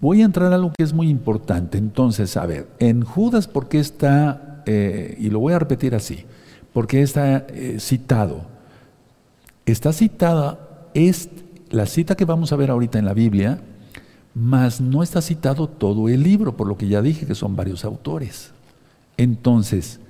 voy 0.00 0.22
a 0.22 0.24
entrar 0.24 0.52
a 0.52 0.56
algo 0.56 0.72
que 0.76 0.82
es 0.82 0.92
muy 0.92 1.08
importante. 1.08 1.78
Entonces, 1.78 2.36
a 2.36 2.46
ver, 2.46 2.68
en 2.78 3.02
Judas, 3.02 3.46
¿por 3.46 3.68
qué 3.68 3.78
está, 3.80 4.62
eh, 4.66 5.16
y 5.18 5.30
lo 5.30 5.40
voy 5.40 5.52
a 5.52 5.58
repetir 5.58 5.94
así, 5.94 6.24
porque 6.72 7.02
está 7.02 7.46
eh, 7.48 7.76
citado? 7.78 8.46
Está 9.66 9.92
citada 9.92 10.58
este 10.94 11.48
la 11.70 11.86
cita 11.86 12.16
que 12.16 12.24
vamos 12.24 12.52
a 12.52 12.56
ver 12.56 12.70
ahorita 12.70 12.98
en 12.98 13.04
la 13.04 13.14
Biblia, 13.14 13.60
mas 14.34 14.80
no 14.80 15.02
está 15.02 15.20
citado 15.20 15.68
todo 15.68 16.08
el 16.08 16.22
libro, 16.22 16.56
por 16.56 16.66
lo 16.66 16.76
que 16.76 16.88
ya 16.88 17.02
dije 17.02 17.26
que 17.26 17.34
son 17.34 17.56
varios 17.56 17.84
autores. 17.84 18.52
Entonces, 19.18 20.00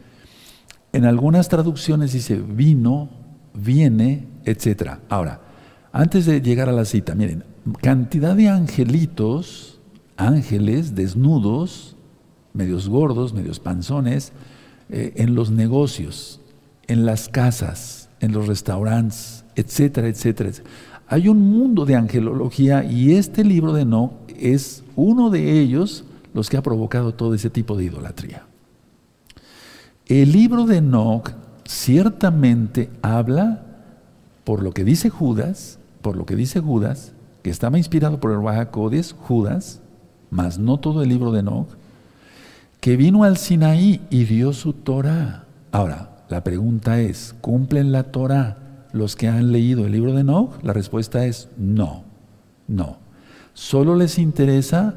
en 0.92 1.04
algunas 1.04 1.48
traducciones 1.48 2.12
dice 2.12 2.36
vino 2.36 3.11
viene, 3.54 4.26
etc. 4.44 4.98
Ahora, 5.09 5.40
antes 5.92 6.26
de 6.26 6.40
llegar 6.40 6.68
a 6.68 6.72
la 6.72 6.84
cita, 6.84 7.14
miren, 7.14 7.44
cantidad 7.82 8.36
de 8.36 8.48
angelitos, 8.48 9.80
ángeles 10.16 10.94
desnudos, 10.94 11.96
medios 12.52 12.88
gordos, 12.88 13.34
medios 13.34 13.59
panzones, 13.59 14.32
eh, 14.90 15.14
en 15.16 15.34
los 15.34 15.50
negocios, 15.50 16.40
en 16.86 17.04
las 17.04 17.28
casas, 17.28 18.11
en 18.20 18.32
los 18.32 18.46
restaurantes, 18.46 19.44
etcétera, 19.54 20.09
etcétera, 20.09 20.50
Hay 21.09 21.28
un 21.28 21.40
mundo 21.40 21.86
de 21.86 21.96
angelología 21.96 22.84
y 22.84 23.12
este 23.14 23.44
libro 23.44 23.72
de 23.72 23.84
No 23.84 24.12
es 24.38 24.84
uno 24.94 25.30
de 25.30 25.61
ellos 25.61 26.04
los 26.34 26.50
que 26.50 26.56
ha 26.56 26.62
provocado 26.62 27.14
todo 27.14 27.34
ese 27.34 27.50
tipo 27.50 27.76
de 27.76 27.84
idolatría. 27.84 28.47
El 30.09 30.32
libro 30.32 30.64
de 30.64 30.78
Enoch 30.78 31.32
ciertamente 31.66 32.88
habla, 33.02 33.62
por 34.42 34.62
lo 34.62 34.72
que 34.72 34.82
dice 34.82 35.11
Judas, 35.11 35.78
por 36.00 36.16
lo 36.16 36.24
que 36.24 36.34
dice 36.34 36.61
Judas, 36.61 37.12
que 37.42 37.50
estaba 37.50 37.76
inspirado 37.76 38.18
por 38.18 38.32
el 38.32 38.42
Rahakodes, 38.42 39.12
Judas, 39.12 39.82
mas 40.30 40.59
no 40.59 40.78
todo 40.78 41.02
el 41.02 41.11
libro 41.11 41.30
de 41.30 41.40
Enoch, 41.40 41.68
que 42.80 42.96
vino 42.96 43.22
al 43.22 43.36
Sinaí 43.36 44.00
y 44.09 44.24
dio 44.24 44.54
su 44.54 44.72
Torah. 44.72 45.44
Ahora, 45.72 46.24
la 46.30 46.42
pregunta 46.42 47.00
es, 47.00 47.34
¿cumplen 47.42 47.92
la 47.92 48.04
Torah 48.04 48.86
los 48.92 49.14
que 49.14 49.28
han 49.28 49.52
leído 49.52 49.84
el 49.84 49.92
libro 49.92 50.14
de 50.14 50.22
Enoch? 50.22 50.52
La 50.62 50.72
respuesta 50.72 51.26
es 51.26 51.50
no, 51.59 52.04
no. 52.66 52.96
Solo 53.52 53.94
les 53.94 54.18
interesa 54.18 54.94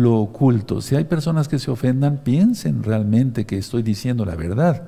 lo 0.00 0.16
oculto. 0.16 0.80
Si 0.80 0.96
hay 0.96 1.04
personas 1.04 1.48
que 1.48 1.58
se 1.58 1.70
ofendan, 1.70 2.18
piensen 2.18 2.82
realmente 2.82 3.46
que 3.46 3.58
estoy 3.58 3.82
diciendo 3.82 4.24
la 4.24 4.34
verdad. 4.34 4.82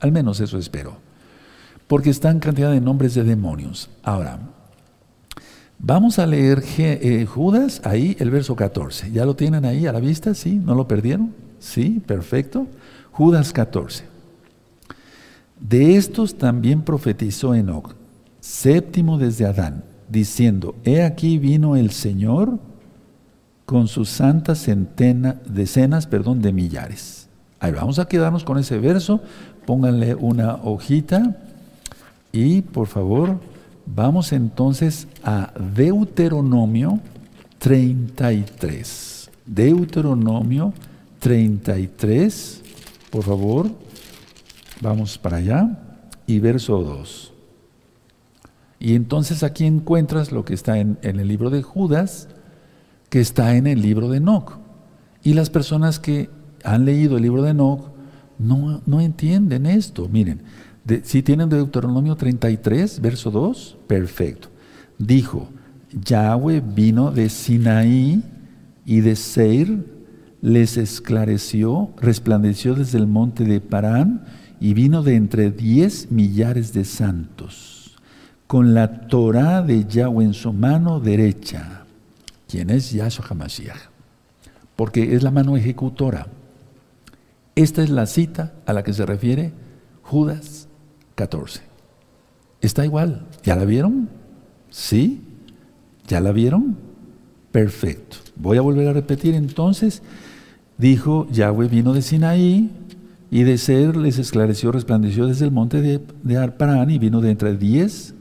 Al 0.00 0.12
menos 0.12 0.40
eso 0.40 0.58
espero. 0.58 0.96
Porque 1.86 2.10
están 2.10 2.38
cantidad 2.38 2.70
de 2.70 2.80
nombres 2.80 3.14
de 3.14 3.24
demonios. 3.24 3.90
Ahora, 4.02 4.38
vamos 5.78 6.18
a 6.18 6.26
leer 6.26 6.62
eh, 6.78 7.26
Judas, 7.26 7.80
ahí 7.84 8.16
el 8.18 8.30
verso 8.30 8.56
14. 8.56 9.10
¿Ya 9.12 9.24
lo 9.24 9.36
tienen 9.36 9.64
ahí 9.64 9.86
a 9.86 9.92
la 9.92 10.00
vista? 10.00 10.34
¿Sí? 10.34 10.54
¿No 10.54 10.74
lo 10.74 10.86
perdieron? 10.86 11.34
Sí, 11.58 12.00
perfecto. 12.06 12.66
Judas 13.10 13.52
14. 13.52 14.04
De 15.60 15.96
estos 15.96 16.36
también 16.36 16.82
profetizó 16.82 17.54
Enoch, 17.54 17.94
séptimo 18.40 19.18
desde 19.18 19.44
Adán, 19.44 19.82
diciendo, 20.08 20.76
He 20.84 21.02
aquí 21.02 21.38
vino 21.38 21.74
el 21.74 21.90
Señor 21.90 22.60
con 23.68 23.86
sus 23.86 24.08
santas 24.08 24.60
centena, 24.60 25.36
decenas 25.46 26.06
perdón, 26.06 26.40
de 26.40 26.54
millares. 26.54 27.28
Ahí 27.60 27.70
vamos 27.70 27.98
a 27.98 28.08
quedarnos 28.08 28.42
con 28.42 28.56
ese 28.56 28.78
verso, 28.78 29.20
pónganle 29.66 30.14
una 30.14 30.54
hojita 30.54 31.36
y 32.32 32.62
por 32.62 32.86
favor 32.86 33.38
vamos 33.84 34.32
entonces 34.32 35.06
a 35.22 35.52
Deuteronomio 35.76 36.98
33. 37.58 39.30
Deuteronomio 39.44 40.72
33, 41.18 42.62
por 43.10 43.22
favor, 43.22 43.70
vamos 44.80 45.18
para 45.18 45.36
allá 45.36 45.78
y 46.26 46.38
verso 46.38 46.82
2. 46.82 47.34
Y 48.80 48.94
entonces 48.94 49.42
aquí 49.42 49.66
encuentras 49.66 50.32
lo 50.32 50.46
que 50.46 50.54
está 50.54 50.78
en, 50.78 50.98
en 51.02 51.20
el 51.20 51.28
libro 51.28 51.50
de 51.50 51.62
Judas, 51.62 52.28
que 53.08 53.20
está 53.20 53.56
en 53.56 53.66
el 53.66 53.80
libro 53.80 54.08
de 54.08 54.18
Enoch. 54.18 54.58
Y 55.22 55.34
las 55.34 55.50
personas 55.50 55.98
que 55.98 56.30
han 56.64 56.84
leído 56.84 57.16
el 57.16 57.22
libro 57.22 57.42
de 57.42 57.50
Enoch 57.50 57.90
no, 58.38 58.82
no 58.86 59.00
entienden 59.00 59.66
esto. 59.66 60.08
Miren, 60.08 60.42
si 61.02 61.22
tienen 61.22 61.48
Deuteronomio 61.48 62.16
33, 62.16 63.00
verso 63.00 63.30
2, 63.30 63.78
perfecto. 63.86 64.48
Dijo, 64.98 65.48
Yahweh 65.92 66.60
vino 66.60 67.10
de 67.10 67.28
Sinaí 67.28 68.22
y 68.84 69.00
de 69.00 69.16
Seir, 69.16 69.98
les 70.40 70.76
esclareció, 70.76 71.90
resplandeció 72.00 72.74
desde 72.74 72.98
el 72.98 73.06
monte 73.06 73.44
de 73.44 73.60
Parán 73.60 74.24
y 74.60 74.74
vino 74.74 75.02
de 75.02 75.16
entre 75.16 75.50
diez 75.50 76.10
millares 76.10 76.72
de 76.72 76.84
santos, 76.84 77.96
con 78.46 78.72
la 78.72 79.08
Torah 79.08 79.62
de 79.62 79.84
Yahweh 79.84 80.24
en 80.24 80.34
su 80.34 80.52
mano 80.52 81.00
derecha 81.00 81.77
quien 82.48 82.70
es 82.70 82.90
Yahshua 82.90 83.26
HaMashiach, 83.28 83.90
porque 84.74 85.14
es 85.14 85.22
la 85.22 85.30
mano 85.30 85.56
ejecutora. 85.56 86.26
Esta 87.54 87.82
es 87.82 87.90
la 87.90 88.06
cita 88.06 88.54
a 88.66 88.72
la 88.72 88.82
que 88.82 88.92
se 88.92 89.04
refiere 89.04 89.52
Judas 90.02 90.68
14. 91.14 91.60
Está 92.60 92.84
igual. 92.84 93.26
¿Ya 93.44 93.56
la 93.56 93.64
vieron? 93.64 94.08
¿Sí? 94.70 95.22
¿Ya 96.06 96.20
la 96.20 96.32
vieron? 96.32 96.76
Perfecto. 97.52 98.16
Voy 98.36 98.58
a 98.58 98.62
volver 98.62 98.88
a 98.88 98.92
repetir 98.92 99.34
entonces. 99.34 100.02
Dijo, 100.78 101.26
Yahweh 101.30 101.68
vino 101.68 101.92
de 101.92 102.02
Sinaí 102.02 102.70
y 103.30 103.42
de 103.42 103.58
ser 103.58 103.96
les 103.96 104.18
esclareció, 104.18 104.72
resplandeció 104.72 105.26
desde 105.26 105.44
el 105.44 105.50
monte 105.50 105.82
de, 105.82 106.00
de 106.22 106.36
Arparán 106.36 106.90
y 106.90 106.98
vino 106.98 107.20
de 107.20 107.30
entre 107.30 107.56
diez 107.56 108.14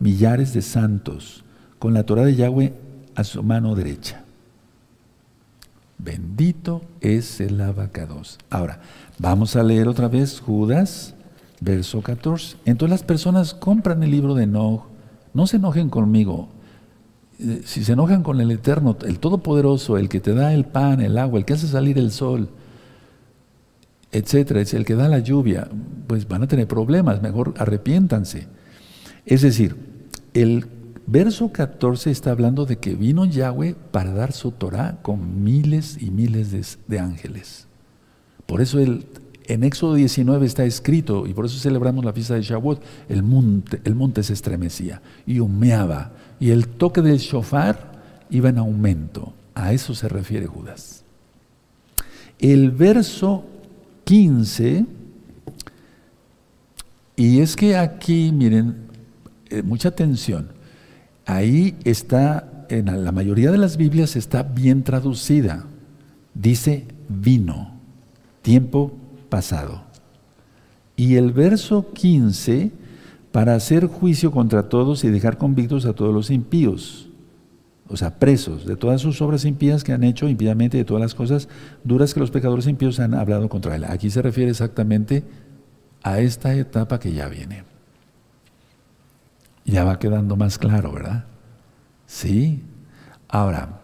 millares 0.00 0.52
de 0.52 0.62
santos. 0.62 1.44
Con 1.78 1.94
la 1.94 2.04
Torah 2.04 2.24
de 2.24 2.34
Yahweh 2.34 2.74
a 3.20 3.24
su 3.24 3.42
mano 3.42 3.74
derecha. 3.74 4.24
Bendito 5.98 6.82
es 7.00 7.40
el 7.40 7.60
abacados. 7.60 8.38
Ahora, 8.48 8.80
vamos 9.18 9.54
a 9.56 9.62
leer 9.62 9.86
otra 9.86 10.08
vez 10.08 10.40
Judas, 10.40 11.14
verso 11.60 12.00
14. 12.00 12.56
Entonces 12.64 12.90
las 12.90 13.02
personas 13.02 13.52
compran 13.52 14.02
el 14.02 14.10
libro 14.10 14.34
de 14.34 14.44
Enoch, 14.44 14.84
no 15.34 15.46
se 15.46 15.56
enojen 15.56 15.90
conmigo. 15.90 16.48
Eh, 17.38 17.62
si 17.64 17.84
se 17.84 17.92
enojan 17.92 18.22
con 18.22 18.40
el 18.40 18.50
Eterno, 18.50 18.96
el 19.06 19.18
Todopoderoso, 19.18 19.98
el 19.98 20.08
que 20.08 20.20
te 20.20 20.34
da 20.34 20.54
el 20.54 20.64
pan, 20.64 21.00
el 21.00 21.18
agua, 21.18 21.38
el 21.38 21.44
que 21.44 21.52
hace 21.52 21.68
salir 21.68 21.98
el 21.98 22.10
sol, 22.10 22.48
etcétera, 24.10 24.62
es 24.62 24.72
el 24.74 24.84
que 24.84 24.94
da 24.94 25.08
la 25.08 25.18
lluvia, 25.18 25.68
pues 26.06 26.26
van 26.26 26.42
a 26.42 26.48
tener 26.48 26.66
problemas, 26.66 27.20
mejor 27.22 27.54
arrepiéntanse. 27.58 28.48
Es 29.26 29.42
decir, 29.42 29.76
el 30.32 30.66
Verso 31.10 31.50
14 31.50 32.08
está 32.12 32.30
hablando 32.30 32.66
de 32.66 32.78
que 32.78 32.94
vino 32.94 33.24
Yahweh 33.24 33.74
para 33.90 34.12
dar 34.12 34.30
su 34.30 34.52
Torah 34.52 34.98
con 35.02 35.42
miles 35.42 36.00
y 36.00 36.12
miles 36.12 36.78
de, 36.86 36.98
ángeles. 37.00 37.66
Por 38.46 38.60
eso 38.60 38.78
el, 38.78 39.06
en 39.46 39.64
Éxodo 39.64 39.94
19 39.94 40.46
está 40.46 40.64
escrito, 40.64 41.26
y 41.26 41.34
por 41.34 41.46
eso 41.46 41.58
celebramos 41.58 42.04
la 42.04 42.12
fiesta 42.12 42.34
de 42.34 42.42
Shavuot, 42.42 42.80
el 43.08 43.24
monte, 43.24 43.80
el 43.82 43.96
monte 43.96 44.22
se 44.22 44.34
estremecía 44.34 45.02
y 45.26 45.40
humeaba, 45.40 46.12
y 46.38 46.50
el 46.50 46.68
toque 46.68 47.02
del 47.02 47.18
shofar 47.18 47.90
iba 48.30 48.50
en 48.50 48.58
aumento. 48.58 49.32
A 49.56 49.72
eso 49.72 49.96
se 49.96 50.08
refiere 50.08 50.46
Judas. 50.46 51.02
El 52.38 52.70
verso 52.70 53.44
15, 54.04 54.86
y 57.16 57.40
es 57.40 57.56
que 57.56 57.76
aquí, 57.76 58.30
miren, 58.30 58.76
eh, 59.48 59.62
mucha 59.62 59.88
atención, 59.88 60.59
ahí 61.34 61.76
está, 61.84 62.66
en 62.68 63.04
la 63.04 63.12
mayoría 63.12 63.50
de 63.50 63.58
las 63.58 63.76
Biblias 63.76 64.16
está 64.16 64.42
bien 64.42 64.82
traducida. 64.82 65.64
Dice 66.34 66.86
vino, 67.08 67.72
tiempo 68.42 68.92
pasado. 69.28 69.82
Y 70.96 71.16
el 71.16 71.32
verso 71.32 71.92
15, 71.92 72.72
para 73.32 73.54
hacer 73.54 73.86
juicio 73.86 74.32
contra 74.32 74.68
todos 74.68 75.04
y 75.04 75.08
dejar 75.08 75.38
convictos 75.38 75.86
a 75.86 75.94
todos 75.94 76.12
los 76.12 76.30
impíos, 76.30 77.08
o 77.88 77.96
sea, 77.96 78.18
presos 78.18 78.66
de 78.66 78.76
todas 78.76 79.00
sus 79.00 79.20
obras 79.20 79.44
impías 79.44 79.82
que 79.82 79.92
han 79.92 80.04
hecho 80.04 80.28
impíamente, 80.28 80.76
de 80.76 80.84
todas 80.84 81.00
las 81.00 81.14
cosas 81.14 81.48
duras 81.82 82.14
que 82.14 82.20
los 82.20 82.30
pecadores 82.30 82.66
impíos 82.66 83.00
han 83.00 83.14
hablado 83.14 83.48
contra 83.48 83.74
él. 83.74 83.84
Aquí 83.84 84.10
se 84.10 84.22
refiere 84.22 84.50
exactamente 84.50 85.24
a 86.02 86.20
esta 86.20 86.54
etapa 86.54 87.00
que 87.00 87.12
ya 87.12 87.28
viene 87.28 87.69
ya 89.70 89.84
va 89.84 89.98
quedando 89.98 90.36
más 90.36 90.58
claro, 90.58 90.92
¿verdad? 90.92 91.24
Sí. 92.06 92.62
Ahora, 93.28 93.80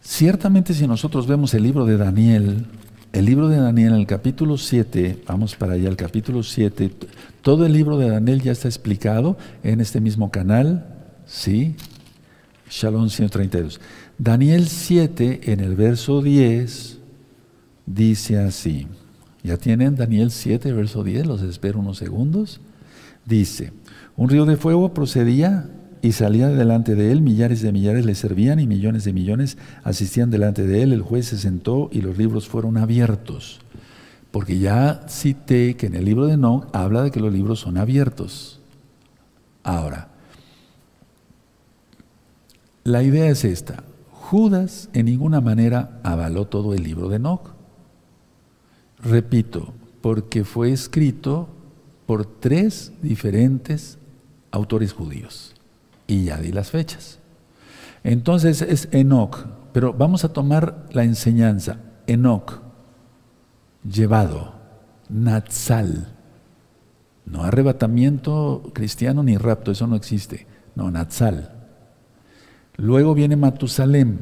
ciertamente 0.00 0.74
si 0.74 0.86
nosotros 0.86 1.26
vemos 1.26 1.54
el 1.54 1.62
libro 1.62 1.86
de 1.86 1.96
Daniel, 1.96 2.66
el 3.12 3.24
libro 3.24 3.48
de 3.48 3.58
Daniel 3.58 3.94
en 3.94 4.00
el 4.00 4.06
capítulo 4.06 4.58
7, 4.58 5.22
vamos 5.26 5.54
para 5.54 5.74
allá, 5.74 5.88
el 5.88 5.96
capítulo 5.96 6.42
7, 6.42 6.90
todo 7.40 7.64
el 7.64 7.72
libro 7.72 7.96
de 7.98 8.10
Daniel 8.10 8.42
ya 8.42 8.52
está 8.52 8.68
explicado 8.68 9.38
en 9.62 9.80
este 9.80 10.00
mismo 10.00 10.30
canal, 10.30 10.86
¿sí? 11.26 11.76
Shalom 12.68 13.08
132. 13.08 13.80
Daniel 14.18 14.68
7, 14.68 15.52
en 15.52 15.60
el 15.60 15.76
verso 15.76 16.20
10, 16.20 16.98
dice 17.86 18.38
así. 18.38 18.88
¿Ya 19.42 19.56
tienen 19.56 19.94
Daniel 19.94 20.32
7, 20.32 20.72
verso 20.72 21.04
10? 21.04 21.26
Los 21.26 21.42
espero 21.42 21.78
unos 21.78 21.98
segundos. 21.98 22.60
Dice, 23.24 23.72
un 24.16 24.28
río 24.28 24.46
de 24.46 24.56
fuego 24.56 24.94
procedía 24.94 25.68
y 26.02 26.12
salía 26.12 26.48
delante 26.48 26.94
de 26.94 27.10
él, 27.12 27.20
millares 27.20 27.62
de 27.62 27.72
millares 27.72 28.06
le 28.06 28.14
servían 28.14 28.60
y 28.60 28.66
millones 28.66 29.04
de 29.04 29.12
millones 29.12 29.58
asistían 29.82 30.30
delante 30.30 30.66
de 30.66 30.82
él. 30.82 30.92
El 30.92 31.02
juez 31.02 31.26
se 31.26 31.38
sentó 31.38 31.88
y 31.92 32.00
los 32.00 32.16
libros 32.16 32.48
fueron 32.48 32.76
abiertos. 32.76 33.60
Porque 34.30 34.58
ya 34.58 35.02
cité 35.08 35.76
que 35.76 35.86
en 35.86 35.94
el 35.94 36.04
libro 36.04 36.26
de 36.26 36.34
Enoch 36.34 36.68
habla 36.72 37.02
de 37.02 37.10
que 37.10 37.20
los 37.20 37.32
libros 37.32 37.60
son 37.60 37.76
abiertos. 37.76 38.60
Ahora, 39.62 40.08
la 42.84 43.02
idea 43.02 43.28
es 43.28 43.44
esta. 43.44 43.82
Judas 44.12 44.88
en 44.92 45.06
ninguna 45.06 45.40
manera 45.40 46.00
avaló 46.02 46.46
todo 46.46 46.72
el 46.72 46.82
libro 46.82 47.08
de 47.08 47.16
Enoch. 47.16 47.50
Repito, 49.02 49.74
porque 50.00 50.44
fue 50.44 50.72
escrito 50.72 51.48
por 52.06 52.26
tres 52.26 52.92
diferentes 53.02 53.98
autores 54.56 54.92
judíos. 54.92 55.54
Y 56.06 56.24
ya 56.24 56.38
di 56.38 56.52
las 56.52 56.70
fechas. 56.70 57.18
Entonces 58.02 58.62
es 58.62 58.88
Enoch, 58.92 59.46
pero 59.72 59.92
vamos 59.92 60.24
a 60.24 60.32
tomar 60.32 60.86
la 60.92 61.04
enseñanza. 61.04 61.80
Enoch, 62.06 62.60
llevado, 63.88 64.54
Natsal. 65.08 66.12
No 67.24 67.42
arrebatamiento 67.42 68.70
cristiano 68.72 69.22
ni 69.22 69.36
rapto, 69.36 69.72
eso 69.72 69.86
no 69.86 69.96
existe. 69.96 70.46
No, 70.76 70.90
Natsal. 70.90 71.52
Luego 72.76 73.14
viene 73.14 73.36
Matusalem. 73.36 74.18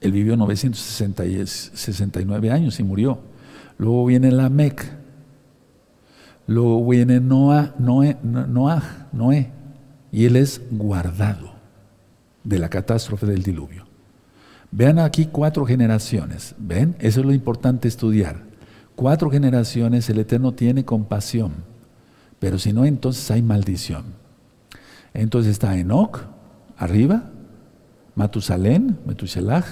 Él 0.00 0.12
vivió 0.12 0.36
969 0.36 2.50
años 2.50 2.78
y 2.78 2.84
murió. 2.84 3.18
Luego 3.78 4.06
viene 4.06 4.30
Lamec. 4.30 5.05
Luego 6.46 6.88
viene 6.88 7.20
Noah, 7.20 7.74
Noé, 7.78 8.16
Noah, 8.22 9.08
Noé. 9.12 9.50
Y 10.12 10.26
él 10.26 10.36
es 10.36 10.62
guardado 10.70 11.52
de 12.44 12.58
la 12.58 12.68
catástrofe 12.68 13.26
del 13.26 13.42
diluvio. 13.42 13.84
Vean 14.70 14.98
aquí 14.98 15.26
cuatro 15.26 15.66
generaciones. 15.66 16.54
¿Ven? 16.58 16.96
Eso 16.98 17.20
es 17.20 17.26
lo 17.26 17.32
importante 17.32 17.88
estudiar. 17.88 18.44
Cuatro 18.94 19.30
generaciones 19.30 20.08
el 20.08 20.18
Eterno 20.18 20.52
tiene 20.52 20.84
compasión. 20.84 21.52
Pero 22.38 22.58
si 22.58 22.72
no, 22.72 22.84
entonces 22.84 23.30
hay 23.30 23.42
maldición. 23.42 24.04
Entonces 25.14 25.52
está 25.52 25.76
Enoch, 25.76 26.20
arriba, 26.76 27.30
Matusalén, 28.14 28.98
Metuselach, 29.06 29.66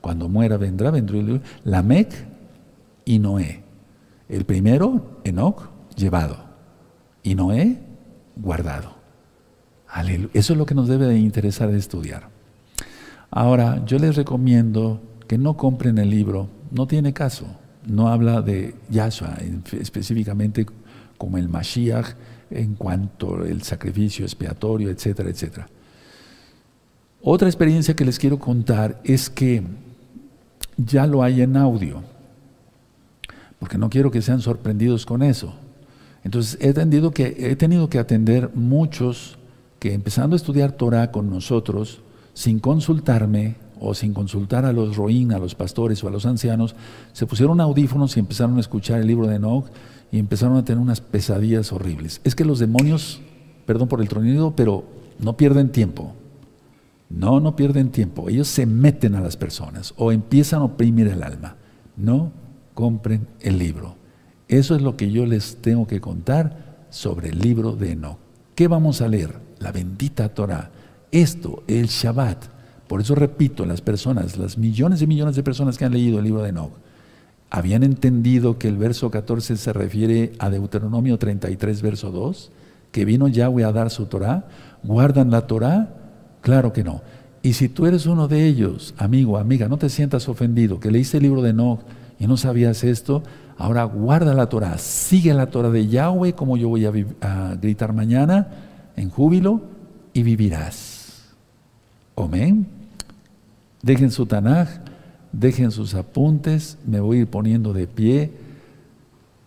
cuando 0.00 0.28
muera 0.28 0.56
vendrá, 0.56 0.90
vendrá 0.90 1.18
Lamec 1.64 2.12
y 3.04 3.18
Noé. 3.18 3.62
El 4.28 4.44
primero, 4.44 5.20
Enoch, 5.24 5.71
llevado. 5.96 6.36
Y 7.22 7.34
Noé, 7.34 7.78
guardado. 8.36 8.94
Eso 10.32 10.52
es 10.54 10.58
lo 10.58 10.66
que 10.66 10.74
nos 10.74 10.88
debe 10.88 11.06
de 11.06 11.18
interesar 11.18 11.70
de 11.70 11.78
estudiar. 11.78 12.28
Ahora, 13.30 13.84
yo 13.84 13.98
les 13.98 14.16
recomiendo 14.16 15.02
que 15.26 15.38
no 15.38 15.56
compren 15.56 15.98
el 15.98 16.10
libro, 16.10 16.48
no 16.70 16.86
tiene 16.86 17.12
caso. 17.12 17.46
No 17.86 18.08
habla 18.08 18.42
de 18.42 18.74
Yahshua 18.90 19.38
específicamente 19.72 20.66
como 21.18 21.36
el 21.36 21.48
Mashiach 21.48 22.14
en 22.50 22.74
cuanto 22.74 23.36
al 23.36 23.62
sacrificio 23.62 24.24
expiatorio, 24.24 24.90
etcétera, 24.90 25.30
etcétera. 25.30 25.68
Otra 27.22 27.48
experiencia 27.48 27.94
que 27.94 28.04
les 28.04 28.18
quiero 28.18 28.38
contar 28.38 29.00
es 29.04 29.30
que 29.30 29.62
ya 30.76 31.06
lo 31.06 31.22
hay 31.22 31.42
en 31.42 31.56
audio, 31.56 32.02
porque 33.58 33.78
no 33.78 33.90
quiero 33.90 34.10
que 34.10 34.22
sean 34.22 34.40
sorprendidos 34.40 35.06
con 35.06 35.22
eso. 35.22 35.54
Entonces 36.24 36.58
he 36.60 36.72
tenido 36.72 37.10
que, 37.10 37.34
he 37.38 37.56
tenido 37.56 37.88
que 37.88 37.98
atender 37.98 38.50
muchos 38.54 39.38
que 39.78 39.94
empezando 39.94 40.34
a 40.34 40.36
estudiar 40.36 40.72
Torah 40.72 41.10
con 41.10 41.28
nosotros, 41.28 42.02
sin 42.34 42.60
consultarme 42.60 43.56
o 43.80 43.94
sin 43.94 44.14
consultar 44.14 44.64
a 44.64 44.72
los 44.72 44.96
roín, 44.96 45.32
a 45.32 45.38
los 45.38 45.56
pastores 45.56 46.02
o 46.04 46.08
a 46.08 46.10
los 46.12 46.24
ancianos, 46.24 46.76
se 47.12 47.26
pusieron 47.26 47.60
audífonos 47.60 48.16
y 48.16 48.20
empezaron 48.20 48.56
a 48.56 48.60
escuchar 48.60 49.00
el 49.00 49.08
libro 49.08 49.26
de 49.26 49.36
Enoch 49.36 49.66
y 50.12 50.18
empezaron 50.18 50.56
a 50.56 50.64
tener 50.64 50.80
unas 50.80 51.00
pesadillas 51.00 51.72
horribles. 51.72 52.20
Es 52.22 52.36
que 52.36 52.44
los 52.44 52.60
demonios, 52.60 53.20
perdón 53.66 53.88
por 53.88 54.00
el 54.00 54.08
tronido, 54.08 54.54
pero 54.54 54.84
no 55.18 55.36
pierden 55.36 55.72
tiempo. 55.72 56.14
No, 57.10 57.40
no 57.40 57.56
pierden 57.56 57.90
tiempo. 57.90 58.28
Ellos 58.28 58.46
se 58.46 58.66
meten 58.66 59.16
a 59.16 59.20
las 59.20 59.36
personas 59.36 59.94
o 59.96 60.12
empiezan 60.12 60.60
a 60.60 60.64
oprimir 60.64 61.08
el 61.08 61.22
alma. 61.22 61.56
No 61.96 62.30
compren 62.74 63.26
el 63.40 63.58
libro. 63.58 63.96
Eso 64.52 64.76
es 64.76 64.82
lo 64.82 64.96
que 64.96 65.10
yo 65.10 65.26
les 65.26 65.56
tengo 65.56 65.86
que 65.86 66.00
contar 66.00 66.86
sobre 66.90 67.30
el 67.30 67.40
libro 67.40 67.72
de 67.72 67.92
Enoch. 67.92 68.18
¿Qué 68.54 68.68
vamos 68.68 69.00
a 69.00 69.08
leer? 69.08 69.42
la 69.62 69.72
bendita 69.72 70.28
Torah. 70.28 70.70
Esto, 71.10 71.62
el 71.66 71.86
Shabbat. 71.86 72.44
Por 72.88 73.00
eso 73.00 73.14
repito, 73.14 73.64
las 73.64 73.80
personas, 73.80 74.36
las 74.36 74.58
millones 74.58 75.00
y 75.00 75.06
millones 75.06 75.36
de 75.36 75.42
personas 75.42 75.78
que 75.78 75.84
han 75.84 75.92
leído 75.92 76.18
el 76.18 76.24
libro 76.24 76.42
de 76.42 76.50
Enoch, 76.50 76.72
habían 77.48 77.82
entendido 77.82 78.58
que 78.58 78.68
el 78.68 78.76
verso 78.76 79.10
14 79.10 79.56
se 79.56 79.72
refiere 79.72 80.32
a 80.38 80.50
Deuteronomio 80.50 81.18
33, 81.18 81.80
verso 81.82 82.10
2, 82.10 82.50
que 82.90 83.04
vino 83.04 83.28
Yahweh 83.28 83.64
a 83.64 83.72
dar 83.72 83.90
su 83.90 84.06
Torah, 84.06 84.46
guardan 84.82 85.30
la 85.30 85.46
Torah, 85.46 85.94
claro 86.40 86.72
que 86.72 86.84
no. 86.84 87.02
Y 87.42 87.54
si 87.54 87.68
tú 87.68 87.86
eres 87.86 88.06
uno 88.06 88.28
de 88.28 88.46
ellos, 88.46 88.94
amigo, 88.98 89.38
amiga, 89.38 89.68
no 89.68 89.78
te 89.78 89.88
sientas 89.88 90.28
ofendido, 90.28 90.80
que 90.80 90.90
leíste 90.90 91.18
el 91.18 91.24
libro 91.24 91.42
de 91.42 91.50
Enoch 91.50 91.80
y 92.18 92.26
no 92.26 92.36
sabías 92.36 92.84
esto, 92.84 93.22
ahora 93.58 93.84
guarda 93.84 94.34
la 94.34 94.48
Torah, 94.48 94.78
sigue 94.78 95.34
la 95.34 95.46
Torah 95.46 95.70
de 95.70 95.86
Yahweh, 95.86 96.34
como 96.34 96.56
yo 96.56 96.68
voy 96.68 96.84
a, 96.84 96.92
a 97.20 97.54
gritar 97.54 97.92
mañana, 97.92 98.48
en 98.96 99.10
júbilo 99.10 99.62
y 100.12 100.22
vivirás. 100.22 101.32
Amén. 102.16 102.66
Dejen 103.82 104.10
su 104.10 104.26
Tanaj, 104.26 104.68
dejen 105.32 105.70
sus 105.70 105.94
apuntes, 105.94 106.78
me 106.86 107.00
voy 107.00 107.18
a 107.18 107.20
ir 107.22 107.26
poniendo 107.26 107.72
de 107.72 107.86
pie. 107.86 108.30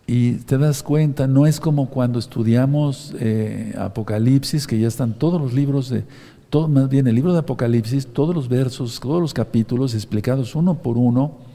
Y 0.06 0.34
te 0.34 0.56
das 0.56 0.82
cuenta, 0.82 1.26
no 1.26 1.46
es 1.46 1.58
como 1.58 1.88
cuando 1.88 2.18
estudiamos 2.18 3.14
eh, 3.18 3.74
Apocalipsis, 3.76 4.66
que 4.66 4.78
ya 4.78 4.86
están 4.86 5.14
todos 5.14 5.40
los 5.40 5.52
libros 5.52 5.88
de, 5.88 6.04
todo, 6.50 6.68
más 6.68 6.88
bien 6.88 7.06
el 7.08 7.14
libro 7.14 7.32
de 7.32 7.40
Apocalipsis, 7.40 8.06
todos 8.06 8.34
los 8.34 8.48
versos, 8.48 9.00
todos 9.00 9.20
los 9.20 9.34
capítulos 9.34 9.94
explicados 9.94 10.54
uno 10.54 10.74
por 10.74 10.96
uno. 10.96 11.45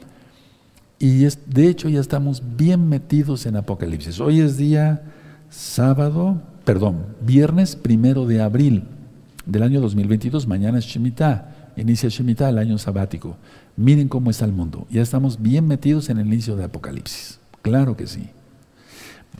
Y 1.02 1.24
es, 1.24 1.38
de 1.46 1.68
hecho 1.68 1.88
ya 1.88 2.00
estamos 2.00 2.42
bien 2.56 2.88
metidos 2.88 3.44
en 3.46 3.56
Apocalipsis. 3.56 4.20
Hoy 4.20 4.40
es 4.40 4.56
día 4.56 5.02
sábado 5.50 6.40
perdón, 6.64 7.06
viernes 7.20 7.76
primero 7.76 8.26
de 8.26 8.40
abril 8.40 8.84
del 9.46 9.64
año 9.64 9.80
2022, 9.80 10.46
mañana 10.46 10.78
es 10.78 10.84
Shemitah, 10.84 11.72
inicia 11.76 12.08
Shemitah, 12.08 12.48
el 12.48 12.58
año 12.58 12.78
sabático. 12.78 13.36
Miren 13.76 14.08
cómo 14.08 14.30
está 14.30 14.44
el 14.44 14.52
mundo, 14.52 14.86
ya 14.90 15.02
estamos 15.02 15.42
bien 15.42 15.66
metidos 15.66 16.08
en 16.08 16.18
el 16.18 16.26
inicio 16.26 16.56
de 16.56 16.64
Apocalipsis, 16.64 17.40
claro 17.62 17.96
que 17.96 18.06
sí. 18.06 18.28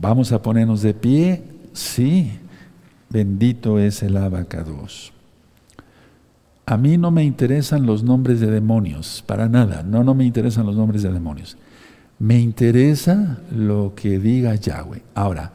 Vamos 0.00 0.32
a 0.32 0.42
ponernos 0.42 0.82
de 0.82 0.94
pie, 0.94 1.44
sí, 1.72 2.32
bendito 3.08 3.78
es 3.78 4.02
el 4.02 4.16
abacados. 4.16 5.12
A 6.66 6.76
mí 6.76 6.96
no 6.96 7.10
me 7.10 7.24
interesan 7.24 7.86
los 7.86 8.02
nombres 8.02 8.40
de 8.40 8.50
demonios, 8.50 9.22
para 9.26 9.48
nada, 9.48 9.82
no, 9.82 10.04
no 10.04 10.14
me 10.14 10.24
interesan 10.24 10.66
los 10.66 10.76
nombres 10.76 11.02
de 11.02 11.12
demonios. 11.12 11.56
Me 12.18 12.38
interesa 12.38 13.40
lo 13.50 13.94
que 13.96 14.18
diga 14.18 14.54
Yahweh. 14.54 15.02
Ahora, 15.14 15.52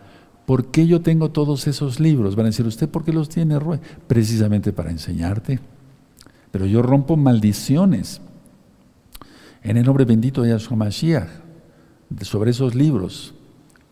¿Por 0.47 0.67
qué 0.67 0.87
yo 0.87 1.01
tengo 1.01 1.29
todos 1.29 1.67
esos 1.67 1.99
libros? 1.99 2.37
Van 2.37 2.45
a 2.45 2.49
decir, 2.49 2.65
¿usted 2.65 2.87
por 2.87 3.03
qué 3.03 3.11
los 3.11 3.27
tiene, 3.27 3.59
Precisamente 4.07 4.71
para 4.71 4.91
enseñarte. 4.91 5.59
Pero 6.53 6.65
yo 6.65 6.81
rompo 6.81 7.17
maldiciones 7.17 8.21
en 9.61 9.75
el 9.75 9.85
nombre 9.85 10.05
bendito 10.05 10.41
de 10.41 10.51
Yahshua 10.51 10.77
Mashiach 10.77 11.27
sobre 12.21 12.51
esos 12.51 12.75
libros. 12.75 13.33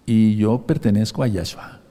Y 0.05 0.37
yo 0.37 0.65
pertenezco 0.65 1.23
a 1.23 1.27
Yahshua, 1.27 1.81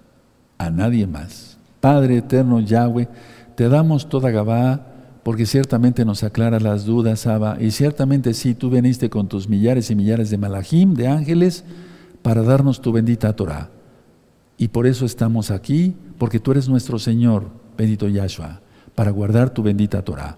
a 0.56 0.70
nadie 0.70 1.06
más. 1.06 1.58
Padre 1.82 2.16
eterno 2.16 2.58
Yahweh, 2.58 3.08
te 3.56 3.68
damos 3.68 4.08
toda 4.08 4.30
Gabá 4.30 4.93
porque 5.24 5.46
ciertamente 5.46 6.04
nos 6.04 6.22
aclara 6.22 6.60
las 6.60 6.84
dudas, 6.84 7.26
Abba, 7.26 7.56
y 7.58 7.70
ciertamente 7.70 8.34
sí, 8.34 8.54
tú 8.54 8.68
veniste 8.68 9.08
con 9.08 9.26
tus 9.26 9.48
millares 9.48 9.90
y 9.90 9.96
millares 9.96 10.28
de 10.30 10.36
malajim, 10.36 10.94
de 10.94 11.08
ángeles, 11.08 11.64
para 12.22 12.42
darnos 12.42 12.80
tu 12.80 12.92
bendita 12.92 13.34
Torah. 13.34 13.70
Y 14.58 14.68
por 14.68 14.86
eso 14.86 15.06
estamos 15.06 15.50
aquí, 15.50 15.96
porque 16.18 16.38
tú 16.38 16.52
eres 16.52 16.68
nuestro 16.68 16.98
Señor, 16.98 17.46
bendito 17.76 18.06
Yahshua, 18.06 18.60
para 18.94 19.10
guardar 19.10 19.50
tu 19.50 19.62
bendita 19.62 20.02
Torah. 20.02 20.36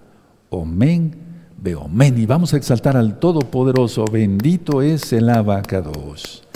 Omen, 0.49 1.15
ve 1.61 1.75
omen. 1.75 2.17
Y 2.17 2.25
vamos 2.25 2.53
a 2.53 2.57
exaltar 2.57 2.95
al 2.95 3.19
Todopoderoso, 3.19 4.05
bendito 4.05 4.81
es 4.81 5.11
el 5.11 5.29
abacados. 5.29 6.46